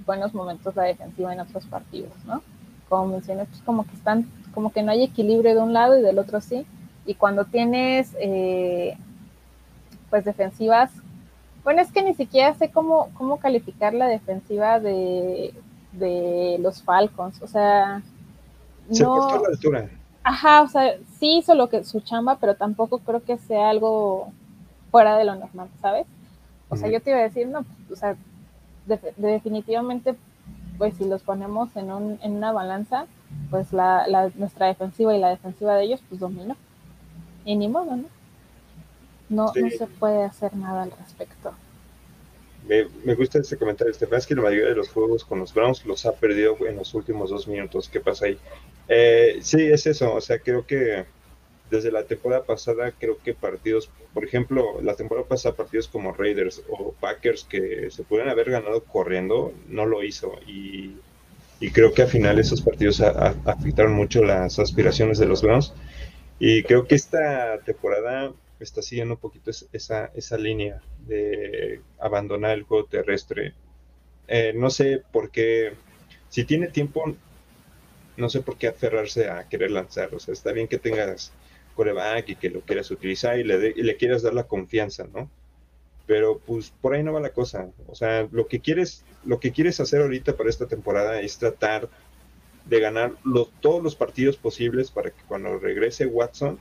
buenos 0.05 0.33
momentos 0.33 0.75
la 0.75 0.83
defensiva 0.83 1.33
en 1.33 1.39
otros 1.39 1.65
partidos, 1.65 2.13
¿no? 2.25 2.41
Como 2.89 3.07
mencioné, 3.07 3.45
pues 3.45 3.61
como 3.61 3.85
que 3.85 3.95
están, 3.95 4.29
como 4.53 4.71
que 4.71 4.83
no 4.83 4.91
hay 4.91 5.03
equilibrio 5.03 5.55
de 5.55 5.61
un 5.61 5.73
lado 5.73 5.97
y 5.97 6.01
del 6.01 6.19
otro 6.19 6.41
sí. 6.41 6.65
Y 7.05 7.15
cuando 7.15 7.45
tienes 7.45 8.15
eh, 8.19 8.97
pues 10.09 10.25
defensivas, 10.25 10.91
bueno, 11.63 11.81
es 11.81 11.91
que 11.91 12.03
ni 12.03 12.13
siquiera 12.13 12.53
sé 12.55 12.69
cómo, 12.69 13.09
cómo 13.13 13.37
calificar 13.37 13.93
la 13.93 14.07
defensiva 14.07 14.79
de, 14.79 15.53
de 15.93 16.57
los 16.59 16.81
Falcons. 16.81 17.41
O 17.41 17.47
sea, 17.47 18.01
Se 18.91 19.03
no, 19.03 19.41
la 19.41 19.47
altura. 19.47 19.89
Ajá, 20.23 20.61
o 20.61 20.67
sea, 20.67 20.95
sí 21.19 21.37
hizo 21.39 21.55
lo 21.55 21.69
que 21.69 21.83
su 21.83 21.99
chamba, 21.99 22.37
pero 22.39 22.55
tampoco 22.55 22.99
creo 22.99 23.23
que 23.23 23.37
sea 23.37 23.69
algo 23.69 24.31
fuera 24.93 25.17
de 25.17 25.23
lo 25.25 25.33
normal, 25.33 25.69
¿sabes? 25.81 26.05
O 26.69 26.75
sea, 26.75 26.87
yo 26.87 27.01
te 27.01 27.09
iba 27.09 27.17
a 27.17 27.23
decir, 27.23 27.47
no, 27.47 27.65
o 27.91 27.95
sea, 27.95 28.15
definitivamente, 29.17 30.13
pues 30.77 30.93
si 30.97 31.05
los 31.05 31.23
ponemos 31.23 31.75
en, 31.75 31.91
un, 31.91 32.19
en 32.21 32.33
una 32.33 32.51
balanza, 32.51 33.07
pues 33.49 33.73
la, 33.73 34.05
la, 34.07 34.29
nuestra 34.35 34.67
defensiva 34.67 35.15
y 35.15 35.19
la 35.19 35.29
defensiva 35.29 35.75
de 35.75 35.85
ellos, 35.85 36.03
pues 36.07 36.21
dominó. 36.21 36.55
Y 37.43 37.55
ni 37.55 37.69
modo, 37.69 37.95
¿no? 37.95 38.05
No, 39.29 39.47
sí. 39.47 39.63
no 39.63 39.69
se 39.71 39.87
puede 39.87 40.25
hacer 40.25 40.55
nada 40.55 40.83
al 40.83 40.91
respecto. 40.91 41.53
Me, 42.67 42.85
me, 43.03 43.15
gusta 43.15 43.39
este 43.39 43.57
comentario, 43.57 43.91
Estefan, 43.91 44.19
es 44.19 44.27
que 44.27 44.35
la 44.35 44.43
mayoría 44.43 44.69
de 44.69 44.75
los 44.75 44.89
juegos 44.89 45.25
con 45.25 45.39
los 45.39 45.55
Browns 45.55 45.83
los 45.87 46.05
ha 46.05 46.11
perdido 46.11 46.55
en 46.67 46.75
los 46.75 46.93
últimos 46.93 47.31
dos 47.31 47.47
minutos. 47.47 47.89
¿Qué 47.89 47.99
pasa 47.99 48.27
ahí? 48.27 48.37
Eh, 48.87 49.39
sí, 49.41 49.59
es 49.59 49.87
eso. 49.87 50.13
O 50.13 50.21
sea, 50.21 50.37
creo 50.37 50.67
que 50.67 51.07
desde 51.69 51.91
la 51.91 52.03
temporada 52.03 52.43
pasada, 52.43 52.91
creo 52.91 53.17
que 53.17 53.33
partidos, 53.33 53.89
por 54.13 54.23
ejemplo, 54.23 54.81
la 54.81 54.95
temporada 54.95 55.27
pasada, 55.27 55.55
partidos 55.55 55.87
como 55.87 56.13
Raiders 56.13 56.61
o 56.69 56.93
Packers 56.93 57.45
que 57.45 57.89
se 57.89 58.03
pueden 58.03 58.29
haber 58.29 58.51
ganado 58.51 58.83
corriendo, 58.83 59.53
no 59.67 59.85
lo 59.85 60.03
hizo. 60.03 60.33
Y, 60.45 60.97
y 61.59 61.71
creo 61.71 61.93
que 61.93 62.03
al 62.03 62.09
final 62.09 62.39
esos 62.39 62.61
partidos 62.61 63.01
a, 63.01 63.09
a, 63.09 63.35
afectaron 63.45 63.93
mucho 63.93 64.23
las 64.23 64.59
aspiraciones 64.59 65.17
de 65.17 65.25
los 65.25 65.41
Browns. 65.41 65.73
Y 66.39 66.63
creo 66.63 66.87
que 66.87 66.95
esta 66.95 67.59
temporada 67.59 68.33
está 68.59 68.81
siguiendo 68.81 69.15
un 69.15 69.19
poquito 69.19 69.51
esa, 69.71 70.11
esa 70.13 70.37
línea 70.37 70.81
de 71.07 71.81
abandonar 71.99 72.57
el 72.57 72.63
juego 72.63 72.85
terrestre. 72.85 73.53
Eh, 74.27 74.53
no 74.55 74.69
sé 74.69 75.01
por 75.11 75.29
qué, 75.31 75.73
si 76.29 76.45
tiene 76.45 76.67
tiempo, 76.67 77.15
no 78.17 78.29
sé 78.29 78.41
por 78.41 78.57
qué 78.57 78.67
aferrarse 78.67 79.29
a 79.29 79.47
querer 79.47 79.71
lanzar. 79.71 80.13
O 80.15 80.19
sea, 80.19 80.33
está 80.33 80.51
bien 80.51 80.67
que 80.67 80.77
tengas 80.77 81.33
coreback 81.75 82.29
y 82.29 82.35
que 82.35 82.49
lo 82.49 82.61
quieras 82.61 82.91
utilizar 82.91 83.39
y 83.39 83.43
le, 83.43 83.57
de, 83.57 83.73
y 83.75 83.83
le 83.83 83.97
quieras 83.97 84.21
dar 84.21 84.33
la 84.33 84.43
confianza, 84.43 85.05
¿no? 85.13 85.29
Pero 86.05 86.39
pues 86.39 86.73
por 86.81 86.93
ahí 86.93 87.03
no 87.03 87.13
va 87.13 87.19
la 87.19 87.29
cosa. 87.29 87.69
O 87.87 87.95
sea, 87.95 88.27
lo 88.31 88.47
que 88.47 88.59
quieres, 88.59 89.03
lo 89.25 89.39
que 89.39 89.51
quieres 89.51 89.79
hacer 89.79 90.01
ahorita 90.01 90.35
para 90.35 90.49
esta 90.49 90.67
temporada 90.67 91.21
es 91.21 91.37
tratar 91.37 91.89
de 92.65 92.79
ganar 92.79 93.13
los, 93.23 93.51
todos 93.61 93.83
los 93.83 93.95
partidos 93.95 94.37
posibles 94.37 94.91
para 94.91 95.09
que 95.11 95.21
cuando 95.27 95.57
regrese 95.59 96.05
Watson, 96.05 96.59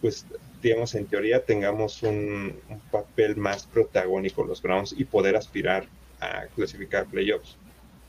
pues 0.00 0.26
digamos 0.62 0.94
en 0.94 1.06
teoría 1.06 1.44
tengamos 1.44 2.02
un, 2.02 2.56
un 2.68 2.80
papel 2.90 3.36
más 3.36 3.66
protagónico 3.66 4.44
los 4.44 4.62
Browns 4.62 4.94
y 4.96 5.04
poder 5.04 5.36
aspirar 5.36 5.86
a 6.20 6.46
clasificar 6.54 7.06
playoffs. 7.06 7.56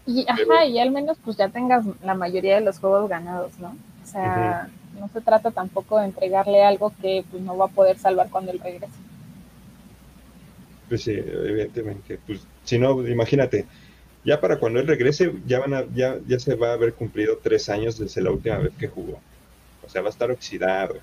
Y, 0.05 0.25
Pero, 0.35 0.53
ajá, 0.53 0.65
y 0.65 0.79
al 0.79 0.91
menos 0.91 1.17
pues 1.23 1.37
ya 1.37 1.49
tengas 1.49 1.85
la 2.03 2.13
mayoría 2.13 2.55
de 2.55 2.61
los 2.61 2.79
juegos 2.79 3.09
ganados, 3.09 3.57
¿no? 3.59 3.75
O 4.03 4.05
sea, 4.05 4.67
uh 4.67 4.69
-huh 4.69 4.82
no 4.99 5.09
se 5.09 5.21
trata 5.21 5.51
tampoco 5.51 5.99
de 5.99 6.05
entregarle 6.05 6.63
algo 6.63 6.93
que 7.01 7.23
pues, 7.29 7.41
no 7.43 7.57
va 7.57 7.65
a 7.65 7.69
poder 7.69 7.97
salvar 7.97 8.29
cuando 8.29 8.51
él 8.51 8.59
regrese. 8.59 8.93
Pues 10.89 11.03
sí, 11.03 11.11
evidentemente. 11.11 12.19
Pues 12.25 12.41
si 12.63 12.77
no, 12.77 13.07
imagínate, 13.07 13.65
ya 14.23 14.39
para 14.39 14.57
cuando 14.57 14.79
él 14.79 14.87
regrese, 14.87 15.33
ya 15.45 15.59
van 15.59 15.73
a, 15.73 15.85
ya, 15.93 16.17
ya 16.27 16.39
se 16.39 16.55
va 16.55 16.69
a 16.69 16.73
haber 16.73 16.93
cumplido 16.93 17.39
tres 17.41 17.69
años 17.69 17.97
desde 17.97 18.21
la 18.21 18.31
última 18.31 18.57
vez 18.57 18.73
que 18.77 18.87
jugó. 18.87 19.19
O 19.85 19.89
sea, 19.89 20.01
va 20.01 20.07
a 20.07 20.11
estar 20.11 20.31
oxidado. 20.31 20.95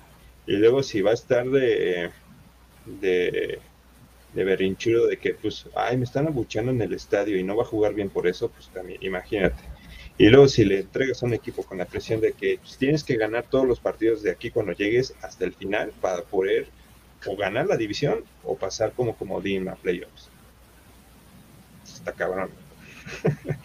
Y 0.47 0.53
luego 0.53 0.81
si 0.83 1.01
va 1.01 1.11
a 1.11 1.15
estar 1.15 1.47
de 1.49 2.11
de, 2.85 3.59
de 4.33 4.43
berrinchudo 4.43 5.07
de 5.07 5.17
que 5.17 5.33
pues, 5.33 5.65
ay, 5.75 5.97
me 5.97 6.03
están 6.03 6.27
abucheando 6.27 6.71
en 6.71 6.81
el 6.81 6.93
estadio 6.93 7.37
y 7.37 7.43
no 7.43 7.55
va 7.55 7.63
a 7.63 7.67
jugar 7.67 7.93
bien 7.93 8.09
por 8.09 8.27
eso, 8.27 8.49
pues 8.49 8.69
también, 8.69 8.99
imagínate. 9.03 9.61
Y 10.17 10.29
luego 10.29 10.47
si 10.47 10.65
le 10.65 10.81
entregas 10.81 11.21
a 11.21 11.25
un 11.25 11.33
equipo 11.33 11.63
con 11.63 11.77
la 11.77 11.85
presión 11.85 12.21
de 12.21 12.33
que 12.33 12.59
pues, 12.61 12.77
tienes 12.77 13.03
que 13.03 13.15
ganar 13.15 13.45
todos 13.49 13.67
los 13.67 13.79
partidos 13.79 14.21
de 14.21 14.31
aquí 14.31 14.51
cuando 14.51 14.73
llegues 14.73 15.15
hasta 15.21 15.45
el 15.45 15.53
final 15.53 15.91
para 15.99 16.21
poder 16.21 16.67
o 17.25 17.35
ganar 17.35 17.67
la 17.67 17.77
división 17.77 18.23
o 18.43 18.55
pasar 18.55 18.91
como 18.93 19.15
comodín 19.15 19.67
a 19.69 19.75
playoffs. 19.75 20.29
Está 21.83 22.11
cabrón. 22.13 22.49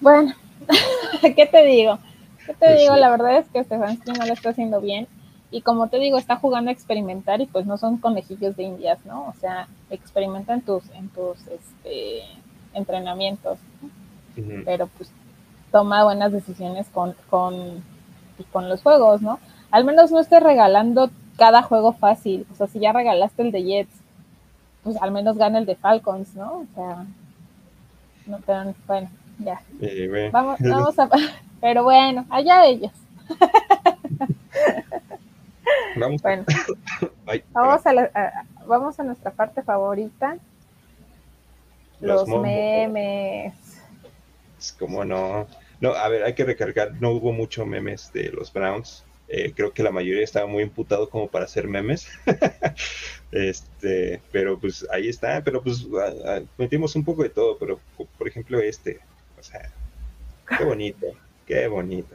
Bueno, 0.00 0.34
¿qué 1.36 1.46
te 1.46 1.64
digo? 1.64 1.96
¿Qué 2.44 2.54
te 2.54 2.76
digo? 2.76 2.96
La 2.96 3.08
verdad 3.08 3.38
es 3.38 3.46
que 3.46 3.62
Stefanski 3.62 4.10
no 4.10 4.26
lo 4.26 4.32
está 4.32 4.48
haciendo 4.50 4.80
bien. 4.80 5.06
Y 5.52 5.60
como 5.60 5.88
te 5.88 6.00
digo, 6.00 6.18
está 6.18 6.34
jugando 6.34 6.70
a 6.70 6.72
experimentar 6.72 7.40
y 7.40 7.46
pues 7.46 7.66
no 7.66 7.78
son 7.78 7.98
conejillos 7.98 8.56
de 8.56 8.64
indias, 8.64 8.98
¿no? 9.06 9.28
O 9.28 9.34
sea, 9.40 9.68
experimenta 9.90 10.54
en 10.54 10.62
tus, 10.62 10.82
en 10.90 11.08
tus 11.10 11.38
este, 11.46 12.22
entrenamientos. 12.74 13.58
¿no? 13.80 14.42
Uh 14.42 14.46
-huh. 14.48 14.62
Pero 14.64 14.88
pues 14.88 15.12
toma 15.72 16.04
buenas 16.04 16.30
decisiones 16.30 16.86
con, 16.90 17.16
con, 17.28 17.82
con 18.52 18.68
los 18.68 18.82
juegos, 18.82 19.22
¿no? 19.22 19.40
Al 19.70 19.84
menos 19.84 20.12
no 20.12 20.20
estés 20.20 20.42
regalando 20.42 21.10
cada 21.36 21.62
juego 21.62 21.94
fácil. 21.94 22.46
O 22.52 22.54
sea, 22.54 22.68
si 22.68 22.78
ya 22.78 22.92
regalaste 22.92 23.42
el 23.42 23.50
de 23.50 23.64
Jets, 23.64 23.94
pues 24.84 25.00
al 25.00 25.10
menos 25.10 25.36
gana 25.38 25.58
el 25.58 25.66
de 25.66 25.76
Falcons, 25.76 26.34
¿no? 26.34 26.58
O 26.58 26.66
sea, 26.74 27.06
no, 28.26 28.38
pero, 28.46 28.74
bueno, 28.86 29.10
ya. 29.38 29.62
Bueno. 29.78 30.30
Vamos, 30.30 30.58
vamos 30.60 30.98
a. 30.98 31.08
Pero 31.60 31.84
bueno, 31.84 32.26
allá 32.28 32.66
ellos. 32.66 32.90
Vamos. 35.96 36.20
Bueno, 36.22 36.44
Ay, 37.26 37.44
vamos, 37.52 37.86
a 37.86 37.92
la, 37.92 38.10
a, 38.14 38.44
vamos 38.66 38.98
a 38.98 39.04
nuestra 39.04 39.30
parte 39.30 39.62
favorita. 39.62 40.38
Los, 42.00 42.28
los 42.28 42.40
memes. 42.40 43.54
Como 44.78 45.04
no. 45.04 45.46
No, 45.82 45.94
a 45.94 46.08
ver, 46.08 46.22
hay 46.22 46.34
que 46.34 46.44
recargar, 46.44 46.92
no 47.00 47.10
hubo 47.10 47.32
mucho 47.32 47.66
memes 47.66 48.12
de 48.12 48.30
los 48.30 48.52
Browns. 48.52 49.04
Eh, 49.26 49.52
creo 49.52 49.72
que 49.72 49.82
la 49.82 49.90
mayoría 49.90 50.22
estaba 50.22 50.46
muy 50.46 50.62
imputado 50.62 51.10
como 51.10 51.26
para 51.26 51.44
hacer 51.44 51.66
memes. 51.66 52.06
este, 53.32 54.22
pero 54.30 54.60
pues 54.60 54.86
ahí 54.92 55.08
está, 55.08 55.42
pero 55.42 55.60
pues 55.60 55.84
a, 56.00 56.36
a, 56.36 56.42
metimos 56.56 56.94
un 56.94 57.04
poco 57.04 57.24
de 57.24 57.30
todo, 57.30 57.58
pero 57.58 57.80
por 58.16 58.28
ejemplo 58.28 58.60
este, 58.60 59.00
o 59.40 59.42
sea, 59.42 59.72
qué 60.56 60.62
bonito, 60.62 61.06
qué 61.46 61.66
bonito. 61.66 62.14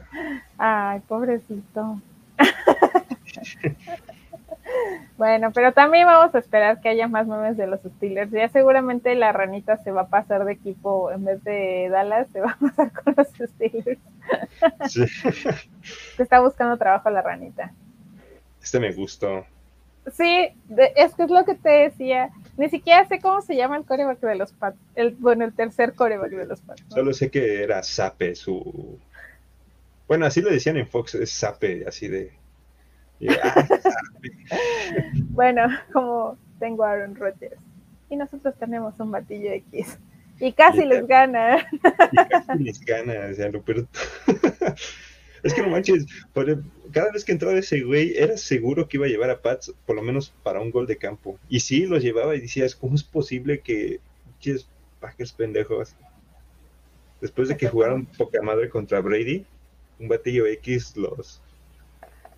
Ay, 0.56 1.00
pobrecito. 1.06 2.00
Bueno, 5.16 5.50
pero 5.52 5.72
también 5.72 6.06
vamos 6.06 6.34
a 6.34 6.38
esperar 6.38 6.80
que 6.80 6.88
haya 6.88 7.08
más 7.08 7.26
memes 7.26 7.56
de 7.56 7.66
los 7.66 7.80
Steelers. 7.80 8.30
Ya 8.30 8.48
seguramente 8.48 9.14
la 9.14 9.32
ranita 9.32 9.76
se 9.78 9.90
va 9.90 10.02
a 10.02 10.08
pasar 10.08 10.44
de 10.44 10.52
equipo 10.52 11.10
en 11.10 11.24
vez 11.24 11.42
de 11.44 11.88
Dallas, 11.90 12.28
se 12.32 12.40
va 12.40 12.52
a 12.52 12.58
pasar 12.58 12.92
con 12.92 13.14
los 13.16 13.28
Steelers. 13.28 14.00
Sí. 14.88 15.06
Se 16.16 16.22
está 16.22 16.40
buscando 16.40 16.76
trabajo 16.76 17.10
la 17.10 17.22
ranita. 17.22 17.72
Este 18.62 18.78
me 18.78 18.92
gustó. 18.92 19.44
Sí, 20.12 20.48
es 20.96 21.14
que 21.14 21.22
es 21.24 21.30
lo 21.30 21.44
que 21.44 21.54
te 21.54 21.70
decía. 21.70 22.30
Ni 22.56 22.68
siquiera 22.68 23.06
sé 23.06 23.20
cómo 23.20 23.42
se 23.42 23.56
llama 23.56 23.76
el 23.76 23.84
coreback 23.84 24.20
de 24.20 24.34
los 24.36 24.52
Pats. 24.52 24.78
El, 24.94 25.16
bueno, 25.16 25.44
el 25.44 25.52
tercer 25.52 25.94
coreback 25.94 26.30
de 26.30 26.46
los 26.46 26.60
Pats. 26.60 26.82
¿no? 26.90 26.96
Solo 26.96 27.12
sé 27.12 27.30
que 27.30 27.62
era 27.62 27.82
Sape, 27.82 28.34
su. 28.34 28.98
Bueno, 30.06 30.26
así 30.26 30.40
lo 30.40 30.50
decían 30.50 30.76
en 30.76 30.88
Fox, 30.88 31.14
es 31.14 31.30
Sape, 31.30 31.84
así 31.86 32.08
de 32.08 32.32
bueno, 35.30 35.68
como 35.92 36.38
tengo 36.58 36.84
a 36.84 36.92
Aaron 36.92 37.16
Rodgers 37.16 37.60
y 38.10 38.16
nosotros 38.16 38.54
tenemos 38.58 38.98
un 39.00 39.10
batillo 39.10 39.50
X 39.50 39.98
y 40.40 40.52
casi 40.52 40.82
y 40.82 40.86
les 40.86 41.06
gana. 41.06 41.66
Y 42.12 42.16
casi 42.28 42.62
les 42.62 42.80
gana, 42.80 43.28
o 43.30 43.34
sea, 43.34 43.50
peor... 43.50 43.86
Es 45.42 45.54
que 45.54 45.62
no 45.62 45.68
manches, 45.68 46.04
cada 46.90 47.12
vez 47.12 47.24
que 47.24 47.30
entraba 47.30 47.56
ese 47.56 47.82
güey, 47.82 48.12
era 48.16 48.36
seguro 48.36 48.88
que 48.88 48.96
iba 48.96 49.06
a 49.06 49.08
llevar 49.08 49.30
a 49.30 49.40
Pats 49.40 49.72
por 49.86 49.94
lo 49.94 50.02
menos 50.02 50.34
para 50.42 50.60
un 50.60 50.72
gol 50.72 50.88
de 50.88 50.96
campo. 50.96 51.38
Y 51.48 51.60
sí, 51.60 51.86
los 51.86 52.02
llevaba 52.02 52.34
y 52.34 52.40
decías, 52.40 52.74
¿cómo 52.74 52.96
es 52.96 53.04
posible 53.04 53.60
que 53.60 54.00
ches 54.40 54.68
Packers 54.98 55.32
pendejos? 55.32 55.94
Después 57.20 57.48
de 57.48 57.56
que 57.56 57.68
jugaron 57.68 58.06
poca 58.06 58.42
madre 58.42 58.68
contra 58.68 59.00
Brady, 59.00 59.46
un 60.00 60.08
batillo 60.08 60.44
X 60.46 60.96
los, 60.96 61.40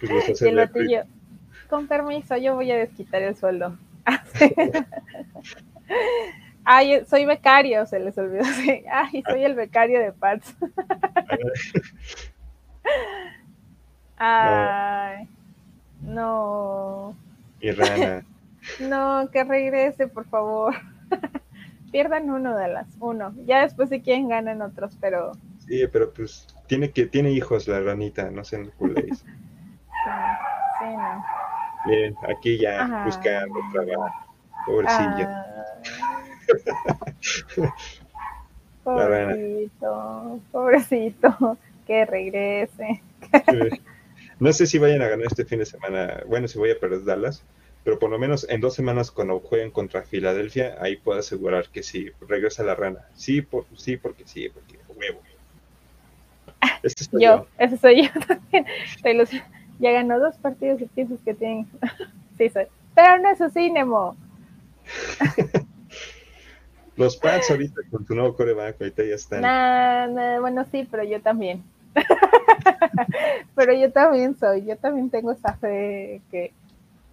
pues 0.00 0.42
con 1.68 1.86
permiso, 1.86 2.36
yo 2.36 2.54
voy 2.54 2.70
a 2.70 2.76
desquitar 2.76 3.22
el 3.22 3.36
sueldo. 3.36 3.76
Ay, 6.64 7.04
soy 7.08 7.24
becario, 7.24 7.86
se 7.86 8.00
les 8.00 8.16
olvidó. 8.18 8.44
Ay, 8.92 9.22
soy 9.28 9.44
el 9.44 9.54
becario 9.54 10.00
de 10.00 10.12
Pats. 10.12 10.54
Ay. 14.16 15.28
No. 16.02 17.16
Mi 17.62 17.70
rana. 17.70 18.24
No, 18.80 19.30
que 19.30 19.44
regrese, 19.44 20.06
por 20.06 20.26
favor. 20.26 20.74
Pierdan 21.90 22.30
uno 22.30 22.56
de 22.56 22.68
las, 22.68 22.86
uno. 23.00 23.34
Ya 23.46 23.62
después 23.62 23.88
si 23.88 24.00
quieren 24.00 24.28
ganan 24.28 24.62
otros, 24.62 24.96
pero 25.00 25.32
Sí, 25.70 25.86
pero 25.92 26.12
pues 26.12 26.48
tiene 26.66 26.90
que 26.90 27.06
tiene 27.06 27.30
hijos 27.30 27.68
la 27.68 27.78
ranita, 27.78 28.28
no 28.28 28.44
sean 28.44 28.72
culéis. 28.76 29.24
Miren, 31.86 32.14
aquí 32.28 32.58
ya 32.58 32.82
Ajá. 32.82 33.04
buscando 33.04 33.58
trabajo. 33.72 34.14
Pobrecilla. 34.66 35.46
Ah. 35.46 37.04
Pobrecito, 38.82 40.40
pobrecito, 40.50 41.58
que 41.86 42.04
regrese. 42.06 43.02
Sí. 43.30 43.80
No 44.38 44.52
sé 44.52 44.66
si 44.66 44.78
vayan 44.78 45.02
a 45.02 45.08
ganar 45.08 45.26
este 45.26 45.44
fin 45.44 45.58
de 45.58 45.66
semana. 45.66 46.22
Bueno, 46.26 46.48
si 46.48 46.58
voy 46.58 46.70
a 46.70 46.78
perder 46.80 47.04
Dallas, 47.04 47.42
pero 47.84 47.98
por 47.98 48.10
lo 48.10 48.18
menos 48.18 48.46
en 48.48 48.60
dos 48.62 48.74
semanas 48.74 49.10
cuando 49.10 49.38
jueguen 49.40 49.70
contra 49.70 50.02
Filadelfia, 50.02 50.76
ahí 50.80 50.96
puedo 50.96 51.18
asegurar 51.20 51.68
que 51.68 51.82
sí, 51.82 52.10
regresa 52.26 52.62
la 52.62 52.74
rana. 52.74 53.00
Sí, 53.14 53.42
por, 53.42 53.66
sí, 53.76 53.96
porque 53.98 54.26
sí, 54.26 54.48
porque 54.48 54.78
huevo. 54.96 55.20
Este 56.82 57.04
soy 57.04 57.22
Yo, 57.22 57.46
ese 57.58 57.76
soy 57.76 58.04
yo 58.08 58.20
también. 58.26 58.66
Los- 59.18 59.30
Ya 59.80 59.92
ganó 59.92 60.20
dos 60.20 60.36
partidos 60.36 60.80
piensas 60.94 61.18
que 61.24 61.34
tienen. 61.34 61.66
sí, 62.38 62.48
soy. 62.48 62.66
Pero 62.94 63.18
no 63.18 63.30
es 63.30 63.40
así, 63.40 63.70
Nemo. 63.70 64.16
Los 66.96 67.16
Pats 67.16 67.50
ahorita 67.50 67.80
con 67.90 68.04
tu 68.04 68.14
nuevo 68.14 68.36
coreback, 68.36 68.78
ahorita 68.80 69.02
ya 69.04 69.14
están. 69.14 69.40
Nah, 69.40 70.06
nah, 70.06 70.40
bueno, 70.40 70.66
sí, 70.70 70.86
pero 70.90 71.02
yo 71.02 71.22
también. 71.22 71.64
pero 73.54 73.72
yo 73.72 73.90
también 73.90 74.36
soy, 74.36 74.66
yo 74.66 74.76
también 74.76 75.08
tengo 75.08 75.32
esa 75.32 75.54
fe 75.56 76.20
que 76.30 76.52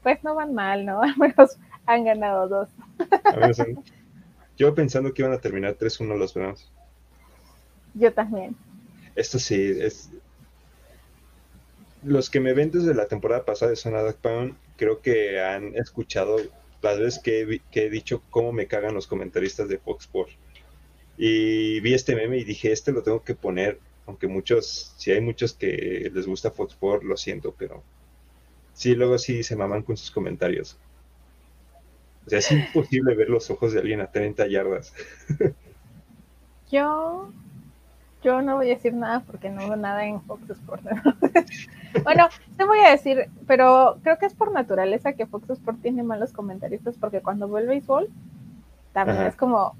pues 0.03 0.23
no 0.23 0.35
van 0.35 0.53
mal, 0.53 0.85
¿no? 0.85 1.01
Al 1.01 1.17
menos 1.17 1.57
han 1.85 2.03
ganado 2.03 2.47
dos. 2.47 2.69
Yo 4.57 4.73
pensando 4.75 5.13
que 5.13 5.21
iban 5.21 5.33
a 5.33 5.39
terminar 5.39 5.77
3-1 5.77 6.17
los 6.17 6.33
Browns. 6.33 6.69
Yo 7.93 8.13
también. 8.13 8.55
Esto 9.15 9.39
sí, 9.39 9.73
es. 9.79 10.11
Los 12.03 12.29
que 12.29 12.39
me 12.39 12.53
ven 12.53 12.71
desde 12.71 12.93
la 12.93 13.07
temporada 13.07 13.45
pasada 13.45 13.71
de 13.71 13.75
Zona 13.75 14.03
Pound, 14.21 14.55
creo 14.75 15.01
que 15.01 15.41
han 15.41 15.75
escuchado 15.75 16.37
las 16.81 16.99
veces 16.99 17.19
que 17.19 17.41
he, 17.41 17.61
que 17.71 17.85
he 17.85 17.89
dicho 17.89 18.21
cómo 18.29 18.51
me 18.51 18.67
cagan 18.67 18.93
los 18.93 19.07
comentaristas 19.07 19.67
de 19.67 19.79
Fox 19.79 20.05
Sports. 20.05 20.33
Y 21.17 21.79
vi 21.79 21.93
este 21.93 22.15
meme 22.15 22.37
y 22.37 22.43
dije, 22.43 22.71
este 22.71 22.91
lo 22.91 23.01
tengo 23.01 23.23
que 23.23 23.33
poner, 23.33 23.79
aunque 24.05 24.27
muchos, 24.27 24.93
si 24.97 25.11
hay 25.11 25.21
muchos 25.21 25.53
que 25.53 26.11
les 26.13 26.27
gusta 26.27 26.51
Fox 26.51 26.73
Sports, 26.73 27.05
lo 27.05 27.17
siento, 27.17 27.55
pero 27.57 27.83
sí, 28.73 28.93
luego 28.93 29.17
sí 29.17 29.43
se 29.43 29.55
maman 29.55 29.81
con 29.81 29.97
sus 29.97 30.11
comentarios. 30.11 30.77
O 32.25 32.29
sea, 32.29 32.39
es 32.39 32.51
imposible 32.51 33.15
ver 33.15 33.29
los 33.29 33.49
ojos 33.49 33.73
de 33.73 33.79
alguien 33.79 34.01
a 34.01 34.11
30 34.11 34.47
yardas. 34.47 34.93
Yo, 36.71 37.31
yo 38.23 38.41
no 38.41 38.55
voy 38.57 38.67
a 38.71 38.75
decir 38.75 38.93
nada 38.93 39.21
porque 39.21 39.49
no 39.49 39.67
veo 39.67 39.75
nada 39.75 40.05
en 40.05 40.21
Fox 40.21 40.49
Sports. 40.49 40.83
bueno, 42.03 42.27
te 42.57 42.65
voy 42.65 42.79
a 42.79 42.89
decir, 42.91 43.29
pero 43.45 43.97
creo 44.03 44.17
que 44.17 44.25
es 44.25 44.33
por 44.33 44.51
naturaleza 44.51 45.13
que 45.13 45.25
Fox 45.25 45.49
Sports 45.51 45.81
tiene 45.81 46.03
malos 46.03 46.33
comentaristas 46.33 46.95
porque 46.99 47.21
cuando 47.21 47.47
ve 47.49 47.61
el 47.61 47.67
béisbol 47.67 48.09
también 48.93 49.17
Ajá. 49.19 49.27
es 49.27 49.35
como, 49.35 49.75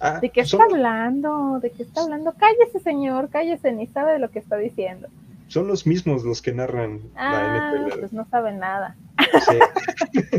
Ah, 0.00 0.18
¿de 0.20 0.28
qué 0.30 0.44
son- 0.44 0.60
está 0.60 0.74
hablando? 0.74 1.60
¿De 1.60 1.70
qué 1.70 1.82
está 1.84 2.02
hablando? 2.02 2.34
Cállese, 2.34 2.78
señor, 2.80 3.28
cállese, 3.30 3.72
ni 3.72 3.86
sabe 3.86 4.12
de 4.12 4.18
lo 4.18 4.30
que 4.30 4.38
está 4.40 4.56
diciendo. 4.56 5.08
Son 5.48 5.66
los 5.68 5.86
mismos 5.86 6.24
los 6.24 6.42
que 6.42 6.52
narran 6.52 7.00
Ah, 7.16 7.32
la 7.32 7.78
NFL. 7.88 8.00
pues 8.00 8.12
no 8.12 8.24
saben 8.26 8.58
nada. 8.58 8.96
Sí. 9.46 9.58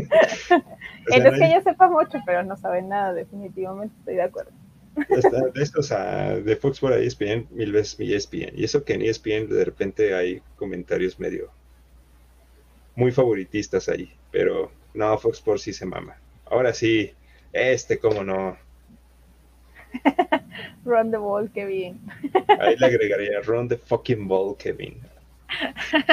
O 1.08 1.12
sea, 1.14 1.28
es 1.28 1.38
que 1.38 1.52
yo 1.54 1.60
sepa 1.62 1.88
mucho, 1.88 2.18
pero 2.26 2.42
no 2.42 2.56
saben 2.56 2.88
nada, 2.88 3.12
definitivamente 3.12 3.94
estoy 4.00 4.16
de 4.16 4.22
acuerdo. 4.22 4.50
De 4.96 5.62
estos 5.62 5.92
a- 5.92 6.36
de 6.40 6.56
Fox 6.56 6.80
por 6.80 6.92
ahí 6.92 7.06
ESPN, 7.06 7.46
mil 7.50 7.72
veces 7.72 7.98
mi 7.98 8.12
ESPN. 8.12 8.52
Y 8.56 8.64
eso 8.64 8.84
que 8.84 8.94
en 8.94 9.02
ESPN 9.02 9.46
de 9.48 9.64
repente 9.64 10.14
hay 10.14 10.40
comentarios 10.56 11.18
medio 11.18 11.50
muy 12.94 13.12
favoritistas 13.12 13.88
ahí. 13.88 14.10
Pero 14.32 14.70
no, 14.94 15.16
Fox 15.18 15.38
Sports 15.38 15.62
sí 15.62 15.72
se 15.72 15.86
mama. 15.86 16.16
Ahora 16.46 16.72
sí, 16.72 17.12
este, 17.52 17.98
cómo 17.98 18.24
no. 18.24 18.56
Run 20.84 21.10
the 21.10 21.16
ball, 21.16 21.50
qué 21.52 21.64
bien. 21.66 21.98
Ahí 22.60 22.76
le 22.76 22.86
agregaría 22.86 23.40
Run 23.40 23.68
the 23.68 23.76
fucking 23.76 24.26
ball, 24.28 24.56
Kevin. 24.56 24.98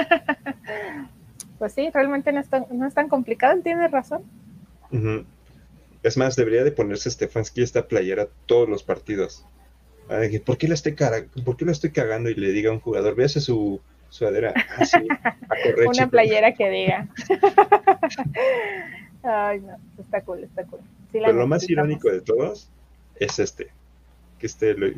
Pues 1.60 1.74
sí, 1.74 1.90
realmente 1.94 2.32
no 2.34 2.42
es 2.42 2.50
tan, 2.50 2.66
no 2.72 2.86
es 2.86 2.94
tan 2.94 3.08
complicado, 3.08 3.62
tienes 3.62 3.90
razón. 3.90 4.24
Ujú. 4.92 5.24
Es 6.04 6.18
más, 6.18 6.36
debería 6.36 6.64
de 6.64 6.72
ponerse 6.72 7.10
Stefanski 7.10 7.62
esta 7.62 7.88
playera 7.88 8.28
todos 8.46 8.68
los 8.70 8.84
partidos. 8.84 9.46
Ay, 10.10 10.38
¿Por 10.40 10.58
qué 10.58 10.68
la 10.68 10.74
estoy, 10.74 10.96
cara- 10.96 11.26
¿Por 11.46 11.56
qué 11.58 11.64
la 11.66 11.72
estoy 11.72 11.92
cagando 11.92 12.30
y 12.30 12.36
le 12.36 12.52
diga 12.52 12.70
a 12.70 12.74
un 12.74 12.82
jugador, 12.82 13.16
véase 13.16 13.40
su 13.40 13.80
sudadera? 14.10 14.54
Ah, 14.78 14.86
sí, 14.86 14.98
Una 15.86 15.92
chico". 15.94 16.10
playera 16.10 16.54
que 16.54 16.70
diga. 16.70 17.08
Ay, 19.24 19.62
no, 19.62 19.78
está 20.00 20.22
cool, 20.22 20.44
está 20.44 20.64
cool. 20.66 20.82
Sí 21.12 21.20
Pero 21.20 21.32
lo 21.34 21.48
más 21.48 21.70
irónico 21.70 22.10
de 22.10 22.20
todos 22.22 22.70
es 23.16 23.40
este. 23.40 23.70
Que 24.40 24.48
este 24.48 24.74
lo- 24.74 24.92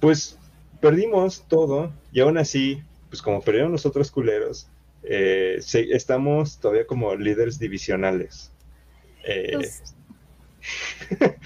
Pues 0.00 0.36
perdimos 0.80 1.44
todo 1.48 1.92
y 2.12 2.20
aún 2.20 2.38
así, 2.38 2.82
pues 3.08 3.22
como 3.22 3.40
perdieron 3.42 3.70
los 3.72 3.86
otros 3.86 4.10
culeros, 4.10 4.66
eh, 5.04 5.58
se- 5.60 5.92
estamos 5.94 6.58
todavía 6.58 6.86
como 6.86 7.14
líderes 7.14 7.58
divisionales. 7.60 8.50
Eh, 9.26 9.50
Pues, 9.54 9.94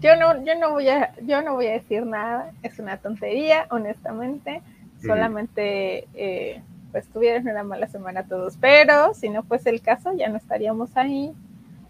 yo 0.00 0.16
no, 0.16 0.44
yo 0.44 0.58
no 0.58 0.70
voy 0.72 0.88
a, 0.88 1.14
yo 1.22 1.42
no 1.42 1.54
voy 1.54 1.66
a 1.66 1.72
decir 1.72 2.04
nada, 2.06 2.52
es 2.62 2.78
una 2.78 2.98
tontería, 2.98 3.66
honestamente. 3.70 4.62
Solamente 5.00 6.08
eh, 6.14 6.60
pues 6.90 7.06
tuvieron 7.08 7.46
una 7.46 7.62
mala 7.62 7.86
semana 7.86 8.26
todos, 8.26 8.56
pero 8.60 9.14
si 9.14 9.28
no 9.28 9.44
fuese 9.44 9.70
el 9.70 9.80
caso, 9.80 10.12
ya 10.12 10.28
no 10.28 10.36
estaríamos 10.36 10.96
ahí. 10.96 11.32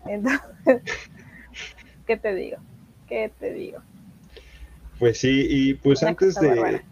Entonces, 0.06 0.42
¿qué 2.06 2.16
te 2.18 2.34
digo? 2.34 2.58
¿Qué 3.08 3.32
te 3.40 3.52
digo? 3.54 3.78
Pues 4.98 5.18
sí, 5.18 5.46
y 5.48 5.74
pues 5.74 6.02
Una 6.02 6.10
antes 6.10 6.34
de... 6.34 6.48
bárbara. 6.48 6.82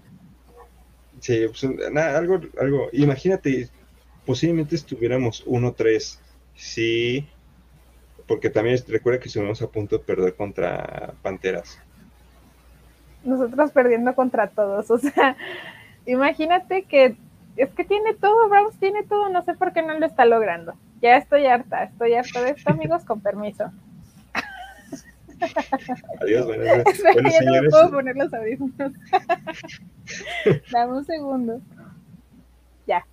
Sí, 1.20 1.46
pues, 1.48 1.64
nada, 1.92 2.18
algo, 2.18 2.40
algo, 2.60 2.88
imagínate, 2.92 3.68
posiblemente 4.24 4.76
estuviéramos 4.76 5.44
1-3, 5.46 6.18
sí, 6.54 7.26
porque 8.26 8.50
también 8.50 8.78
recuerda 8.88 9.20
que 9.20 9.28
estuvimos 9.28 9.62
a 9.62 9.68
punto 9.68 9.98
de 9.98 10.04
perder 10.04 10.34
contra 10.34 11.14
Panteras. 11.22 11.78
nosotros 13.24 13.72
perdiendo 13.72 14.14
contra 14.14 14.48
todos. 14.48 14.90
O 14.96 14.98
sea, 14.98 15.36
imagínate 16.06 16.84
que 16.84 17.16
es 17.56 17.70
que 17.70 17.84
tiene 17.84 18.14
todo, 18.14 18.48
Browns 18.48 18.78
tiene 18.78 19.02
todo, 19.04 19.28
no 19.30 19.42
sé 19.44 19.54
por 19.54 19.72
qué 19.72 19.82
no 19.82 19.98
lo 19.98 20.06
está 20.06 20.26
logrando. 20.26 20.74
Ya 21.00 21.16
estoy 21.16 21.46
harta, 21.46 21.84
estoy 21.84 22.14
harta 22.14 22.42
de 22.42 22.50
esto, 22.50 22.70
amigos, 22.70 23.04
con 23.04 23.20
permiso. 23.20 23.72
Adiós, 26.20 26.46
buenas 26.46 26.78
noches. 26.78 27.02
Bueno, 27.02 27.30
ya 27.30 27.40
no 27.40 27.52
me 27.52 27.58
señores, 27.58 27.70
puedo 27.70 27.90
poner 27.90 28.16
los 28.16 28.32
audífonos. 28.32 28.92
Dame 30.72 30.92
un 30.92 31.04
segundo. 31.04 31.60
Ya, 32.86 33.06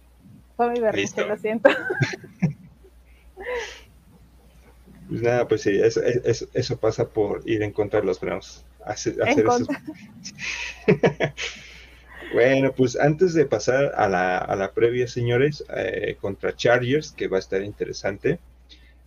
fue 0.56 0.72
mi 0.72 0.80
berrinche, 0.80 1.26
lo 1.26 1.38
siento. 1.38 1.70
Pues 5.14 5.22
nada, 5.22 5.48
pues 5.48 5.62
sí, 5.62 5.80
eso, 5.80 6.02
eso, 6.02 6.48
eso 6.56 6.78
pasa 6.78 7.08
por 7.08 7.44
ir 7.46 7.62
en 7.62 7.72
contra 7.72 8.00
de 8.00 8.08
los 8.08 8.20
Browns. 8.20 8.66
Hacer 8.84 9.16
esos-. 9.28 9.68
Bueno, 12.34 12.74
pues 12.74 12.96
antes 13.00 13.36
de 13.36 13.46
pasar 13.46 13.92
a 13.96 14.10
la, 14.10 14.40
a 14.40 14.56
la 14.56 14.72
previa, 14.72 15.08
señores, 15.08 15.64
eh, 15.78 16.18
contra 16.20 16.56
Chargers, 16.56 17.12
que 17.12 17.28
va 17.28 17.38
a 17.38 17.40
estar 17.40 17.62
interesante, 17.62 18.40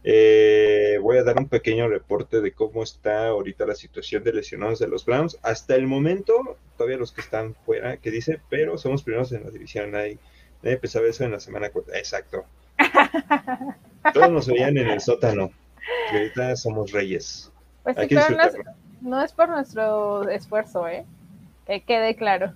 eh, 0.04 1.00
voy 1.02 1.18
a 1.18 1.24
dar 1.24 1.36
un 1.36 1.48
pequeño 1.48 1.88
reporte 1.88 2.40
de 2.40 2.52
cómo 2.52 2.84
está 2.84 3.26
ahorita 3.26 3.66
la 3.66 3.74
situación 3.74 4.22
de 4.22 4.32
lesionados 4.32 4.78
de 4.78 4.86
los 4.86 5.04
Browns. 5.04 5.38
Hasta 5.42 5.74
el 5.74 5.88
momento, 5.88 6.56
todavía 6.76 6.98
los 6.98 7.10
que 7.10 7.20
están 7.20 7.56
fuera, 7.66 7.96
que 7.96 8.12
dice, 8.12 8.40
pero 8.48 8.78
somos 8.78 9.02
primeros 9.02 9.32
en 9.32 9.42
la 9.42 9.50
división. 9.50 9.90
Nadie, 9.90 10.18
nadie 10.62 10.76
pensaba 10.76 11.08
eso 11.08 11.24
en 11.24 11.32
la 11.32 11.40
semana. 11.40 11.72
Exacto. 11.94 12.44
Todos 14.14 14.30
nos 14.30 14.46
veían 14.46 14.78
en 14.78 14.86
el 14.86 15.00
sótano. 15.00 15.50
Y 16.12 16.16
ahorita 16.16 16.56
somos 16.56 16.92
reyes. 16.92 17.52
Pues 17.82 17.96
sí, 17.96 18.08
que 18.08 18.16
pero 18.16 18.30
no 18.30 18.76
no 19.00 19.22
es 19.22 19.32
por 19.32 19.48
nuestro 19.48 20.28
esfuerzo, 20.28 20.88
¿eh? 20.88 21.04
Que 21.66 21.82
quede 21.82 22.16
claro. 22.16 22.52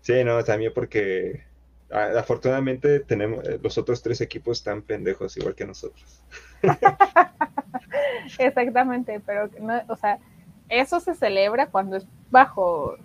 Sí, 0.00 0.24
no, 0.24 0.42
también 0.44 0.72
porque 0.74 1.44
afortunadamente 1.90 3.00
tenemos 3.00 3.46
eh, 3.48 3.58
los 3.62 3.78
otros 3.78 4.02
tres 4.02 4.20
equipos 4.20 4.58
están 4.58 4.82
pendejos 4.82 5.36
igual 5.36 5.54
que 5.54 5.66
nosotros. 5.66 6.22
Exactamente, 8.38 9.20
pero 9.24 9.48
no, 9.60 9.82
o 9.88 9.96
sea, 9.96 10.18
eso 10.68 11.00
se 11.00 11.14
celebra 11.14 11.66
cuando 11.66 11.96
es 11.96 12.06
bajo 12.30 12.96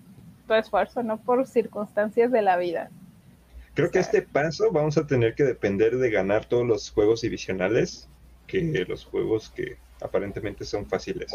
tu 0.48 0.54
esfuerzo, 0.54 1.02
no 1.02 1.18
por 1.18 1.48
circunstancias 1.48 2.32
de 2.32 2.42
la 2.42 2.58
vida. 2.58 2.90
Creo 3.74 3.90
que 3.90 4.00
a 4.00 4.02
este 4.02 4.22
paso 4.22 4.72
vamos 4.72 4.98
a 4.98 5.08
tener 5.08 5.34
que 5.34 5.44
depender 5.44 5.98
de 5.98 6.12
ganar 6.12 6.46
todos 6.46 6.68
los 6.68 6.92
juegos 6.92 7.22
divisionales 7.22 8.10
que 8.62 8.86
los 8.88 9.06
juegos 9.06 9.50
que 9.50 9.78
aparentemente 10.02 10.66
son 10.66 10.86
fáciles 10.86 11.34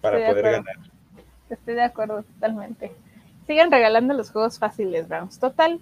para 0.00 0.26
poder 0.26 0.42
ganar. 0.42 0.76
Estoy 1.50 1.74
de 1.74 1.82
acuerdo 1.82 2.22
totalmente. 2.22 2.92
Sigan 3.46 3.70
regalando 3.70 4.14
los 4.14 4.30
juegos 4.30 4.58
fáciles, 4.58 5.08
Browns. 5.08 5.38
Total. 5.38 5.80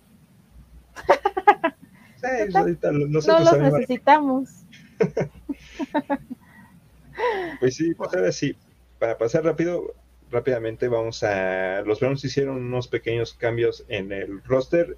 no 3.09 3.21
los 3.21 3.59
necesitamos. 3.59 4.51
pues 7.61 7.77
sí, 7.77 7.95
pues 7.95 8.15
ahora 8.15 8.33
sí, 8.33 8.57
para 8.99 9.17
pasar 9.17 9.45
rápido, 9.45 9.95
rápidamente 10.31 10.89
vamos 10.89 11.23
a... 11.23 11.83
Los 11.83 12.01
Browns 12.01 12.25
hicieron 12.25 12.57
unos 12.57 12.89
pequeños 12.89 13.35
cambios 13.35 13.85
en 13.89 14.13
el 14.13 14.43
roster, 14.45 14.97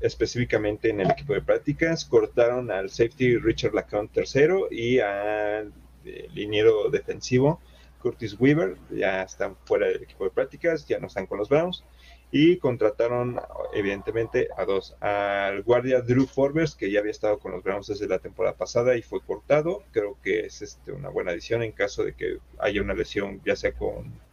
específicamente 0.00 0.90
en 0.90 1.00
el 1.00 1.10
equipo 1.10 1.34
de 1.34 1.42
prácticas. 1.42 2.04
Cortaron 2.04 2.70
al 2.70 2.90
safety 2.90 3.38
Richard 3.38 3.74
Lacroix 3.74 4.10
tercero 4.10 4.68
y 4.70 4.98
al 4.98 5.72
eh, 6.04 6.28
liniero 6.34 6.90
defensivo 6.90 7.60
Curtis 8.00 8.36
Weaver. 8.38 8.76
Ya 8.90 9.22
están 9.22 9.56
fuera 9.64 9.86
del 9.86 10.02
equipo 10.02 10.24
de 10.24 10.30
prácticas, 10.30 10.86
ya 10.86 10.98
no 10.98 11.06
están 11.06 11.26
con 11.26 11.38
los 11.38 11.48
Browns. 11.48 11.84
Y 12.32 12.56
contrataron, 12.56 13.40
evidentemente, 13.72 14.48
a 14.56 14.64
dos. 14.64 14.96
Al 15.00 15.62
guardia 15.62 16.00
Drew 16.00 16.26
Forbes, 16.26 16.74
que 16.74 16.90
ya 16.90 16.98
había 16.98 17.12
estado 17.12 17.38
con 17.38 17.52
los 17.52 17.62
Browns 17.62 17.86
desde 17.86 18.08
la 18.08 18.18
temporada 18.18 18.56
pasada 18.56 18.96
y 18.96 19.02
fue 19.02 19.20
cortado. 19.20 19.84
Creo 19.92 20.18
que 20.24 20.40
es 20.40 20.60
este, 20.60 20.90
una 20.90 21.08
buena 21.08 21.30
adición 21.30 21.62
en 21.62 21.70
caso 21.70 22.02
de 22.02 22.14
que 22.14 22.38
haya 22.58 22.82
una 22.82 22.94
lesión, 22.94 23.40
ya 23.44 23.54
sea 23.54 23.72
con 23.72 24.25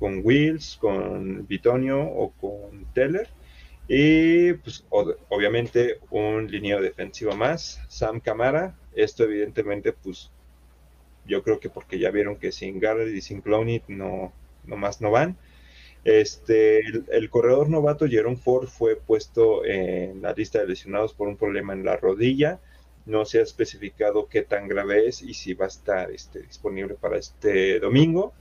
con 0.00 0.22
Wills, 0.24 0.78
con 0.80 1.46
Bitonio 1.46 2.02
o 2.02 2.32
con 2.32 2.86
Teller. 2.94 3.28
Y 3.86 4.54
pues 4.54 4.84
obviamente 4.90 5.98
un 6.10 6.50
lineo 6.50 6.80
defensivo 6.80 7.36
más, 7.36 7.80
Sam 7.88 8.20
Camara. 8.20 8.76
Esto 8.94 9.24
evidentemente 9.24 9.92
pues 9.92 10.30
yo 11.26 11.42
creo 11.42 11.60
que 11.60 11.70
porque 11.70 11.98
ya 11.98 12.10
vieron 12.10 12.36
que 12.36 12.50
sin 12.50 12.80
Garrett 12.80 13.14
y 13.14 13.20
sin 13.20 13.40
Clowney 13.42 13.82
no, 13.88 14.32
no 14.64 14.76
más 14.76 15.00
no 15.00 15.10
van. 15.10 15.36
Este, 16.04 16.80
el, 16.86 17.28
corredor 17.28 17.68
novato 17.68 18.06
Jerome 18.06 18.36
Ford 18.36 18.68
fue 18.68 18.96
puesto 18.96 19.64
en 19.66 20.22
la 20.22 20.32
lista 20.32 20.60
de 20.60 20.68
lesionados 20.68 21.12
por 21.12 21.28
un 21.28 21.36
problema 21.36 21.74
en 21.74 21.84
la 21.84 21.96
rodilla. 21.96 22.58
No 23.06 23.24
se 23.24 23.40
ha 23.40 23.42
especificado 23.42 24.28
qué 24.28 24.42
tan 24.42 24.66
grave 24.68 25.08
es 25.08 25.20
y 25.22 25.34
si 25.34 25.54
va 25.54 25.66
a 25.66 25.68
estar 25.68 26.10
este, 26.10 26.40
disponible 26.40 26.94
para 26.94 27.18
este 27.18 27.80
domingo. 27.80 28.32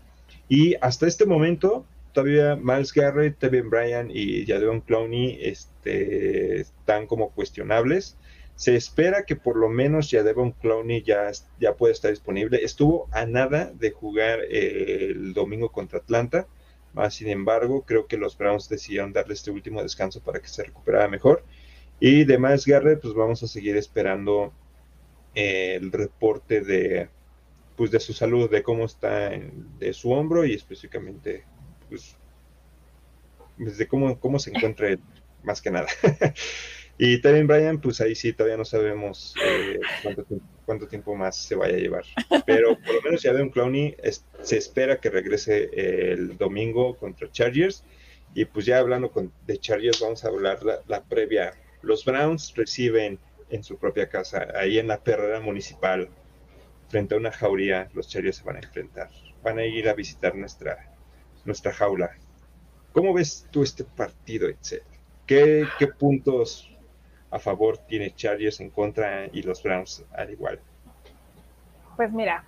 Y 0.50 0.76
hasta 0.82 1.08
este 1.08 1.28
momento, 1.28 1.86
todavía 2.12 2.56
Miles 2.56 2.92
Garrett, 2.92 3.38
Tevin 3.38 3.70
Bryan 3.70 4.10
y 4.12 4.46
Jadon 4.48 4.82
Clowney 4.82 5.38
este, 5.42 6.62
están 6.62 7.06
como 7.06 7.30
cuestionables. 7.30 8.18
Se 8.56 8.76
espera 8.76 9.24
que 9.24 9.36
por 9.36 9.56
lo 9.56 9.70
menos 9.70 10.10
Jadon 10.10 10.52
Clowney 10.52 11.04
ya, 11.04 11.32
ya 11.60 11.76
pueda 11.76 11.94
estar 11.94 12.10
disponible. 12.10 12.60
Estuvo 12.64 13.08
a 13.12 13.26
nada 13.28 13.72
de 13.76 13.92
jugar 13.92 14.40
el 14.50 15.34
domingo 15.34 15.72
contra 15.72 16.00
Atlanta. 16.00 16.48
sin 17.12 17.30
embargo, 17.30 17.86
creo 17.86 18.08
que 18.08 18.18
los 18.18 18.36
Browns 18.36 18.68
decidieron 18.68 19.14
darle 19.14 19.36
este 19.36 19.52
último 19.52 19.84
descanso 19.84 20.20
para 20.20 20.40
que 20.42 20.48
se 20.48 20.64
recuperara 20.64 21.08
mejor. 21.08 21.44
Y 22.00 22.24
de 22.26 22.40
Miles 22.40 22.66
Garrett, 22.66 23.02
pues 23.02 23.14
vamos 23.14 23.44
a 23.44 23.48
seguir 23.48 23.78
esperando 23.78 24.52
el 25.36 25.92
reporte 25.92 26.62
de, 26.62 27.10
pues 27.80 27.92
de 27.92 28.02
su 28.02 28.12
salud, 28.12 28.52
de 28.52 28.62
cómo 28.62 28.84
está 28.84 29.30
de 29.30 29.94
su 29.94 30.12
hombro 30.12 30.46
y 30.46 30.54
específicamente 30.54 31.46
pues, 31.88 32.18
pues 33.58 33.78
de 33.78 33.88
cómo, 33.88 34.20
cómo 34.20 34.38
se 34.38 34.50
encuentra 34.50 34.90
él, 34.90 35.00
más 35.44 35.62
que 35.62 35.72
nada. 35.72 35.88
y 36.98 37.22
también 37.22 37.48
Brian, 37.48 37.80
pues 37.80 38.02
ahí 38.02 38.16
sí 38.16 38.34
todavía 38.34 38.58
no 38.58 38.66
sabemos 38.66 39.34
eh, 39.42 39.80
cuánto, 40.66 40.90
tiempo 40.90 41.16
más 41.16 41.38
se 41.38 41.56
vaya 41.56 41.78
a 41.78 41.80
llevar. 41.80 42.04
Pero 42.46 42.78
por 42.78 42.96
lo 42.96 43.02
menos 43.02 43.22
ya 43.22 43.32
de 43.32 43.44
un 43.44 43.50
Clowney 43.50 43.96
se 44.42 44.58
espera 44.58 45.00
que 45.00 45.10
regrese 45.10 45.70
el 46.12 46.38
domingo 46.38 46.98
contra 46.98 47.32
Chargers. 47.32 47.86
Y 48.34 48.44
pues 48.44 48.66
ya 48.66 48.80
hablando 48.80 49.10
con, 49.10 49.32
de 49.48 49.58
Chargers, 49.58 50.02
vamos 50.02 50.26
a 50.26 50.28
hablar 50.28 50.66
la, 50.66 50.82
la 50.90 51.02
previa. 51.06 51.54
Los 51.82 52.04
Browns 52.04 52.54
reciben 52.58 53.20
en 53.50 53.64
su 53.64 53.78
propia 53.78 54.10
casa, 54.10 54.50
ahí 54.54 54.80
en 54.80 54.88
la 54.88 55.02
perrera 55.02 55.40
municipal, 55.40 56.10
frente 56.90 57.16
a 57.16 57.18
una 57.18 57.32
jauría, 57.32 57.88
los 57.94 58.10
Chargers 58.10 58.38
se 58.38 58.44
van 58.44 58.58
a 58.58 58.60
enfrentar. 58.60 59.10
Van 59.44 59.58
a 59.58 59.66
ir 59.66 59.88
a 59.88 59.94
visitar 59.94 60.36
nuestra, 60.36 60.92
nuestra 61.46 61.72
jaula. 61.72 62.12
¿Cómo 62.92 63.14
ves 63.14 63.48
tú 63.52 63.64
este 63.64 63.84
partido, 63.84 64.50
Excel? 64.50 64.82
¿Qué, 65.26 65.68
¿Qué 65.78 65.88
puntos 65.88 66.76
a 67.32 67.40
favor 67.40 67.78
tiene 67.78 68.14
Chargers 68.16 68.60
en 68.60 68.72
contra 68.72 69.28
y 69.32 69.44
los 69.44 69.62
Browns 69.62 70.04
al 70.12 70.32
igual? 70.32 70.60
Pues 71.96 72.12
mira, 72.12 72.44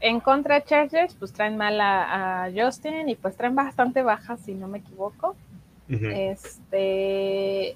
en 0.00 0.20
contra 0.20 0.62
Chargers, 0.62 1.14
pues 1.14 1.32
traen 1.32 1.56
mal 1.56 1.80
a, 1.80 2.50
Justin 2.54 3.08
y 3.08 3.16
pues 3.16 3.36
traen 3.36 3.54
bastante 3.54 4.02
baja, 4.02 4.36
si 4.36 4.54
no 4.54 4.68
me 4.68 4.78
equivoco. 4.78 5.36
Este, 5.88 7.74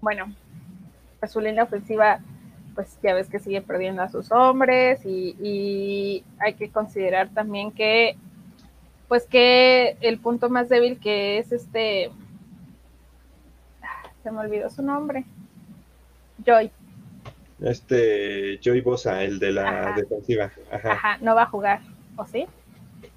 bueno, 0.00 0.32
pues 1.18 1.32
su 1.32 1.40
línea 1.40 1.64
ofensiva 1.64 2.20
pues 2.76 2.98
ya 3.02 3.14
ves 3.14 3.28
que 3.28 3.40
sigue 3.40 3.62
perdiendo 3.62 4.02
a 4.02 4.08
sus 4.08 4.30
hombres 4.30 5.00
y, 5.04 6.22
hay 6.38 6.54
que 6.54 6.70
considerar 6.70 7.30
también 7.30 7.72
que 7.72 8.16
pues 9.08 9.24
que 9.24 9.96
el 10.00 10.18
punto 10.18 10.50
más 10.50 10.68
débil 10.68 11.00
que 11.00 11.38
es 11.38 11.50
este 11.50 12.10
se 14.22 14.30
me 14.30 14.40
olvidó 14.40 14.68
su 14.68 14.82
nombre 14.82 15.24
Joy. 16.44 16.70
Este 17.60 18.60
Joy 18.62 18.80
Bosa 18.82 19.22
el 19.24 19.38
de 19.38 19.52
la 19.52 19.94
defensiva 19.96 20.52
Ajá. 20.70 21.18
no 21.20 21.34
va 21.34 21.44
a 21.44 21.46
jugar 21.46 21.80
¿o 22.16 22.26
sí? 22.26 22.46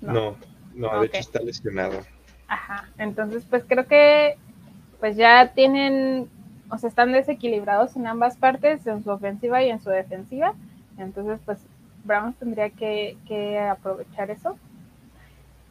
no. 0.02 0.38
No, 0.76 1.02
de 1.02 1.08
hecho 1.08 1.18
está 1.18 1.42
lesionado. 1.42 2.00
Ajá, 2.48 2.90
entonces 2.98 3.44
pues 3.50 3.66
creo 3.68 3.86
que 3.86 4.38
pues 5.02 5.18
ya 5.18 5.52
tienen 5.54 6.30
o 6.70 6.78
sea, 6.78 6.90
están 6.90 7.12
desequilibrados 7.12 7.96
en 7.96 8.08
ambas 8.08 8.38
partes, 8.38 8.86
en 8.86 9.04
su 9.04 9.10
ofensiva 9.10 9.64
y 9.64 9.70
en 9.70 9.82
su 9.82 9.90
defensiva. 9.90 10.54
Entonces, 10.98 11.40
pues 11.46 11.60
Browns 12.04 12.36
tendría 12.38 12.70
que, 12.70 13.60
aprovechar 13.72 14.30
eso. 14.32 14.58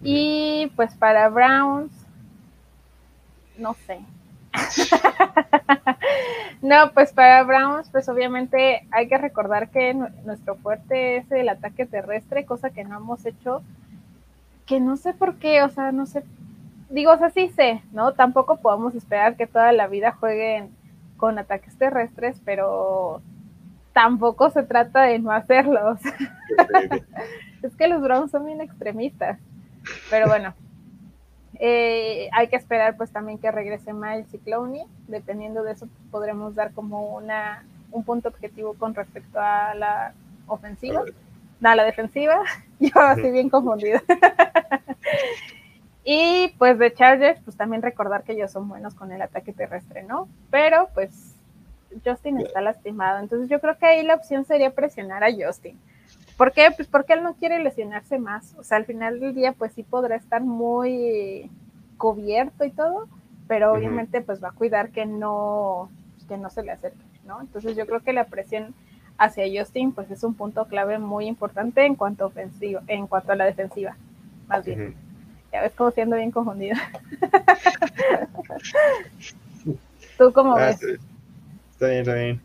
Y 0.03 0.70
pues 0.76 0.94
para 0.94 1.28
Browns, 1.28 1.92
no 3.57 3.74
sé. 3.74 4.01
no, 6.62 6.92
pues 6.92 7.12
para 7.12 7.42
Browns, 7.42 7.88
pues 7.90 8.09
obviamente 8.09 8.86
hay 8.90 9.09
que 9.09 9.18
recordar 9.18 9.70
que 9.70 9.94
nuestro 9.94 10.57
fuerte 10.57 11.18
es 11.18 11.30
el 11.30 11.49
ataque 11.49 11.86
terrestre, 11.86 12.46
cosa 12.46 12.70
que 12.70 12.84
no 12.84 12.96
hemos 12.96 13.26
hecho, 13.26 13.62
que 14.66 14.80
no 14.80 14.96
sé 14.96 15.12
por 15.12 15.36
qué, 15.36 15.62
o 15.62 15.68
sea, 15.68 15.92
no 15.92 16.07
sé, 16.07 16.24
digo, 16.90 17.12
o 17.12 17.18
sea, 17.18 17.30
sí 17.30 17.49
sé, 17.51 17.82
¿no? 17.92 18.12
Tampoco 18.12 18.57
podemos 18.57 18.94
esperar 18.94 19.36
que 19.36 19.46
toda 19.46 19.72
la 19.72 19.86
vida 19.86 20.12
jueguen 20.12 20.70
con 21.19 21.39
ataques 21.39 21.77
terrestres, 21.77 22.41
pero 22.45 23.21
tampoco 23.93 24.49
se 24.49 24.62
trata 24.62 25.03
de 25.03 25.19
no 25.19 25.31
hacerlos. 25.33 26.01
es 27.62 27.77
que 27.77 27.89
los 27.89 28.01
Browns 28.01 28.31
son 28.31 28.47
bien 28.47 28.62
extremistas. 28.62 29.39
Pero 30.09 30.29
bueno, 30.29 30.55
eh, 31.59 32.29
hay 32.33 32.49
que 32.49 32.57
esperar 32.57 32.97
pues 32.97 33.11
también 33.11 33.39
que 33.39 33.51
regrese 33.51 33.93
Miles 33.93 34.33
y 34.33 34.39
Clowney. 34.39 34.85
Dependiendo 35.09 35.62
de 35.64 35.73
eso 35.73 35.89
podremos 36.11 36.55
dar 36.55 36.73
como 36.73 37.16
una, 37.16 37.64
un 37.91 38.05
punto 38.05 38.29
objetivo 38.29 38.75
con 38.75 38.95
respecto 38.95 39.41
a 39.41 39.75
la 39.75 40.14
ofensiva. 40.47 41.03
A, 41.62 41.75
la 41.75 41.85
defensiva. 41.85 42.41
Yo 42.81 42.93
estoy 43.14 43.33
bien 43.33 43.51
confundida. 43.51 44.01
Y 46.11 46.55
pues 46.57 46.79
de 46.79 46.91
Chargers, 46.95 47.39
pues 47.45 47.55
también 47.59 47.83
recordar 47.83 48.23
que 48.23 48.33
ellos 48.33 48.51
son 48.51 48.67
buenos 48.67 48.95
con 48.95 49.13
el 49.13 49.21
ataque 49.21 49.53
terrestre, 49.53 50.05
¿no? 50.05 50.27
Pero 50.51 50.89
pues 50.95 51.35
Justin 52.03 52.41
está 52.41 52.63
lastimado. 52.63 53.19
Entonces 53.19 53.51
yo 53.51 53.61
creo 53.61 53.77
que 53.77 53.85
ahí 53.85 54.03
la 54.07 54.15
opción 54.15 54.47
sería 54.47 54.71
presionar 54.71 55.23
a 55.23 55.29
Justin. 55.31 55.79
¿Por 56.39 56.53
qué? 56.53 56.71
Pues 56.75 56.89
porque 56.89 57.13
él 57.13 57.23
no 57.23 57.35
quiere 57.35 57.63
lesionarse 57.63 58.19
más. 58.19 58.55
O 58.57 58.63
sea, 58.63 58.79
al 58.79 58.87
final 58.87 59.21
del 59.21 59.35
día, 59.35 59.53
pues 59.53 59.75
sí 59.75 59.83
podrá 59.83 60.17
estar 60.17 60.41
muy 60.41 61.51
cubierto 61.99 62.65
y 62.65 62.71
todo, 62.71 63.07
pero 63.47 63.75
obviamente 63.75 64.23
pues 64.23 64.43
va 64.43 64.49
a 64.49 64.53
cuidar 64.53 64.89
que 64.89 65.05
no, 65.05 65.91
que 66.27 66.39
no 66.39 66.49
se 66.49 66.63
le 66.63 66.73
acerque, 66.73 67.05
¿no? 67.27 67.43
Entonces 67.43 67.77
yo 67.77 67.85
creo 67.85 68.01
que 68.01 68.15
la 68.15 68.25
presión 68.25 68.75
hacia 69.19 69.45
Justin 69.61 69.93
pues 69.93 70.11
es 70.11 70.25
un 70.25 70.33
punto 70.33 70.65
clave 70.69 70.99
muy 70.99 71.27
importante 71.27 71.85
en 71.85 71.97
cuanto 71.97 72.25
a 72.25 72.29
ofensiva, 72.29 72.83
en 72.87 73.07
cuanto 73.09 73.33
a 73.33 73.37
la 73.37 73.45
defensiva, 73.45 73.95
más 74.47 74.65
bien. 74.65 74.97
Ya 75.53 75.62
ves 75.62 75.72
como 75.74 75.90
siendo 75.90 76.16
bien 76.16 76.30
confundida. 76.30 76.76
¿Tú 80.18 80.32
cómo 80.32 80.57
ah, 80.57 80.66
ves? 80.66 80.82
Está 81.72 81.88
bien, 81.88 82.01
está 82.01 82.14
bien. 82.14 82.40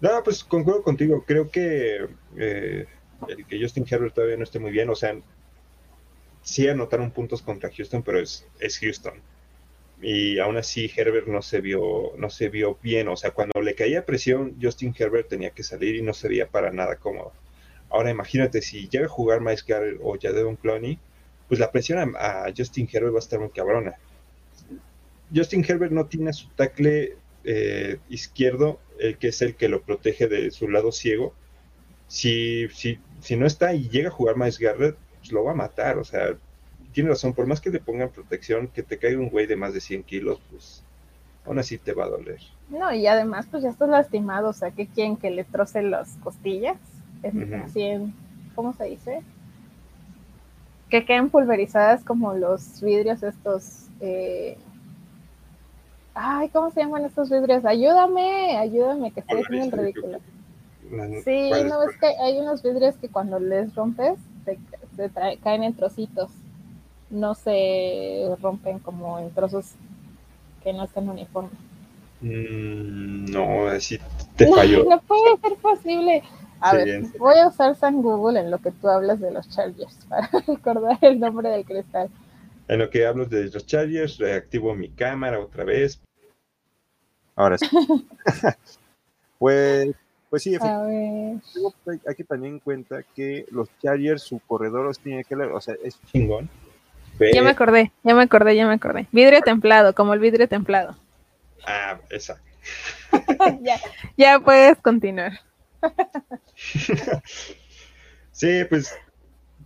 No, 0.00 0.22
pues 0.22 0.44
concuerdo 0.44 0.82
contigo. 0.82 1.24
Creo 1.26 1.50
que 1.50 2.06
eh, 2.36 2.86
el 3.28 3.46
que 3.46 3.60
Justin 3.60 3.86
Herbert 3.88 4.14
todavía 4.14 4.36
no 4.36 4.44
esté 4.44 4.58
muy 4.58 4.70
bien, 4.70 4.90
o 4.90 4.94
sea, 4.94 5.16
sí 6.42 6.68
anotaron 6.68 7.10
puntos 7.10 7.42
contra 7.42 7.70
Houston, 7.70 8.02
pero 8.02 8.20
es, 8.20 8.46
es 8.60 8.78
Houston. 8.78 9.14
y 10.02 10.38
aún 10.38 10.56
así 10.56 10.90
Herbert 10.94 11.26
no 11.26 11.42
se 11.42 11.60
vio 11.60 12.12
no 12.18 12.30
se 12.30 12.48
vio 12.50 12.78
bien, 12.82 13.08
o 13.08 13.16
sea, 13.16 13.30
cuando 13.32 13.60
le 13.62 13.74
caía 13.74 14.04
presión, 14.04 14.56
Justin 14.60 14.94
Herbert 14.96 15.28
tenía 15.28 15.50
que 15.50 15.62
salir 15.62 15.96
y 15.96 16.02
no 16.02 16.14
se 16.14 16.28
veía 16.28 16.48
para 16.48 16.70
nada 16.70 16.96
cómodo. 16.96 17.32
Ahora 17.90 18.10
imagínate 18.10 18.62
si 18.62 18.88
llega 18.88 19.06
a 19.06 19.08
jugar 19.08 19.40
Miles 19.40 19.64
Garrett 19.64 19.98
o 20.02 20.16
Jadon 20.20 20.56
Clowney, 20.56 20.98
pues 21.48 21.60
la 21.60 21.70
presión 21.70 22.14
a, 22.18 22.46
Justin 22.56 22.88
Herbert 22.92 23.14
va 23.14 23.18
a 23.18 23.20
estar 23.20 23.40
muy 23.40 23.50
cabrona. 23.50 23.94
Justin 25.34 25.64
Herbert 25.66 25.92
no 25.92 26.06
tiene 26.06 26.32
su 26.32 26.48
tackle 26.50 27.16
eh, 27.44 27.98
izquierdo, 28.08 28.80
el 28.98 29.18
que 29.18 29.28
es 29.28 29.42
el 29.42 29.56
que 29.56 29.68
lo 29.68 29.82
protege 29.82 30.28
de 30.28 30.50
su 30.50 30.68
lado 30.68 30.92
ciego. 30.92 31.34
Si, 32.08 32.68
si, 32.68 32.98
si 33.20 33.36
no 33.36 33.46
está 33.46 33.74
y 33.74 33.88
llega 33.88 34.08
a 34.08 34.12
jugar 34.12 34.36
Miles 34.36 34.58
Garrett, 34.58 34.96
pues 35.18 35.32
lo 35.32 35.44
va 35.44 35.52
a 35.52 35.56
matar, 35.56 35.98
o 35.98 36.04
sea, 36.04 36.36
tiene 36.92 37.10
razón, 37.10 37.34
por 37.34 37.46
más 37.46 37.60
que 37.60 37.70
le 37.70 37.80
pongan 37.80 38.10
protección, 38.10 38.68
que 38.68 38.82
te 38.82 38.98
caiga 38.98 39.18
un 39.18 39.28
güey 39.28 39.46
de 39.46 39.56
más 39.56 39.74
de 39.74 39.80
100 39.80 40.04
kilos, 40.04 40.40
pues 40.50 40.82
aún 41.44 41.58
así 41.58 41.78
te 41.78 41.92
va 41.92 42.04
a 42.04 42.08
doler. 42.08 42.40
No, 42.70 42.92
y 42.94 43.06
además, 43.06 43.46
pues 43.50 43.62
ya 43.62 43.70
estás 43.70 43.88
lastimado, 43.88 44.48
o 44.48 44.52
sea, 44.52 44.70
que 44.70 44.86
quieren 44.86 45.16
que 45.16 45.30
le 45.30 45.44
troce 45.44 45.82
las 45.82 46.16
costillas, 46.22 46.78
es 47.22 47.34
¿cómo 48.54 48.72
se 48.72 48.84
dice? 48.84 49.22
Que 50.90 51.04
queden 51.04 51.30
pulverizadas 51.30 52.04
como 52.04 52.34
los 52.34 52.80
vidrios 52.80 53.22
estos, 53.22 53.88
eh... 54.00 54.56
ay, 56.14 56.48
¿cómo 56.50 56.70
se 56.70 56.80
llaman 56.80 57.04
estos 57.04 57.28
vidrios? 57.30 57.64
Ayúdame, 57.64 58.56
ayúdame, 58.56 59.10
que 59.10 59.20
estoy 59.20 59.42
haciendo 59.42 59.76
el 59.76 59.82
ridículo. 59.82 60.18
Sí, 61.24 61.50
no, 61.68 61.82
es 61.82 61.96
que 61.98 62.06
hay 62.06 62.38
unos 62.38 62.62
vidrios 62.62 62.94
que 62.96 63.08
cuando 63.08 63.40
les 63.40 63.74
rompes, 63.74 64.18
se, 64.44 65.10
caen 65.42 65.64
en 65.64 65.74
trocitos 65.74 66.30
no 67.10 67.34
se 67.34 68.28
rompen 68.40 68.78
como 68.78 69.18
en 69.18 69.30
trozos 69.30 69.72
que 70.62 70.72
no 70.72 70.84
están 70.84 71.08
uniformes. 71.08 71.52
Mm, 72.20 73.26
no, 73.26 73.68
así 73.68 73.98
te 74.36 74.46
falló. 74.54 74.84
No, 74.84 75.00
puede 75.02 75.36
ser 75.40 75.54
posible. 75.56 76.22
A 76.60 76.74
ver, 76.74 77.02
voy 77.18 77.38
a 77.38 77.48
usar 77.48 77.76
San 77.76 78.02
Google 78.02 78.40
en 78.40 78.50
lo 78.50 78.58
que 78.58 78.70
tú 78.70 78.88
hablas 78.88 79.20
de 79.20 79.30
los 79.30 79.48
Chargers 79.48 79.98
para 80.08 80.28
recordar 80.46 80.98
el 81.02 81.20
nombre 81.20 81.50
del 81.50 81.64
cristal. 81.64 82.08
En 82.68 82.78
lo 82.80 82.90
que 82.90 83.06
hablo 83.06 83.26
de 83.26 83.44
los 83.44 83.66
Chargers, 83.66 84.18
reactivo 84.18 84.74
mi 84.74 84.88
cámara 84.90 85.38
otra 85.38 85.64
vez. 85.64 86.00
Ahora 87.36 87.58
sí. 87.58 87.68
pues, 89.38 89.94
pues 90.30 90.42
sí, 90.42 90.54
efectivamente. 90.54 91.44
Hay 92.06 92.14
que 92.14 92.24
tener 92.24 92.50
en 92.50 92.58
cuenta 92.58 93.02
que 93.14 93.46
los 93.50 93.68
Chargers, 93.80 94.22
su 94.22 94.40
corredor 94.40 94.86
los 94.86 94.98
tiene 94.98 95.22
que 95.22 95.36
leer, 95.36 95.52
o 95.52 95.60
sea, 95.60 95.76
es 95.84 96.00
chingón 96.06 96.48
ya 97.18 97.42
me 97.42 97.50
acordé, 97.50 97.92
ya 98.04 98.14
me 98.14 98.22
acordé, 98.22 98.56
ya 98.56 98.66
me 98.66 98.74
acordé. 98.74 99.06
Vidrio 99.12 99.40
templado, 99.40 99.94
como 99.94 100.14
el 100.14 100.20
vidrio 100.20 100.48
templado. 100.48 100.96
Ah, 101.66 101.98
esa. 102.10 102.40
ya, 103.62 103.78
ya 104.16 104.40
puedes 104.40 104.78
continuar. 104.78 105.40
sí, 108.32 108.64
pues, 108.68 108.94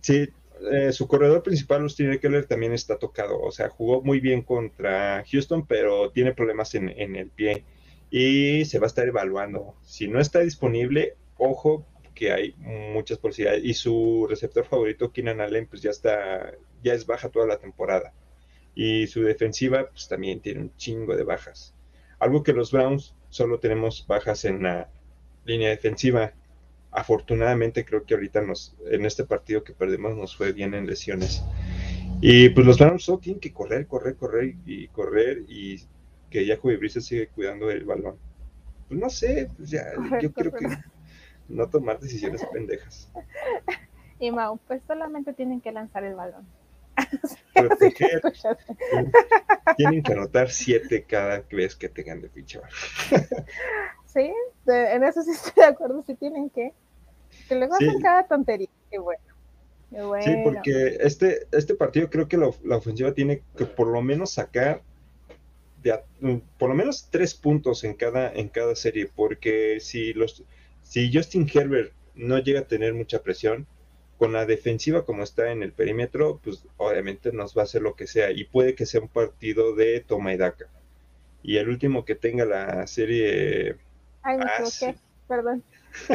sí, 0.01 0.29
eh, 0.71 0.91
su 0.91 1.07
corredor 1.07 1.41
principal, 1.43 1.81
Austin 1.81 2.11
Eckler, 2.11 2.45
también 2.45 2.73
está 2.73 2.97
tocado. 2.97 3.39
O 3.41 3.51
sea, 3.51 3.69
jugó 3.69 4.01
muy 4.01 4.19
bien 4.19 4.41
contra 4.43 5.23
Houston, 5.31 5.65
pero 5.65 6.11
tiene 6.11 6.33
problemas 6.33 6.75
en, 6.75 6.89
en, 6.89 7.15
el 7.15 7.29
pie. 7.29 7.65
Y 8.09 8.65
se 8.65 8.79
va 8.79 8.85
a 8.85 8.87
estar 8.87 9.07
evaluando. 9.07 9.75
Si 9.83 10.07
no 10.07 10.19
está 10.19 10.39
disponible, 10.39 11.15
ojo, 11.37 11.85
que 12.13 12.31
hay 12.31 12.55
muchas 12.57 13.17
posibilidades. 13.17 13.65
Y 13.65 13.73
su 13.73 14.27
receptor 14.29 14.65
favorito, 14.65 15.11
Keenan 15.11 15.41
Allen, 15.41 15.67
pues 15.67 15.81
ya 15.81 15.89
está, 15.89 16.51
ya 16.83 16.93
es 16.93 17.05
baja 17.05 17.29
toda 17.29 17.47
la 17.47 17.57
temporada. 17.57 18.13
Y 18.75 19.07
su 19.07 19.23
defensiva, 19.23 19.89
pues 19.89 20.07
también 20.07 20.41
tiene 20.41 20.61
un 20.61 20.75
chingo 20.77 21.15
de 21.15 21.23
bajas. 21.23 21.73
Algo 22.19 22.43
que 22.43 22.53
los 22.53 22.71
Browns 22.71 23.15
solo 23.29 23.59
tenemos 23.59 24.05
bajas 24.07 24.45
en 24.45 24.63
la 24.63 24.91
línea 25.45 25.69
defensiva. 25.69 26.33
Afortunadamente 26.91 27.85
creo 27.85 28.03
que 28.03 28.13
ahorita 28.13 28.41
nos, 28.41 28.75
en 28.89 29.05
este 29.05 29.23
partido 29.23 29.63
que 29.63 29.73
perdemos 29.73 30.15
nos 30.15 30.35
fue 30.35 30.51
bien 30.51 30.73
en 30.73 30.87
lesiones. 30.87 31.43
Y 32.21 32.49
pues 32.49 32.67
los 32.67 32.77
Browns 32.77 33.03
solo 33.03 33.19
tienen 33.19 33.39
que 33.39 33.53
correr, 33.53 33.87
correr, 33.87 34.15
correr 34.15 34.55
y 34.65 34.87
correr 34.89 35.43
y 35.47 35.81
que 36.29 36.45
Jacoby 36.45 36.77
Brisa 36.77 37.01
sigue 37.01 37.27
cuidando 37.27 37.71
el 37.71 37.85
balón. 37.85 38.15
Pues 38.87 38.99
no 38.99 39.09
sé, 39.09 39.49
pues 39.55 39.69
ya, 39.69 39.85
yo 40.21 40.31
creo 40.31 40.51
que 40.51 40.67
no 41.47 41.69
tomar 41.69 41.99
decisiones 41.99 42.45
pendejas. 42.51 43.09
Y 44.19 44.29
Mau, 44.29 44.59
pues 44.67 44.83
solamente 44.85 45.33
tienen 45.33 45.61
que 45.61 45.71
lanzar 45.71 46.03
el 46.03 46.13
balón. 46.13 46.45
tienen 49.77 50.03
que 50.03 50.13
anotar 50.13 50.51
siete 50.51 51.05
cada 51.05 51.43
vez 51.51 51.75
que 51.75 51.89
tengan 51.89 52.21
de 52.21 52.29
fichar. 52.29 52.69
Sí, 54.13 54.33
en 54.67 55.03
eso 55.03 55.21
sí 55.23 55.31
estoy 55.45 55.53
de 55.55 55.69
acuerdo, 55.69 56.03
sí 56.05 56.15
tienen 56.15 56.49
que. 56.49 56.73
Que 57.47 57.55
luego 57.55 57.75
hacen 57.75 58.01
cada 58.01 58.27
tontería, 58.27 58.67
qué 58.89 58.99
bueno. 58.99 59.23
Sí, 60.21 60.31
porque 60.43 60.97
este, 61.01 61.47
este 61.51 61.75
partido 61.75 62.09
creo 62.09 62.27
que 62.27 62.37
la, 62.37 62.47
ofensiva 62.77 63.13
tiene 63.13 63.41
que 63.57 63.65
por 63.65 63.87
lo 63.87 64.01
menos 64.01 64.31
sacar 64.31 64.81
de, 65.83 66.01
por 66.57 66.69
lo 66.69 66.75
menos 66.75 67.09
tres 67.09 67.33
puntos 67.33 67.83
en 67.83 67.93
cada, 67.95 68.31
en 68.31 68.47
cada 68.47 68.75
serie, 68.75 69.09
porque 69.13 69.79
si 69.81 70.13
los 70.13 70.43
si 70.81 71.11
Justin 71.13 71.49
Herbert 71.53 71.93
no 72.15 72.39
llega 72.39 72.61
a 72.61 72.67
tener 72.67 72.93
mucha 72.93 73.21
presión, 73.21 73.67
con 74.21 74.33
la 74.33 74.45
defensiva 74.45 75.03
como 75.03 75.23
está 75.23 75.51
en 75.51 75.63
el 75.63 75.73
perímetro, 75.73 76.39
pues 76.43 76.63
obviamente 76.77 77.31
nos 77.31 77.57
va 77.57 77.61
a 77.61 77.65
hacer 77.65 77.81
lo 77.81 77.95
que 77.95 78.05
sea 78.05 78.29
y 78.29 78.43
puede 78.43 78.75
que 78.75 78.85
sea 78.85 79.01
un 79.01 79.07
partido 79.07 79.75
de 79.75 79.99
toma 79.99 80.31
y 80.31 80.37
daca. 80.37 80.67
Y 81.41 81.57
el 81.57 81.69
último 81.69 82.05
que 82.05 82.13
tenga 82.13 82.45
la 82.45 82.85
serie... 82.85 83.77
Ay, 84.23 84.37
me 84.37 84.45
equivoqué, 84.45 84.95
perdón. 85.27 85.63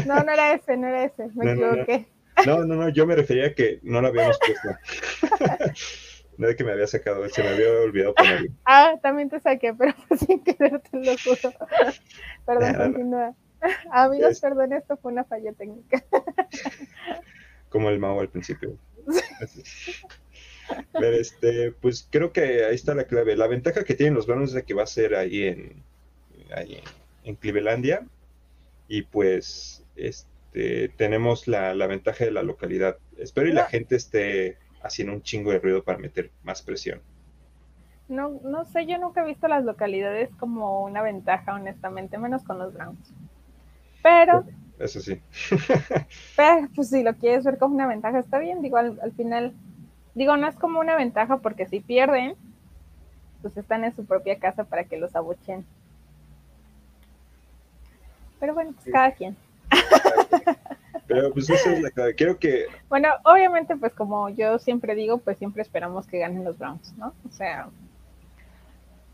No, 0.07 0.23
no 0.23 0.33
era 0.33 0.53
ese, 0.55 0.77
no 0.77 0.89
era 0.89 1.05
ese, 1.05 1.29
me 1.35 1.53
equivoqué. 1.53 2.07
No, 2.47 2.65
no, 2.65 2.75
no, 2.75 2.89
yo 2.91 3.07
me 3.07 3.17
refería 3.17 3.49
a 3.49 3.55
que 3.55 3.81
no 3.83 4.01
lo 4.01 4.09
habíamos 4.09 4.39
puesto. 4.39 4.69
no 6.39 6.47
de 6.49 6.57
que 6.57 6.65
me 6.65 6.73
había 6.73 6.87
sacado, 6.87 7.27
se 7.29 7.43
me 7.43 7.49
había 7.49 7.71
olvidado 7.71 8.15
ponerlo. 8.15 8.51
Ah, 8.65 8.95
también 9.03 9.31
te 9.31 9.41
saqué, 9.41 9.73
pero 9.75 9.95
sin 10.27 10.43
querer 10.43 10.81
te 10.81 10.99
lo 10.99 11.17
juro. 11.19 11.55
Perdón, 12.45 12.75
continúa. 12.75 13.35
Amigos, 13.91 14.41
perdón, 14.41 14.73
esto 14.75 14.97
fue 14.99 15.13
una 15.13 15.25
falla 15.25 15.53
técnica. 15.53 16.05
Como 17.71 17.89
el 17.89 17.99
Mao 17.99 18.21
al 18.21 18.29
principio. 18.29 18.77
Pero 20.93 21.17
este, 21.17 21.73
pues 21.73 22.07
creo 22.11 22.33
que 22.33 22.65
ahí 22.65 22.75
está 22.75 22.95
la 22.95 23.05
clave. 23.05 23.37
La 23.37 23.47
ventaja 23.47 23.85
que 23.85 23.95
tienen 23.95 24.15
los 24.15 24.27
Browns 24.27 24.51
es 24.51 24.55
de 24.55 24.63
que 24.65 24.75
va 24.75 24.83
a 24.83 24.87
ser 24.87 25.15
ahí 25.15 25.45
en, 25.45 25.83
ahí 26.55 26.75
en 26.75 26.85
Clevelandia. 27.35 28.07
Y 28.89 29.03
pues 29.03 29.85
este, 29.97 30.91
tenemos 30.91 31.49
la, 31.49 31.75
ventaja 31.87 32.25
de 32.25 32.31
la 32.31 32.43
localidad. 32.43 32.99
Espero 33.19 33.49
y 33.49 33.53
la 33.53 33.67
gente 33.67 33.97
esté 33.97 34.59
haciendo 34.83 35.15
un 35.15 35.23
chingo 35.23 35.51
de 35.51 35.59
ruido 35.59 35.83
para 35.83 35.99
meter 35.99 36.31
más 36.45 36.63
presión. 36.63 37.01
No, 38.09 38.41
no 38.45 38.65
sé, 38.65 38.87
yo 38.87 38.99
nunca 38.99 39.23
he 39.23 39.27
visto 39.27 39.49
las 39.49 39.65
localidades 39.65 40.31
como 40.39 40.85
una 40.85 41.03
ventaja, 41.03 41.55
honestamente, 41.55 42.19
menos 42.19 42.45
con 42.45 42.59
los 42.59 42.73
Browns. 42.73 43.13
Pero. 44.03 44.45
Eso 44.79 45.01
sí. 45.01 45.21
pero, 46.37 46.69
pues 46.75 46.91
si 46.91 47.03
lo 47.03 47.15
quieres 47.15 47.45
ver 47.45 47.59
como 47.59 47.75
una 47.75 47.89
ventaja, 47.89 48.21
está 48.21 48.39
bien. 48.39 48.63
Digo, 48.63 48.77
al, 48.77 49.13
final, 49.17 49.53
digo, 50.15 50.37
no 50.37 50.47
es 50.47 50.55
como 50.55 50.79
una 50.79 50.95
ventaja 50.97 51.39
porque 51.39 51.67
si 51.67 51.81
pierden, 51.81 52.37
pues 53.43 53.57
están 53.57 53.85
en 53.85 53.97
su 53.97 54.05
propia 54.05 54.39
casa 54.39 54.65
para 54.65 54.85
que 54.85 54.97
los 54.97 55.17
abuchen. 55.17 55.67
Pero 58.41 58.55
bueno, 58.55 58.73
pues 58.73 58.93
cada 58.93 59.13
quien. 59.13 59.37
Pero 61.07 61.33
pues 61.33 61.49
eso 61.49 61.71
es 61.71 61.83
la 61.83 61.91
clave. 61.91 62.15
Quiero 62.15 62.39
que. 62.39 62.67
Bueno, 62.89 63.09
obviamente, 63.25 63.77
pues 63.77 63.93
como 63.93 64.29
yo 64.31 64.59
siempre 64.59 64.95
digo, 64.95 65.19
pues 65.19 65.39
siempre 65.39 65.63
esperamos 65.63 66.07
que 66.07 66.19
ganen 66.19 66.45
los 66.45 66.59
Browns, 66.59 66.95
¿no? 66.97 67.15
O 67.29 67.33
sea. 67.33 67.69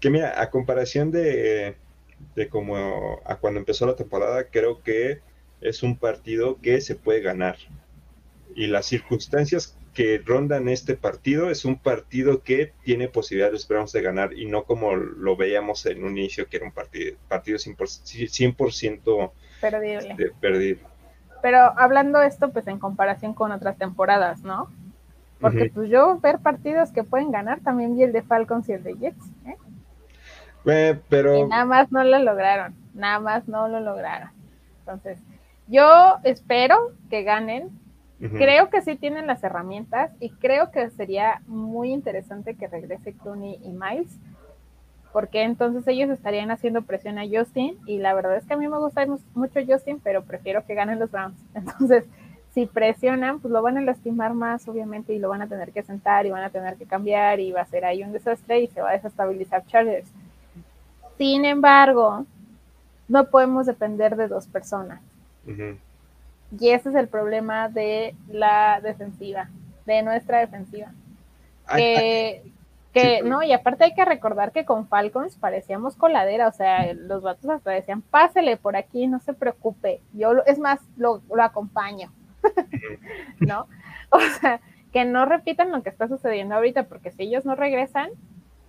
Que 0.00 0.10
mira, 0.10 0.40
a 0.40 0.50
comparación 0.50 1.10
de, 1.10 1.76
de 2.34 2.48
como 2.48 3.20
a 3.24 3.36
cuando 3.36 3.60
empezó 3.60 3.86
la 3.86 3.94
temporada, 3.94 4.44
creo 4.50 4.82
que 4.82 5.20
es 5.60 5.82
un 5.82 5.96
partido 5.96 6.58
que 6.60 6.80
se 6.80 6.94
puede 6.94 7.20
ganar. 7.20 7.56
Y 8.54 8.66
las 8.66 8.86
circunstancias 8.86 9.76
que 9.94 10.22
rondan 10.24 10.68
este 10.68 10.94
partido 10.96 11.50
es 11.50 11.64
un 11.64 11.76
partido 11.76 12.42
que 12.42 12.72
tiene 12.82 13.08
posibilidades 13.08 13.60
esperamos 13.60 13.92
de 13.92 14.02
ganar 14.02 14.32
y 14.32 14.46
no 14.46 14.64
como 14.64 14.94
lo 14.94 15.36
veíamos 15.36 15.84
en 15.86 16.04
un 16.04 16.16
inicio 16.16 16.48
que 16.48 16.56
era 16.56 16.66
un 16.66 16.72
partido, 16.72 17.16
partido 17.28 17.58
100%, 17.58 19.32
perdible. 19.60 20.32
perdido. 20.40 20.88
Pero 21.42 21.58
hablando 21.78 22.22
esto 22.22 22.50
pues 22.50 22.66
en 22.68 22.78
comparación 22.78 23.34
con 23.34 23.52
otras 23.52 23.76
temporadas, 23.76 24.42
¿no? 24.42 24.70
Porque 25.40 25.70
pues 25.74 25.90
yo 25.90 26.20
ver 26.20 26.38
partidos 26.38 26.92
que 26.92 27.02
pueden 27.02 27.32
ganar 27.32 27.60
también 27.60 27.96
vi 27.96 28.04
el 28.04 28.12
de 28.12 28.22
Falcons 28.22 28.68
y 28.68 28.72
el 28.72 28.82
de 28.84 28.94
Jets, 28.94 29.24
¿eh? 29.44 31.00
pero... 31.08 31.48
nada 31.48 31.64
más 31.64 31.90
no 31.90 32.04
lo 32.04 32.18
lograron, 32.20 32.74
nada 32.94 33.18
más 33.18 33.48
no 33.48 33.66
lo 33.66 33.80
lograron. 33.80 34.30
Entonces, 34.78 35.18
yo 35.66 36.18
espero 36.24 36.92
que 37.10 37.22
ganen. 37.22 37.70
Creo 38.30 38.70
que 38.70 38.82
sí 38.82 38.94
tienen 38.96 39.26
las 39.26 39.42
herramientas 39.42 40.12
y 40.20 40.30
creo 40.30 40.70
que 40.70 40.88
sería 40.90 41.42
muy 41.46 41.92
interesante 41.92 42.54
que 42.54 42.68
regrese 42.68 43.14
Clooney 43.14 43.58
y 43.64 43.70
Miles. 43.70 44.16
porque 45.12 45.42
entonces 45.42 45.86
ellos 45.88 46.08
estarían 46.08 46.50
haciendo 46.50 46.82
presión 46.82 47.18
a 47.18 47.24
Justin 47.28 47.76
y 47.84 47.98
la 47.98 48.14
verdad 48.14 48.36
es 48.36 48.46
que 48.46 48.54
a 48.54 48.56
mí 48.56 48.66
me 48.66 48.78
gusta 48.78 49.04
mucho 49.34 49.60
Justin, 49.66 50.00
pero 50.02 50.22
prefiero 50.24 50.64
que 50.64 50.74
ganen 50.74 50.98
los 50.98 51.10
Browns. 51.10 51.36
Entonces, 51.54 52.06
si 52.54 52.66
presionan, 52.66 53.40
pues 53.40 53.52
lo 53.52 53.60
van 53.60 53.76
a 53.76 53.82
lastimar 53.82 54.34
más, 54.34 54.66
obviamente, 54.68 55.12
y 55.12 55.18
lo 55.18 55.28
van 55.28 55.42
a 55.42 55.48
tener 55.48 55.72
que 55.72 55.82
sentar 55.82 56.24
y 56.24 56.30
van 56.30 56.44
a 56.44 56.50
tener 56.50 56.76
que 56.76 56.86
cambiar 56.86 57.40
y 57.40 57.52
va 57.52 57.62
a 57.62 57.66
ser 57.66 57.84
ahí 57.84 58.02
un 58.02 58.12
desastre 58.12 58.60
y 58.60 58.68
se 58.68 58.80
va 58.80 58.90
a 58.90 58.92
desestabilizar 58.94 59.66
Chargers. 59.66 60.10
Sin 61.18 61.44
embargo, 61.44 62.24
no 63.08 63.24
podemos 63.24 63.66
depender 63.66 64.16
de 64.16 64.28
dos 64.28 64.46
personas. 64.46 65.00
Y 66.58 66.70
ese 66.70 66.90
es 66.90 66.94
el 66.94 67.08
problema 67.08 67.68
de 67.68 68.14
la 68.28 68.80
defensiva, 68.82 69.48
de 69.86 70.02
nuestra 70.02 70.40
defensiva. 70.40 70.92
Que, 71.74 72.42
que 72.92 73.22
no, 73.22 73.42
y 73.42 73.52
aparte 73.52 73.84
hay 73.84 73.94
que 73.94 74.04
recordar 74.04 74.52
que 74.52 74.66
con 74.66 74.86
Falcons 74.86 75.36
parecíamos 75.36 75.96
coladera, 75.96 76.48
o 76.48 76.52
sea, 76.52 76.92
los 76.92 77.22
vatos 77.22 77.48
hasta 77.48 77.70
decían, 77.70 78.02
pásele 78.02 78.58
por 78.58 78.76
aquí, 78.76 79.06
no 79.06 79.20
se 79.20 79.32
preocupe, 79.32 80.02
yo, 80.12 80.32
es 80.44 80.58
más, 80.58 80.80
lo, 80.96 81.22
lo 81.34 81.42
acompaño, 81.42 82.12
¿no? 83.40 83.66
O 84.10 84.20
sea, 84.40 84.60
que 84.92 85.06
no 85.06 85.24
repitan 85.24 85.72
lo 85.72 85.82
que 85.82 85.88
está 85.88 86.06
sucediendo 86.06 86.54
ahorita, 86.54 86.84
porque 86.84 87.12
si 87.12 87.22
ellos 87.22 87.46
no 87.46 87.54
regresan, 87.54 88.10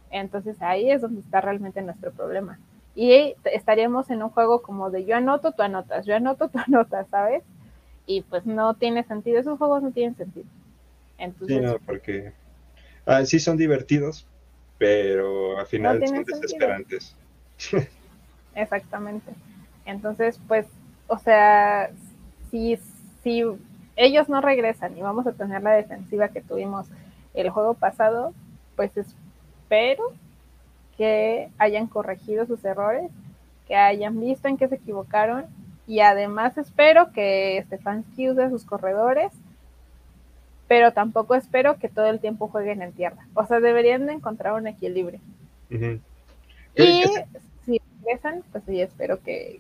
entonces 0.10 0.62
ahí 0.62 0.90
es 0.90 1.02
donde 1.02 1.20
está 1.20 1.42
realmente 1.42 1.82
nuestro 1.82 2.12
problema. 2.12 2.60
Y 2.96 3.36
estaríamos 3.46 4.10
en 4.10 4.24
un 4.24 4.30
juego 4.30 4.62
como 4.62 4.90
de 4.90 5.04
yo 5.04 5.18
anoto, 5.18 5.52
tú 5.52 5.64
anotas, 5.64 6.06
yo 6.06 6.16
anoto, 6.16 6.48
tú 6.50 6.60
anotas, 6.66 7.08
¿sabes? 7.10 7.44
Y 8.06 8.22
pues 8.22 8.46
no 8.46 8.74
tiene 8.74 9.04
sentido, 9.04 9.40
esos 9.40 9.58
juegos 9.58 9.84
no 9.84 9.92
tienen 9.92 10.16
sentido. 10.16 10.46
Entonces, 11.18 11.58
sí, 11.58 11.64
no, 11.64 11.78
porque 11.80 12.34
ah, 13.06 13.26
sí 13.26 13.40
son 13.40 13.58
divertidos, 13.58 14.26
pero 14.78 15.58
al 15.58 15.66
final 15.68 16.06
son 16.06 16.24
desesperantes. 16.24 17.16
Exactamente. 18.56 19.32
Entonces, 19.86 20.40
pues, 20.48 20.66
o 21.08 21.18
sea, 21.18 21.92
si, 22.52 22.78
si 23.24 23.44
ellos 23.96 24.30
no 24.30 24.42
regresan 24.42 24.98
y 24.98 25.02
vamos 25.02 25.28
a 25.28 25.34
tener 25.34 25.62
la 25.62 25.72
defensiva 25.72 26.30
que 26.30 26.42
tuvimos 26.42 26.88
el 27.34 27.50
juego 27.50 27.74
pasado, 27.74 28.34
pues 28.76 28.92
espero 28.98 30.14
que 30.98 31.50
hayan 31.58 31.88
corregido 31.88 32.46
sus 32.46 32.64
errores, 32.64 33.10
que 33.68 33.76
hayan 33.76 34.20
visto 34.20 34.48
en 34.48 34.58
qué 34.58 34.68
se 34.68 34.76
equivocaron 34.76 35.46
y 35.88 36.00
además 36.00 36.58
espero 36.58 37.12
que 37.12 37.64
Stefanski 37.68 38.30
use 38.30 38.50
sus 38.50 38.64
corredores, 38.64 39.32
pero 40.68 40.94
tampoco 40.94 41.36
espero 41.36 41.78
que 41.78 41.90
todo 41.90 42.08
el 42.08 42.20
tiempo 42.20 42.48
jueguen 42.48 42.82
en 42.82 42.94
tierra. 42.94 43.28
O 43.34 43.46
sea, 43.46 43.60
deberían 43.60 44.06
de 44.06 44.14
encontrar 44.14 44.54
un 44.54 44.68
equilibrio. 44.68 45.20
Y 45.70 47.04
si 47.66 47.82
regresan, 48.02 48.44
pues 48.52 48.64
sí, 48.66 48.82
espero 48.82 49.22
que 49.22 49.60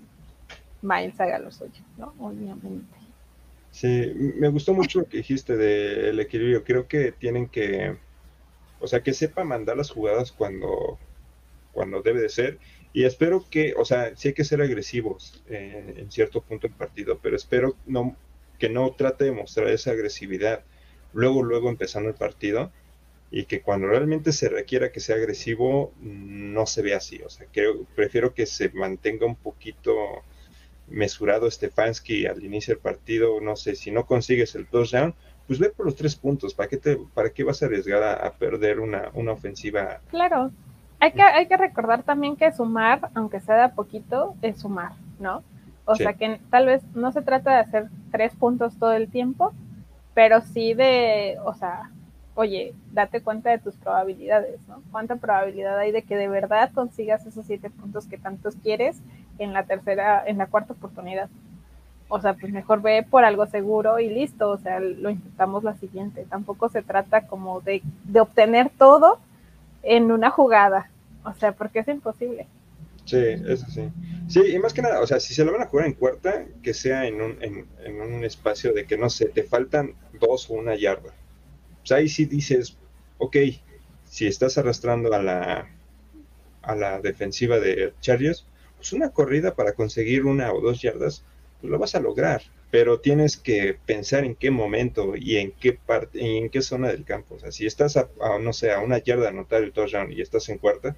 Miles 0.82 1.20
haga 1.20 1.40
lo 1.40 1.52
suyo, 1.52 1.82
¿no? 1.98 2.14
Obviamente. 2.20 2.96
Sí, 3.72 4.14
me 4.38 4.50
gustó 4.50 4.74
mucho 4.74 5.00
lo 5.00 5.06
que 5.06 5.18
dijiste 5.18 5.58
del 5.58 6.20
equilibrio. 6.20 6.64
Creo 6.64 6.88
que 6.88 7.12
tienen 7.12 7.48
que, 7.48 7.98
o 8.80 8.88
sea, 8.88 9.02
que 9.02 9.14
sepa 9.14 9.44
mandar 9.44 9.78
las 9.78 9.90
jugadas 9.90 10.32
cuando, 10.32 10.98
cuando 11.72 12.02
debe 12.02 12.22
de 12.22 12.30
ser. 12.30 12.60
Y 12.94 13.06
espero 13.06 13.44
que, 13.50 13.74
o 13.76 13.86
sea, 13.86 14.16
sí 14.16 14.30
hay 14.30 14.34
que 14.36 14.44
ser 14.44 14.62
agresivos 14.62 15.44
eh, 15.50 15.96
en 15.98 16.12
cierto 16.12 16.42
punto 16.42 16.68
del 16.68 16.78
partido, 16.78 17.20
pero 17.22 17.36
espero 17.36 17.76
no, 17.88 18.16
que 18.60 18.70
no 18.70 18.92
trate 18.92 19.26
de 19.26 19.32
mostrar 19.32 19.68
esa 19.70 19.92
agresividad 19.92 20.64
luego, 21.12 21.44
luego 21.44 21.70
empezando 21.70 22.10
el 22.10 22.16
partido 22.16 22.72
y 23.32 23.46
que 23.46 23.62
cuando 23.62 23.88
realmente 23.88 24.32
se 24.32 24.48
requiera 24.48 24.92
que 24.92 25.00
sea 25.00 25.16
agresivo 25.16 25.92
no 26.02 26.68
se 26.68 26.84
vea 26.84 26.98
así. 26.98 27.20
O 27.24 27.30
sea, 27.30 27.48
creo, 27.52 27.84
prefiero 27.96 28.36
que 28.36 28.46
se 28.46 28.70
mantenga 28.70 29.26
un 29.26 29.36
poquito 29.36 29.96
mesurado 30.88 31.50
Stefanski 31.50 32.28
al 32.28 32.44
inicio 32.44 32.76
del 32.76 32.82
partido, 32.82 33.42
no 33.42 33.56
sé, 33.56 33.76
si 33.76 33.90
no 33.90 34.06
consigues 34.06 34.54
el 34.54 34.68
touchdown, 34.68 35.16
pues 35.48 35.58
ve 35.58 35.70
por 35.70 35.88
los 35.88 35.96
tres 35.96 36.16
puntos, 36.16 36.54
¿para 36.54 36.70
qué, 36.70 36.78
te, 36.78 36.98
para 37.14 37.32
qué 37.32 37.44
vas 37.44 37.64
a 37.64 37.66
arriesgar 37.66 38.04
a, 38.04 38.32
perder 38.34 38.80
una, 38.80 39.10
una, 39.14 39.32
ofensiva? 39.32 40.02
Claro, 40.10 40.52
hay 41.04 41.12
que, 41.12 41.22
hay 41.22 41.48
que 41.48 41.58
recordar 41.58 42.04
también 42.04 42.38
que 42.38 42.50
sumar, 42.54 43.10
aunque 43.14 43.42
sea 43.42 43.56
de 43.56 43.64
a 43.64 43.76
poquito, 43.76 44.36
es 44.42 44.62
sumar, 44.62 44.94
¿no? 45.20 45.44
O 45.84 45.96
sea 45.96 46.14
que 46.14 46.40
tal 46.50 46.68
vez 46.68 46.82
no 46.96 47.12
se 47.12 47.22
trata 47.22 47.52
de 47.52 47.58
hacer 47.58 47.90
tres 48.10 48.34
puntos 48.36 48.78
todo 48.80 48.94
el 48.94 49.10
tiempo, 49.10 49.52
pero 50.14 50.40
sí 50.40 50.74
de, 50.74 51.40
o 51.44 51.54
sea, 51.56 51.92
oye, 52.36 52.74
date 52.94 53.22
cuenta 53.22 53.50
de 53.50 53.58
tus 53.58 53.76
probabilidades, 53.76 54.66
¿no? 54.70 54.82
¿Cuánta 54.92 55.18
probabilidad 55.18 55.78
hay 55.78 55.92
de 55.92 56.04
que 56.04 56.16
de 56.16 56.30
verdad 56.30 56.72
consigas 56.74 57.26
esos 57.26 57.46
siete 57.46 57.70
puntos 57.70 58.08
que 58.08 58.18
tantos 58.18 58.56
quieres 58.56 59.02
en 59.40 59.52
la 59.52 59.64
tercera, 59.64 60.24
en 60.26 60.38
la 60.38 60.48
cuarta 60.48 60.72
oportunidad. 60.72 61.28
O 62.08 62.22
sea, 62.22 62.34
pues 62.36 62.54
mejor 62.54 62.82
ve 62.82 63.06
por 63.10 63.26
algo 63.26 63.46
seguro 63.48 64.00
y 64.00 64.08
listo, 64.08 64.52
o 64.52 64.58
sea, 64.58 64.80
lo 64.80 65.10
intentamos 65.10 65.66
la 65.66 65.74
siguiente. 65.74 66.26
Tampoco 66.30 66.70
se 66.70 66.82
trata 66.82 67.28
como 67.28 67.60
de, 67.60 67.82
de 68.06 68.22
obtener 68.22 68.70
todo 68.70 69.20
en 69.84 70.14
una 70.14 70.30
jugada, 70.30 70.90
o 71.26 71.34
sea, 71.36 71.54
porque 71.56 71.80
es 71.80 71.88
imposible. 71.88 72.48
Sí, 73.06 73.18
eso 73.18 73.66
sí. 73.70 73.90
Sí, 74.28 74.42
y 74.54 74.60
más 74.60 74.74
que 74.74 74.82
nada, 74.82 75.02
o 75.02 75.08
sea, 75.08 75.20
si 75.20 75.34
se 75.34 75.44
lo 75.44 75.52
van 75.52 75.62
a 75.62 75.68
jugar 75.68 75.88
en 75.88 75.94
cuarta, 75.94 76.46
que 76.62 76.74
sea 76.74 77.06
en 77.06 77.22
un, 77.22 77.38
en, 77.44 77.68
en 77.84 78.02
un 78.02 78.24
espacio 78.24 78.74
de 78.74 78.86
que, 78.86 78.98
no 78.98 79.10
sé, 79.10 79.26
te 79.26 79.44
faltan 79.44 79.96
dos 80.14 80.50
o 80.50 80.54
una 80.54 80.76
yarda. 80.76 81.14
Pues 81.80 81.92
ahí 81.92 82.08
sí 82.08 82.26
dices, 82.26 82.78
ok, 83.18 83.38
si 84.06 84.28
estás 84.28 84.58
arrastrando 84.58 85.14
a 85.14 85.22
la, 85.22 85.70
a 86.62 86.76
la 86.76 87.00
defensiva 87.02 87.60
de 87.60 87.94
Chargers, 88.02 88.46
pues 88.78 88.94
una 88.94 89.10
corrida 89.12 89.56
para 89.56 89.74
conseguir 89.74 90.26
una 90.26 90.54
o 90.54 90.62
dos 90.62 90.82
yardas, 90.82 91.24
pues 91.60 91.72
lo 91.72 91.80
vas 91.80 91.96
a 91.96 92.00
lograr, 92.00 92.42
pero 92.72 93.00
tienes 93.02 93.38
que 93.38 93.78
pensar 93.86 94.24
en 94.24 94.36
qué 94.36 94.50
momento 94.52 95.16
y 95.16 95.38
en 95.38 95.52
qué 95.52 95.74
parte, 95.74 96.20
y 96.22 96.38
en 96.38 96.50
qué 96.50 96.62
zona 96.62 96.88
del 96.90 97.04
campo. 97.06 97.36
O 97.36 97.40
sea, 97.40 97.52
si 97.52 97.66
estás 97.66 97.98
a, 97.98 98.08
no 98.42 98.54
sé, 98.54 98.72
a 98.72 98.80
una 98.80 99.00
yarda 99.00 99.30
anotar 99.30 99.64
el 99.64 99.74
touchdown 99.74 100.12
y 100.12 100.22
estás 100.22 100.48
en 100.50 100.58
cuarta, 100.58 100.96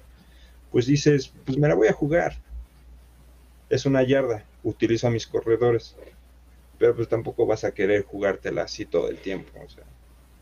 pues 0.76 0.84
dices, 0.84 1.32
pues 1.46 1.56
me 1.56 1.68
la 1.68 1.74
voy 1.74 1.88
a 1.88 1.94
jugar. 1.94 2.36
Es 3.70 3.86
una 3.86 4.02
yarda, 4.02 4.44
utilizo 4.62 5.06
a 5.06 5.10
mis 5.10 5.26
corredores, 5.26 5.96
pero 6.78 6.94
pues 6.94 7.08
tampoco 7.08 7.46
vas 7.46 7.64
a 7.64 7.72
querer 7.72 8.04
jugártela 8.04 8.64
así 8.64 8.84
todo 8.84 9.08
el 9.08 9.16
tiempo. 9.16 9.58
O 9.64 9.68
sea, 9.70 9.84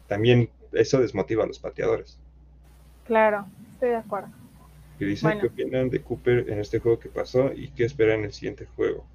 también 0.08 0.50
eso 0.72 1.00
desmotiva 1.00 1.44
a 1.44 1.46
los 1.46 1.60
pateadores. 1.60 2.18
Claro, 3.04 3.46
estoy 3.74 3.90
de 3.90 3.96
acuerdo 3.98 4.26
que 4.98 5.04
dice 5.04 5.38
qué 5.40 5.46
opinan 5.46 5.88
de 5.88 6.02
Cooper 6.02 6.50
en 6.50 6.58
este 6.58 6.80
juego 6.80 6.98
que 6.98 7.10
pasó 7.10 7.52
y 7.52 7.68
qué 7.68 7.84
esperan 7.84 8.18
en 8.18 8.24
el 8.24 8.32
siguiente 8.32 8.66
juego. 8.74 9.06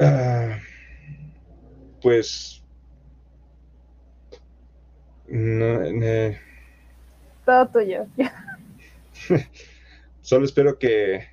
Ah, 0.00 0.58
pues 2.00 2.62
no, 5.26 5.84
todo 7.44 7.68
tuyo. 7.68 8.06
Solo 10.20 10.44
espero 10.44 10.78
que 10.78 11.26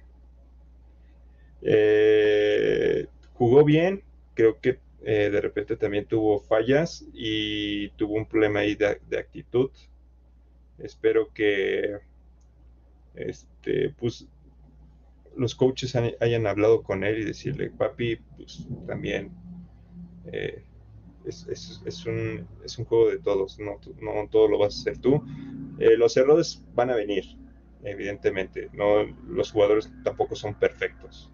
eh, 1.61 3.07
jugó 3.33 3.63
bien. 3.63 4.03
Creo 4.33 4.59
que 4.59 4.79
eh, 5.03 5.29
de 5.29 5.41
repente 5.41 5.75
también 5.75 6.05
tuvo 6.05 6.39
fallas 6.39 7.05
y 7.13 7.89
tuvo 7.91 8.15
un 8.15 8.25
problema 8.25 8.59
ahí 8.59 8.75
de 8.75 9.17
actitud. 9.17 9.71
Espero 10.77 11.33
que 11.33 11.99
este, 13.15 13.89
pues 13.97 14.27
los 15.35 15.55
coaches 15.55 15.95
hayan 15.95 16.47
hablado 16.47 16.83
con 16.83 17.03
él 17.03 17.19
y 17.19 17.25
decirle, 17.25 17.69
papi, 17.69 18.17
pues 18.37 18.67
también 18.87 19.31
eh, 20.31 20.63
es, 21.25 22.05
un, 22.05 22.47
es, 22.63 22.77
un, 22.77 22.85
juego 22.85 23.09
de 23.09 23.19
todos, 23.19 23.59
no, 23.59 23.79
no 24.01 24.27
todo 24.29 24.47
lo 24.47 24.59
vas 24.59 24.75
a 24.77 24.81
hacer 24.81 24.97
tú. 24.99 25.23
Los 25.77 26.15
errores 26.15 26.63
van 26.73 26.89
a 26.89 26.95
venir, 26.95 27.25
evidentemente, 27.85 28.69
no, 28.73 29.03
los 29.27 29.51
jugadores 29.51 29.89
tampoco 30.03 30.35
son 30.35 30.53
perfectos. 30.55 31.31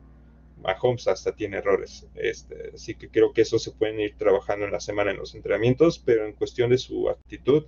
Mahomes 0.61 1.07
hasta 1.07 1.31
tiene 1.31 1.57
errores, 1.57 2.05
este, 2.13 2.71
así 2.75 2.93
que 2.93 3.09
creo 3.09 3.33
que 3.33 3.41
eso 3.41 3.57
se 3.57 3.71
pueden 3.71 3.99
ir 3.99 4.15
trabajando 4.15 4.65
en 4.65 4.71
la 4.71 4.79
semana 4.79 5.09
en 5.09 5.17
los 5.17 5.33
entrenamientos, 5.33 5.97
pero 5.97 6.27
en 6.27 6.33
cuestión 6.33 6.69
de 6.69 6.77
su 6.77 7.09
actitud, 7.09 7.65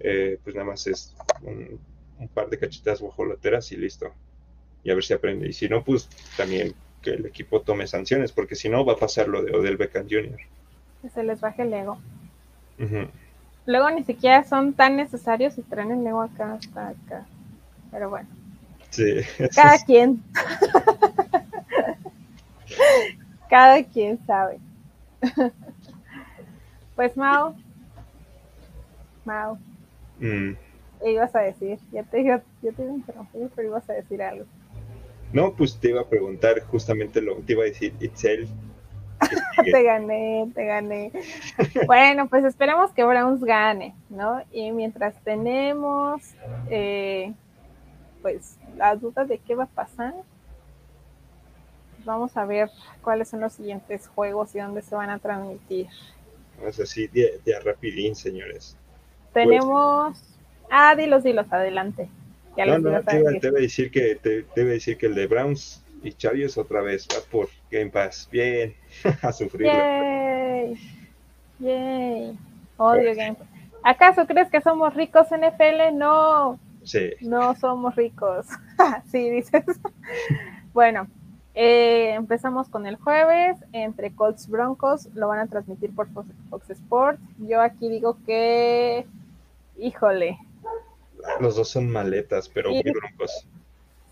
eh, 0.00 0.38
pues 0.44 0.54
nada 0.54 0.66
más 0.66 0.86
es 0.86 1.16
un, 1.42 1.80
un 2.18 2.28
par 2.28 2.50
de 2.50 2.58
cachetadas 2.58 3.00
guajoloteras 3.00 3.72
y 3.72 3.76
listo. 3.76 4.12
Y 4.84 4.90
a 4.90 4.94
ver 4.94 5.04
si 5.04 5.12
aprende. 5.12 5.48
Y 5.48 5.52
si 5.52 5.68
no, 5.68 5.84
pues 5.84 6.08
también 6.36 6.74
que 7.02 7.10
el 7.10 7.26
equipo 7.26 7.60
tome 7.60 7.86
sanciones, 7.86 8.32
porque 8.32 8.54
si 8.54 8.68
no 8.68 8.84
va 8.84 8.94
a 8.94 8.96
pasar 8.96 9.28
lo 9.28 9.42
de 9.42 9.52
Odell 9.52 9.76
Beckham 9.76 10.06
Jr. 10.08 10.38
Que 11.02 11.08
se 11.08 11.24
les 11.24 11.40
baje 11.40 11.62
el 11.62 11.72
ego. 11.72 11.98
Luego 13.66 13.90
ni 13.90 14.02
siquiera 14.04 14.44
son 14.44 14.72
tan 14.72 14.96
necesarios 14.96 15.58
y 15.58 15.62
traen 15.62 15.90
el 15.90 16.06
ego 16.06 16.22
acá 16.22 16.54
hasta 16.54 16.88
acá. 16.88 17.26
Pero 17.92 18.10
bueno. 18.10 18.28
Sí. 18.90 19.20
Cada 19.54 19.78
quien. 19.84 20.20
Cada 23.48 23.84
quien 23.84 24.18
sabe. 24.26 24.58
pues 26.96 27.16
Mao. 27.16 27.54
Mao. 29.24 29.58
Mm. 30.18 30.52
¿Qué 31.00 31.12
ibas 31.12 31.34
a 31.34 31.40
decir? 31.40 31.78
Ya 31.92 32.02
te, 32.04 32.20
iba, 32.20 32.42
ya 32.62 32.72
te 32.72 32.82
iba 32.82 32.92
a 32.92 32.96
interrumpir, 32.96 33.50
pero 33.54 33.68
ibas 33.68 33.88
a 33.90 33.92
decir 33.94 34.22
algo. 34.22 34.46
No, 35.32 35.54
pues 35.54 35.78
te 35.78 35.90
iba 35.90 36.00
a 36.00 36.08
preguntar 36.08 36.60
justamente 36.60 37.20
lo 37.20 37.36
que 37.36 37.42
te 37.42 37.52
iba 37.52 37.62
a 37.62 37.66
decir, 37.66 37.94
Itzel. 38.00 38.48
te 39.64 39.82
gané, 39.82 40.50
te 40.54 40.64
gané. 40.64 41.12
bueno, 41.86 42.28
pues 42.28 42.44
esperemos 42.44 42.92
que 42.92 43.04
Browns 43.04 43.42
gane, 43.44 43.94
¿no? 44.10 44.42
Y 44.52 44.72
mientras 44.72 45.14
tenemos, 45.24 46.22
eh, 46.70 47.32
pues, 48.22 48.56
las 48.76 49.00
dudas 49.00 49.28
de 49.28 49.38
qué 49.38 49.54
va 49.54 49.64
a 49.64 49.66
pasar, 49.66 50.14
pues 51.90 52.04
vamos 52.04 52.36
a 52.36 52.46
ver 52.46 52.70
cuáles 53.02 53.28
son 53.28 53.40
los 53.40 53.52
siguientes 53.52 54.08
juegos 54.08 54.54
y 54.54 54.60
dónde 54.60 54.82
se 54.82 54.94
van 54.94 55.10
a 55.10 55.18
transmitir. 55.18 55.88
Vamos 56.58 56.78
así, 56.80 57.08
de, 57.08 57.40
de 57.44 57.60
rapidín, 57.60 58.14
señores. 58.14 58.76
Tenemos... 59.32 60.18
ah, 60.70 60.94
dilos, 60.94 61.22
dilos, 61.22 61.46
adelante. 61.50 62.08
Ya 62.56 62.66
no, 62.66 62.78
no, 62.78 63.02
te 63.02 63.18
debe 63.40 63.62
decir 63.62 63.90
que 63.90 64.16
te, 64.16 64.44
debe 64.54 64.72
decir 64.72 64.98
que 64.98 65.06
el 65.06 65.14
de 65.14 65.26
Browns 65.26 65.82
y 66.02 66.12
Chargers 66.12 66.58
otra 66.58 66.82
vez 66.82 67.08
va 67.10 67.22
por 67.30 67.48
Game 67.70 67.90
Pass. 67.90 68.28
Bien, 68.30 68.74
a 69.22 69.32
sufrir. 69.32 69.68
Yay. 69.68 70.76
Yay. 71.60 72.38
Odio 72.76 73.14
Game 73.14 73.34
Pass. 73.34 73.48
¿Acaso 73.82 74.26
crees 74.26 74.50
que 74.50 74.60
somos 74.60 74.94
ricos 74.94 75.32
en 75.32 75.44
FL? 75.44 75.92
No. 75.94 76.58
Sí. 76.84 77.12
No 77.20 77.54
somos 77.54 77.94
ricos. 77.96 78.46
sí, 79.10 79.30
dices. 79.30 79.64
bueno, 80.72 81.06
eh, 81.54 82.14
empezamos 82.14 82.68
con 82.68 82.86
el 82.86 82.96
jueves 82.96 83.58
entre 83.72 84.14
Colts 84.14 84.48
Broncos. 84.48 85.08
Lo 85.14 85.28
van 85.28 85.40
a 85.40 85.46
transmitir 85.46 85.94
por 85.94 86.08
Fox, 86.12 86.28
Fox 86.50 86.70
Sports. 86.70 87.20
Yo 87.38 87.60
aquí 87.60 87.88
digo 87.88 88.18
que, 88.24 89.06
híjole, 89.78 90.38
los 91.40 91.56
dos 91.56 91.68
son 91.68 91.90
maletas, 91.90 92.48
pero 92.48 92.70
muy 92.70 92.82
broncos. 92.82 93.46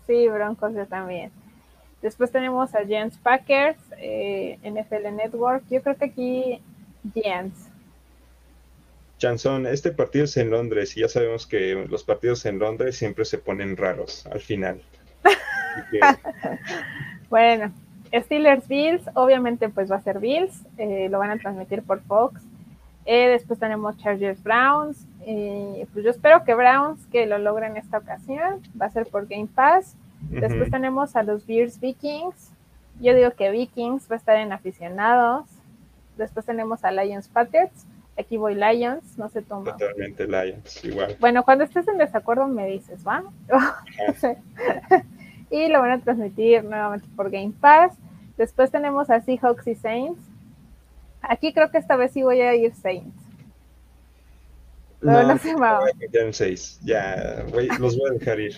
Sí, 0.07 0.27
broncos 0.27 0.73
yo 0.73 0.85
también. 0.87 1.31
Después 2.01 2.31
tenemos 2.31 2.73
a 2.73 2.85
Jens 2.85 3.17
Packers, 3.17 3.77
eh, 3.97 4.57
NFL 4.63 5.15
Network. 5.15 5.63
Yo 5.69 5.81
creo 5.81 5.95
que 5.95 6.05
aquí 6.05 6.61
Jens. 7.13 7.69
Chanson, 9.21 9.67
este 9.67 9.91
partido 9.91 10.25
es 10.25 10.35
en 10.37 10.49
Londres 10.49 10.97
y 10.97 11.01
ya 11.01 11.07
sabemos 11.07 11.45
que 11.45 11.85
los 11.87 12.03
partidos 12.03 12.43
en 12.47 12.57
Londres 12.57 12.97
siempre 12.97 13.23
se 13.23 13.37
ponen 13.37 13.77
raros 13.77 14.25
al 14.25 14.39
final. 14.39 14.81
bueno, 17.29 17.71
Steelers 18.11 18.67
Bills, 18.67 19.03
obviamente 19.13 19.69
pues 19.69 19.91
va 19.91 19.97
a 19.97 20.01
ser 20.01 20.17
Bills, 20.17 20.63
eh, 20.79 21.07
lo 21.11 21.19
van 21.19 21.29
a 21.29 21.37
transmitir 21.37 21.83
por 21.83 22.01
Fox. 22.01 22.41
Eh, 23.05 23.27
después 23.27 23.59
tenemos 23.59 23.95
Chargers 23.97 24.41
Browns, 24.41 25.05
eh, 25.27 25.85
pues 25.93 26.03
yo 26.03 26.09
espero 26.09 26.43
que 26.43 26.55
Browns 26.55 27.05
que 27.11 27.27
lo 27.27 27.37
logren 27.37 27.77
esta 27.77 27.99
ocasión, 27.99 28.63
va 28.79 28.87
a 28.87 28.91
ser 28.91 29.05
por 29.05 29.27
Game 29.27 29.49
Pass. 29.53 29.95
Después 30.31 30.71
tenemos 30.71 31.15
a 31.15 31.21
los 31.21 31.45
Bears 31.45 31.79
Vikings. 31.79 32.51
Yo 32.99 33.13
digo 33.13 33.31
que 33.31 33.51
Vikings 33.51 34.09
va 34.09 34.15
a 34.15 34.17
estar 34.17 34.37
en 34.37 34.51
aficionados. 34.51 35.45
Después 36.17 36.43
tenemos 36.43 36.83
a 36.83 36.91
Lions 36.91 37.27
Patriots. 37.27 37.85
Aquí 38.17 38.37
voy 38.37 38.55
Lions, 38.55 39.17
no 39.17 39.29
se 39.29 39.41
toma. 39.41 39.71
Totalmente 39.71 40.27
Lions, 40.27 40.83
igual. 40.83 41.15
Bueno, 41.19 41.43
cuando 41.43 41.63
estés 41.63 41.87
en 41.87 41.97
desacuerdo 41.97 42.47
me 42.47 42.67
dices, 42.67 43.05
¿va? 43.07 43.23
y 45.49 45.69
lo 45.69 45.79
van 45.79 45.91
a 45.91 46.01
transmitir 46.01 46.63
nuevamente 46.63 47.07
por 47.15 47.31
Game 47.31 47.53
Pass. 47.59 47.93
Después 48.37 48.69
tenemos 48.69 49.09
a 49.09 49.21
Seahawks 49.21 49.67
y 49.67 49.75
Saints. 49.75 50.21
Aquí 51.21 51.53
creo 51.53 51.71
que 51.71 51.77
esta 51.77 51.95
vez 51.95 52.11
sí 52.11 52.21
voy 52.23 52.41
a 52.41 52.53
ir 52.55 52.73
Saints. 52.73 53.15
No, 55.01 55.23
no, 55.23 55.37
se 55.37 55.55
va. 55.55 55.79
En 56.13 56.33
seis. 56.33 56.79
Ya, 56.83 57.43
los 57.79 57.97
voy 57.97 58.09
a 58.09 58.13
dejar 58.13 58.39
ir. 58.39 58.53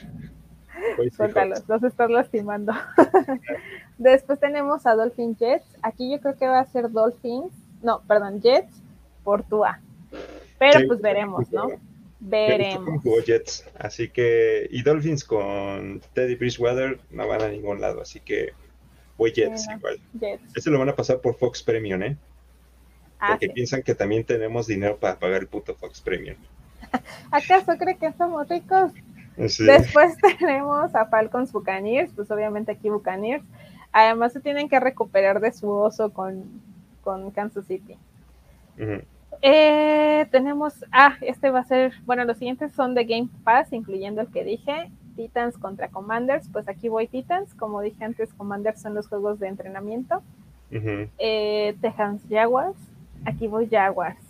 Suéltalos, 1.16 1.64
los 1.70 1.84
estás 1.84 2.10
lastimando. 2.10 2.74
Después 3.98 4.40
tenemos 4.40 4.86
a 4.86 4.96
Dolphin 4.96 5.38
Jets. 5.38 5.66
Aquí 5.82 6.12
yo 6.12 6.20
creo 6.20 6.36
que 6.36 6.48
va 6.48 6.60
a 6.60 6.66
ser 6.66 6.92
Dolphins, 6.92 7.54
no, 7.82 8.02
perdón, 8.02 8.42
Jets 8.42 8.83
por 9.24 9.44
Tua. 9.44 9.80
Pero 10.60 10.88
pues 10.88 11.02
veremos, 11.02 11.52
¿no? 11.52 11.70
Veremos. 12.20 13.04
Jets, 13.26 13.66
así 13.78 14.10
que, 14.10 14.68
y 14.72 14.82
Dolphins 14.82 15.24
con 15.26 16.02
Teddy 16.14 16.36
Bridgewater 16.36 17.00
no 17.12 17.28
van 17.28 17.42
a 17.42 17.50
ningún 17.50 17.82
lado, 17.82 18.02
así 18.02 18.22
que 18.22 18.54
voy 19.18 19.32
Jets 19.32 19.68
igual. 19.76 20.00
Jets. 20.20 20.44
Este 20.56 20.70
lo 20.70 20.80
van 20.80 20.90
a 20.90 20.96
pasar 20.96 21.20
por 21.20 21.36
Fox 21.36 21.62
Premium, 21.62 22.02
¿eh? 22.04 22.18
Ah, 23.20 23.32
porque 23.32 23.50
piensan 23.50 23.84
que 23.84 23.96
también 23.96 24.24
tenemos 24.24 24.68
dinero 24.68 24.98
para 24.98 25.20
pagar 25.20 25.42
el 25.42 25.48
puto 25.48 25.76
Fox 25.76 26.02
Premium. 26.02 26.38
¿Acaso 27.32 27.78
cree 27.78 27.98
que 27.98 28.12
somos 28.14 28.48
ricos? 28.48 28.92
Después 29.36 30.16
tenemos 30.40 30.94
a 30.96 31.06
Falcons 31.06 31.52
Buccaneers, 31.52 32.12
pues 32.16 32.30
obviamente 32.32 32.72
aquí 32.72 32.90
Buccaneers. 32.90 33.44
Además 33.92 34.34
se 34.34 34.40
tienen 34.40 34.70
que 34.70 34.80
recuperar 34.80 35.40
de 35.40 35.52
su 35.52 35.70
oso 35.70 36.12
con, 36.12 36.62
con 37.04 37.32
Kansas 37.32 37.66
City. 37.66 37.98
Eh, 39.46 40.26
tenemos, 40.32 40.86
ah, 40.94 41.18
este 41.20 41.50
va 41.50 41.60
a 41.60 41.66
ser, 41.66 41.94
bueno, 42.06 42.24
los 42.24 42.38
siguientes 42.38 42.72
son 42.72 42.96
de 42.96 43.04
Game 43.04 43.28
Pass, 43.44 43.74
incluyendo 43.74 44.22
el 44.22 44.28
que 44.30 44.46
dije, 44.46 44.90
Titans 45.18 45.58
contra 45.58 45.90
Commanders, 45.90 46.48
pues 46.48 46.70
aquí 46.70 46.88
voy 46.88 47.10
Titans, 47.10 47.54
como 47.54 47.82
dije 47.82 48.06
antes, 48.06 48.34
Commanders 48.34 48.82
son 48.82 48.94
los 48.94 49.10
juegos 49.10 49.40
de 49.40 49.50
entrenamiento. 49.50 50.24
Eh, 50.72 51.76
Texans 51.82 52.24
Jaguars, 52.30 52.78
aquí 53.26 53.48
voy 53.48 53.68
Jaguars. 53.70 54.24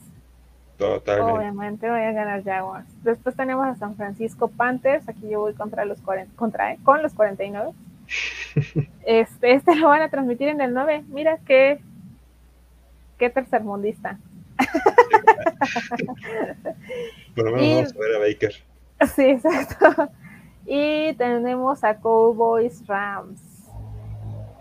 Totalmente. 0.80 1.32
Obviamente 1.32 1.90
voy 1.92 2.02
a 2.02 2.12
ganar 2.12 2.44
Jaguars. 2.44 2.88
Después 3.04 3.36
tenemos 3.36 3.68
a 3.68 3.76
San 3.76 3.96
Francisco 3.96 4.48
Panthers, 4.48 5.08
aquí 5.08 5.30
yo 5.30 5.42
voy 5.42 5.54
contra 5.54 5.86
los 5.86 6.02
contra, 6.36 6.76
con 6.78 7.04
los 7.04 7.14
49. 7.14 7.72
este, 9.06 9.54
este 9.54 9.76
lo 9.76 9.90
van 9.90 10.02
a 10.02 10.10
transmitir 10.10 10.48
en 10.48 10.60
el 10.60 10.74
9. 10.74 11.04
Mira 11.10 11.38
qué, 11.46 11.80
qué 13.20 13.30
tercermundista. 13.30 14.18
Por 17.36 17.46
lo 17.46 17.52
menos 17.52 17.76
vamos 17.76 17.96
a 17.96 18.00
ver 18.00 18.16
a 18.16 18.20
Baker. 18.20 18.54
Sí, 19.16 19.24
exacto. 19.24 20.10
Y 20.66 21.14
tenemos 21.14 21.84
a 21.84 21.98
Cowboys 21.98 22.86
Rams. 22.88 23.42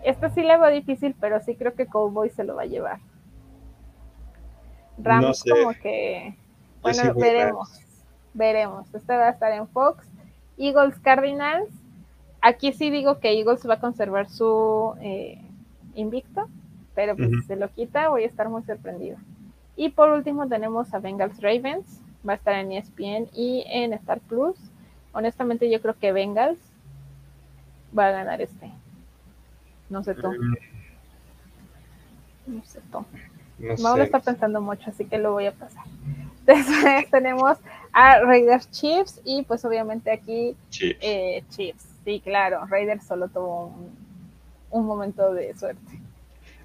Esto 0.03 0.29
sí 0.29 0.41
le 0.41 0.57
veo 0.57 0.69
difícil, 0.69 1.15
pero 1.19 1.39
sí 1.41 1.55
creo 1.55 1.75
que 1.75 1.85
Cowboys 1.85 2.33
se 2.33 2.43
lo 2.43 2.55
va 2.55 2.63
a 2.63 2.65
llevar. 2.65 2.99
Rams 4.97 5.43
como 5.49 5.71
que, 5.73 6.35
bueno, 6.81 7.13
veremos, 7.15 7.81
veremos. 8.33 8.93
Este 8.93 9.15
va 9.15 9.27
a 9.27 9.31
estar 9.31 9.51
en 9.53 9.67
Fox. 9.69 10.05
Eagles 10.57 10.99
Cardinals. 10.99 11.69
Aquí 12.41 12.73
sí 12.73 12.89
digo 12.89 13.19
que 13.19 13.31
Eagles 13.31 13.67
va 13.67 13.75
a 13.75 13.79
conservar 13.79 14.29
su 14.29 14.93
eh, 15.01 15.41
invicto, 15.95 16.49
pero 16.93 17.15
pues 17.15 17.29
si 17.29 17.41
se 17.43 17.55
lo 17.55 17.69
quita 17.69 18.09
voy 18.09 18.23
a 18.23 18.27
estar 18.27 18.49
muy 18.49 18.63
sorprendida. 18.63 19.17
Y 19.75 19.89
por 19.89 20.09
último 20.09 20.47
tenemos 20.47 20.93
a 20.93 20.99
Bengals 20.99 21.41
Ravens, 21.41 22.01
va 22.27 22.33
a 22.33 22.35
estar 22.35 22.55
en 22.55 22.71
ESPN 22.71 23.29
y 23.33 23.63
en 23.67 23.93
Star 23.93 24.19
Plus. 24.19 24.55
Honestamente 25.13 25.69
yo 25.69 25.81
creo 25.81 25.95
que 25.99 26.11
Bengals 26.11 26.59
va 27.97 28.07
a 28.07 28.11
ganar 28.11 28.41
este. 28.41 28.71
No 29.89 30.03
sé 30.03 30.15
tú. 30.15 30.31
Mm. 30.31 30.55
No 32.47 32.65
sé 32.65 32.81
tú. 32.91 33.05
No, 33.59 33.95
lo 33.95 34.03
está 34.03 34.19
pensando 34.19 34.59
mucho, 34.61 34.89
así 34.89 35.05
que 35.05 35.17
lo 35.17 35.31
voy 35.31 35.45
a 35.45 35.51
pasar. 35.53 35.85
Después 36.45 37.09
tenemos 37.09 37.57
a 37.93 38.19
Raiders 38.19 38.69
Chiefs 38.71 39.21
y 39.23 39.43
pues 39.43 39.63
obviamente 39.63 40.11
aquí 40.11 40.55
Chiefs. 40.69 40.99
Eh, 41.01 41.43
Chiefs. 41.49 41.87
Sí, 42.03 42.19
claro, 42.19 42.65
Raiders 42.65 43.05
solo 43.05 43.29
tuvo 43.29 43.73
un, 44.71 44.85
momento 44.85 45.33
de 45.33 45.55
suerte. 45.55 46.01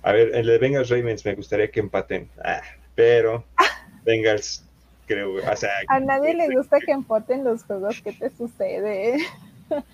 A 0.02 0.12
ver, 0.12 0.34
el 0.34 0.46
de 0.46 0.58
Bengals 0.58 0.88
Ravens 0.88 1.24
me 1.24 1.34
gustaría 1.34 1.70
que 1.70 1.78
empaten, 1.78 2.28
ah, 2.42 2.60
pero 2.98 3.44
Bengals 4.04 4.64
creo, 5.06 5.34
o 5.36 5.56
sea, 5.56 5.70
a 5.86 6.00
nadie 6.00 6.34
le 6.34 6.52
gusta 6.52 6.80
que 6.80 6.90
empaten 6.90 7.44
los 7.44 7.62
juegos, 7.62 8.02
¿qué 8.02 8.12
te 8.12 8.28
sucede? 8.30 9.18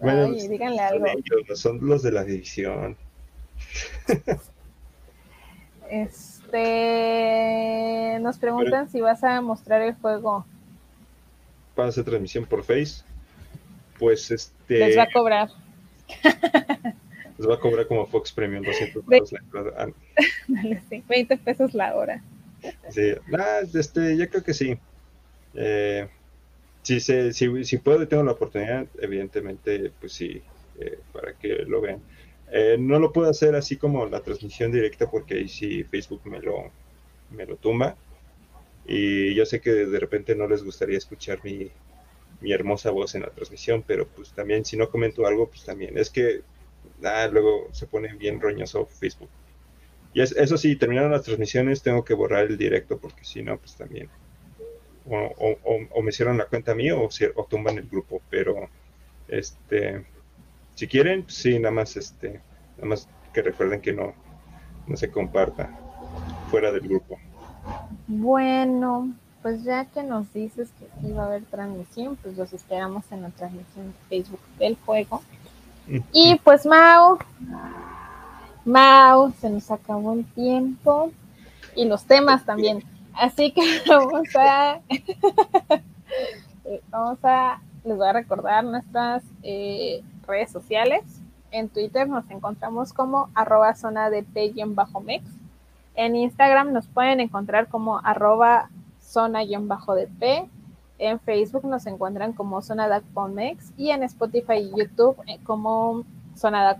Bueno, 0.00 0.32
díganle 0.32 0.80
algo. 0.80 1.06
son 1.54 1.78
los 1.80 2.02
de 2.02 2.10
la 2.12 2.24
división. 2.24 2.96
Este, 5.88 6.58
nos 8.20 8.36
preguntan 8.36 8.90
si 8.90 9.00
vas 9.00 9.22
a 9.24 9.40
mostrar 9.40 9.80
el 9.80 9.94
juego. 9.94 10.44
¿Para 11.74 11.88
hacer 11.88 12.04
transmisión 12.04 12.44
por 12.44 12.64
Face? 12.64 13.02
Pues 13.98 14.30
este. 14.30 14.80
Les 14.80 14.98
va 14.98 15.04
a 15.04 15.10
cobrar. 15.10 15.48
Les 17.38 17.48
va 17.48 17.54
a 17.54 17.60
cobrar 17.60 17.86
como 17.86 18.06
Fox 18.06 18.32
Premium 18.32 18.62
200 18.64 19.04
pesos 19.08 19.40
la 19.52 19.60
hora. 19.60 19.88
20 21.08 21.36
pesos 21.38 21.72
la 21.72 21.94
hora. 21.94 22.22
Sí, 22.90 23.12
ah, 23.38 23.60
este, 23.74 24.16
yo 24.16 24.28
creo 24.28 24.42
que 24.42 24.54
sí. 24.54 24.78
Eh, 25.54 26.08
si, 26.82 27.00
se, 27.00 27.32
si, 27.32 27.78
puedo 27.78 28.02
y 28.02 28.06
tengo 28.06 28.22
la 28.22 28.32
oportunidad, 28.32 28.86
evidentemente, 29.00 29.90
pues 30.00 30.12
sí, 30.12 30.42
eh, 30.78 30.98
para 31.12 31.34
que 31.34 31.64
lo 31.66 31.80
vean. 31.80 32.00
Eh, 32.52 32.76
no 32.78 32.98
lo 32.98 33.12
puedo 33.12 33.30
hacer 33.30 33.54
así 33.54 33.76
como 33.76 34.06
la 34.06 34.20
transmisión 34.20 34.70
directa 34.70 35.10
porque 35.10 35.34
ahí 35.34 35.48
sí 35.48 35.82
Facebook 35.84 36.22
me 36.26 36.40
lo, 36.40 36.70
me 37.30 37.46
lo 37.46 37.56
tumba. 37.56 37.96
Y 38.86 39.34
yo 39.34 39.46
sé 39.46 39.60
que 39.60 39.70
de 39.72 39.98
repente 40.00 40.34
no 40.36 40.46
les 40.46 40.62
gustaría 40.62 40.98
escuchar 40.98 41.40
mi, 41.42 41.70
mi 42.40 42.52
hermosa 42.52 42.90
voz 42.90 43.14
en 43.14 43.22
la 43.22 43.30
transmisión, 43.30 43.82
pero 43.86 44.06
pues 44.06 44.32
también 44.32 44.64
si 44.64 44.76
no 44.76 44.90
comento 44.90 45.26
algo, 45.26 45.48
pues 45.48 45.64
también 45.64 45.96
es 45.98 46.10
que 46.10 46.42
ah, 47.04 47.28
luego 47.32 47.68
se 47.72 47.86
pone 47.86 48.12
bien 48.14 48.40
roñoso 48.40 48.86
Facebook. 48.86 49.30
Y 50.14 50.22
es, 50.22 50.32
eso 50.32 50.56
sí, 50.56 50.76
terminaron 50.76 51.12
las 51.12 51.24
transmisiones, 51.24 51.82
tengo 51.82 52.04
que 52.04 52.14
borrar 52.14 52.46
el 52.46 52.56
directo 52.56 52.98
porque 52.98 53.24
si 53.24 53.42
no, 53.42 53.58
pues 53.58 53.74
también. 53.74 54.08
O, 55.06 56.02
me 56.02 56.12
cierran 56.12 56.38
la 56.38 56.46
cuenta 56.46 56.72
a 56.72 56.74
mí 56.74 56.90
o, 56.90 57.08
o 57.34 57.44
tumban 57.44 57.76
el 57.76 57.88
grupo, 57.88 58.22
pero 58.30 58.68
este 59.28 60.04
si 60.74 60.88
quieren, 60.88 61.22
pues 61.22 61.34
sí, 61.34 61.58
nada 61.58 61.70
más 61.70 61.96
este, 61.96 62.40
nada 62.76 62.88
más 62.88 63.08
que 63.32 63.42
recuerden 63.42 63.80
que 63.80 63.92
no, 63.92 64.12
no 64.86 64.96
se 64.96 65.10
comparta 65.10 65.70
fuera 66.50 66.72
del 66.72 66.82
grupo. 66.82 67.18
Bueno, 68.06 69.14
pues 69.42 69.62
ya 69.62 69.86
que 69.86 70.02
nos 70.02 70.32
dices 70.32 70.70
que 70.78 70.86
sí 71.00 71.12
va 71.12 71.24
a 71.24 71.26
haber 71.26 71.44
transmisión, 71.44 72.16
pues 72.16 72.36
los 72.36 72.52
esperamos 72.52 73.04
en 73.10 73.22
la 73.22 73.30
transmisión 73.30 73.88
de 73.88 74.08
Facebook 74.08 74.40
del 74.58 74.76
juego. 74.84 75.22
Y 76.12 76.40
pues 76.42 76.64
Mau, 76.64 77.18
Mau, 78.64 79.32
se 79.40 79.50
nos 79.50 79.70
acabó 79.70 80.14
el 80.14 80.24
tiempo 80.24 81.12
y 81.76 81.84
los 81.84 82.04
temas 82.04 82.44
también. 82.44 82.82
Así 83.14 83.52
que 83.52 83.62
vamos 83.88 84.28
a, 84.36 84.80
vamos 86.90 87.18
a, 87.22 87.60
les 87.84 87.96
voy 87.96 88.08
a 88.08 88.12
recordar 88.12 88.64
nuestras 88.64 89.22
eh, 89.42 90.02
redes 90.26 90.50
sociales. 90.50 91.02
En 91.50 91.68
Twitter 91.68 92.08
nos 92.08 92.28
encontramos 92.30 92.92
como 92.92 93.28
arroba 93.34 93.74
zona 93.74 94.10
de 94.10 94.22
P-mex. 94.22 95.24
En 95.94 96.16
Instagram 96.16 96.72
nos 96.72 96.86
pueden 96.88 97.20
encontrar 97.20 97.68
como 97.68 97.98
arroba 97.98 98.70
zona-de 99.00 100.08
P. 100.18 100.48
En 100.98 101.20
Facebook 101.20 101.64
nos 101.64 101.86
encuentran 101.86 102.32
como 102.32 102.62
Zona 102.62 103.02
Mex 103.30 103.72
y 103.76 103.90
en 103.90 104.02
Spotify 104.04 104.54
y 104.54 104.72
YouTube 104.76 105.16
eh, 105.26 105.38
como 105.44 106.04
Zona 106.36 106.76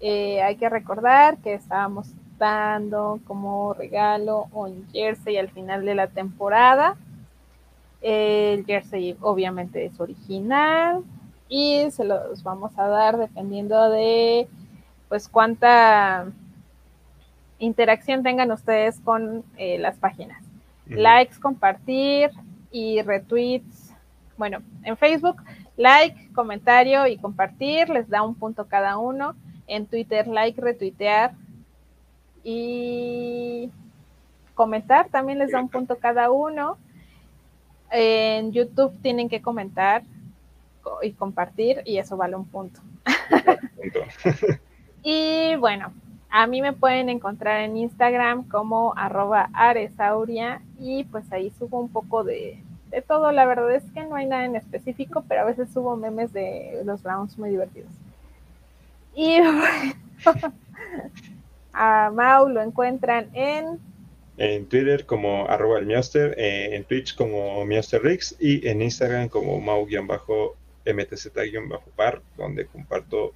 eh, 0.00 0.42
hay 0.42 0.56
que 0.56 0.68
recordar 0.68 1.38
que 1.38 1.54
estábamos 1.54 2.08
dando 2.38 3.20
como 3.26 3.74
regalo 3.74 4.46
un 4.52 4.88
jersey 4.92 5.36
al 5.36 5.50
final 5.50 5.84
de 5.84 5.94
la 5.94 6.06
temporada. 6.06 6.96
El 8.00 8.64
jersey 8.64 9.16
obviamente 9.20 9.84
es 9.84 10.00
original, 10.00 11.04
y 11.50 11.90
se 11.90 12.04
los 12.04 12.42
vamos 12.44 12.70
a 12.78 12.86
dar 12.86 13.18
dependiendo 13.18 13.90
de 13.90 14.48
pues 15.08 15.28
cuánta 15.28 16.28
interacción 17.58 18.22
tengan 18.22 18.52
ustedes 18.52 19.00
con 19.00 19.44
eh, 19.56 19.76
las 19.78 19.98
páginas. 19.98 20.42
Likes, 20.86 21.38
compartir 21.40 22.30
y 22.70 23.02
retweets. 23.02 23.92
Bueno, 24.38 24.60
en 24.84 24.96
Facebook, 24.96 25.42
like, 25.76 26.32
comentario 26.32 27.06
y 27.08 27.18
compartir 27.18 27.90
les 27.90 28.08
da 28.08 28.22
un 28.22 28.36
punto 28.36 28.66
cada 28.66 28.96
uno. 28.96 29.34
En 29.70 29.86
Twitter, 29.86 30.26
like, 30.26 30.60
retuitear 30.60 31.32
y 32.42 33.70
comentar 34.54 35.08
también 35.08 35.38
les 35.38 35.52
da 35.52 35.60
un 35.60 35.68
punto 35.68 35.96
cada 35.98 36.30
uno. 36.30 36.76
En 37.90 38.52
YouTube 38.52 38.92
tienen 39.00 39.28
que 39.28 39.40
comentar 39.40 40.02
y 41.02 41.12
compartir 41.12 41.82
y 41.84 41.98
eso 41.98 42.16
vale 42.16 42.34
un 42.34 42.46
punto. 42.46 42.80
y 45.02 45.54
bueno, 45.56 45.92
a 46.30 46.46
mí 46.46 46.62
me 46.62 46.72
pueden 46.72 47.08
encontrar 47.08 47.60
en 47.60 47.76
Instagram 47.76 48.48
como 48.48 48.92
arroba 48.96 49.50
aresauria 49.52 50.62
y 50.78 51.04
pues 51.04 51.30
ahí 51.32 51.50
subo 51.58 51.80
un 51.80 51.88
poco 51.88 52.24
de, 52.24 52.62
todo. 53.06 53.32
La 53.32 53.46
verdad 53.46 53.74
es 53.74 53.84
que 53.92 54.04
no 54.04 54.16
hay 54.16 54.26
nada 54.26 54.44
en 54.44 54.56
específico, 54.56 55.24
pero 55.28 55.42
a 55.42 55.44
veces 55.44 55.70
subo 55.72 55.96
memes 55.96 56.32
de 56.32 56.82
los 56.84 57.02
rounds 57.02 57.38
muy 57.38 57.50
divertidos. 57.50 57.90
Y 59.14 59.40
bueno, 59.40 59.94
a 61.72 62.10
Mau 62.12 62.48
lo 62.48 62.62
encuentran 62.62 63.30
en... 63.34 63.78
En 64.36 64.66
Twitter 64.66 65.04
como 65.04 65.46
arroba 65.48 65.78
el 65.80 65.86
Mioster, 65.86 66.34
eh, 66.38 66.74
en 66.74 66.84
Twitch 66.84 67.14
como 67.14 67.64
Miosterrix 67.66 68.36
y 68.40 68.66
en 68.66 68.80
Instagram 68.80 69.28
como 69.28 69.60
Mau-bajo 69.60 70.56
mtz-par, 70.86 72.22
donde 72.38 72.66
comparto 72.66 73.34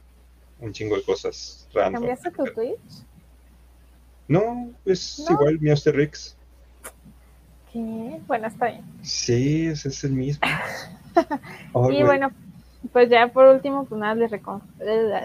un 0.60 0.72
chingo 0.72 0.96
de 0.96 1.02
cosas 1.02 1.68
random. 1.74 2.02
¿Cambiaste 2.02 2.30
tu 2.30 2.44
Twitch? 2.44 3.04
No, 4.28 4.72
es 4.86 5.24
igual 5.28 5.58
mi 5.60 5.74
Rix. 5.74 6.36
¿Qué? 7.72 8.20
Bueno, 8.26 8.46
está 8.46 8.66
bien. 8.66 8.84
Sí, 9.02 9.66
ese 9.66 9.88
es 9.88 10.04
el 10.04 10.12
mismo. 10.12 10.46
y 11.90 12.02
bueno, 12.02 12.32
pues 12.92 13.08
ya 13.08 13.28
por 13.28 13.46
último, 13.46 13.84
pues 13.84 14.00
nada, 14.00 14.14
les, 14.14 14.32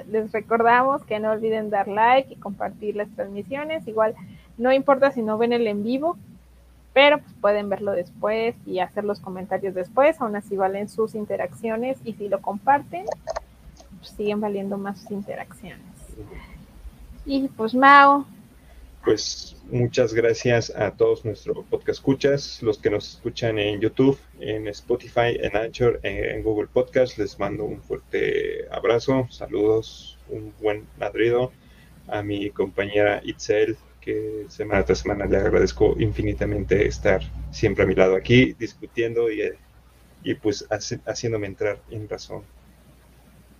les 0.08 0.32
recordamos 0.32 1.04
que 1.04 1.20
no 1.20 1.32
olviden 1.32 1.70
dar 1.70 1.88
like 1.88 2.34
y 2.34 2.38
compartir 2.38 2.96
las 2.96 3.10
transmisiones. 3.10 3.88
Igual, 3.88 4.16
no 4.58 4.72
importa 4.72 5.12
si 5.12 5.22
no 5.22 5.38
ven 5.38 5.54
el 5.54 5.68
en 5.68 5.84
vivo, 5.84 6.18
pero 6.94 7.20
pues, 7.20 7.34
pueden 7.40 7.70
verlo 7.70 7.92
después 7.92 8.56
y 8.66 8.80
hacer 8.80 9.04
los 9.04 9.20
comentarios 9.20 9.74
después, 9.74 10.20
aún 10.20 10.36
así 10.36 10.56
valen 10.56 10.90
sus 10.90 11.16
interacciones 11.16 11.98
y 12.04 12.14
si 12.14 12.30
lo 12.30 12.42
comparten, 12.42 13.06
pues, 14.00 14.12
siguen 14.12 14.42
valiendo 14.42 14.78
más 14.78 15.00
sus 15.00 15.12
interacciones. 15.12 15.80
Y 17.26 17.48
pues 17.50 17.76
Mao. 17.76 18.26
Pues 19.10 19.56
muchas 19.72 20.14
gracias 20.14 20.70
a 20.76 20.92
todos 20.92 21.26
nuestros 21.26 21.66
podcast 21.66 21.98
escuchas, 21.98 22.62
los 22.62 22.78
que 22.78 22.92
nos 22.92 23.16
escuchan 23.16 23.58
en 23.58 23.82
YouTube, 23.82 24.20
en 24.40 24.68
Spotify, 24.68 25.36
en 25.42 25.58
Anchor, 25.58 26.00
en, 26.04 26.44
Google 26.44 26.68
Podcast. 26.72 27.18
Les 27.18 27.40
mando 27.40 27.66
un 27.66 27.82
fuerte 27.82 28.68
abrazo, 28.70 29.26
saludos, 29.32 30.20
un 30.30 30.54
buen 30.62 30.86
ladrido 31.00 31.52
a 32.08 32.22
mi 32.22 32.52
compañera 32.52 33.20
Itzel 33.24 33.78
que 34.00 34.46
semana 34.48 34.86
tras 34.86 35.00
semana 35.00 35.26
le 35.26 35.38
agradezco 35.38 35.96
infinitamente 35.98 36.86
estar 36.86 37.24
siempre 37.50 37.86
a 37.86 37.88
mi 37.88 37.96
lado 37.96 38.16
aquí, 38.16 38.54
discutiendo 38.60 39.32
y, 39.32 39.42
y 40.24 40.36
pues 40.36 40.68
haciéndome 41.08 41.48
entrar 41.48 41.82
en 41.90 42.08
razón 42.08 42.44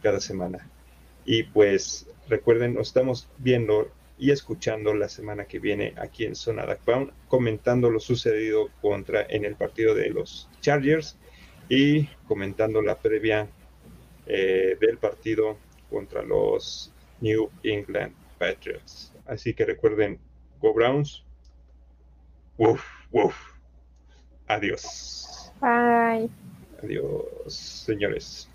cada 0.04 0.20
semana. 0.20 0.70
Y 1.26 1.42
pues 1.42 2.06
recuerden, 2.28 2.76
nos 2.76 2.90
estamos 2.90 3.28
viendo 3.40 3.90
y 4.20 4.32
escuchando 4.32 4.94
la 4.94 5.08
semana 5.08 5.46
que 5.46 5.60
viene 5.60 5.94
aquí 5.98 6.26
en 6.26 6.36
Zona 6.36 6.66
Pound, 6.76 7.12
comentando 7.28 7.90
lo 7.90 8.00
sucedido 8.02 8.70
contra 8.82 9.26
en 9.30 9.46
el 9.46 9.56
partido 9.56 9.96
de 9.96 10.10
los 10.10 10.50
Chargers 10.60 11.18
y 11.70 12.06
comentando 12.28 12.82
la 12.82 12.98
previa 12.98 13.48
eh, 14.26 14.78
del 14.80 14.98
partido 14.98 15.58
contra 15.90 16.22
los 16.22 16.92
New 17.22 17.50
England 17.64 18.14
Patriots. 18.38 19.14
Así 19.26 19.54
que 19.54 19.66
recuerden, 19.66 20.20
Go 20.60 20.74
Browns. 20.74 21.24
Uf, 22.58 22.84
uf. 23.12 23.36
Adiós. 24.48 25.52
Bye. 25.62 26.30
Adiós, 26.84 27.54
señores. 27.54 28.49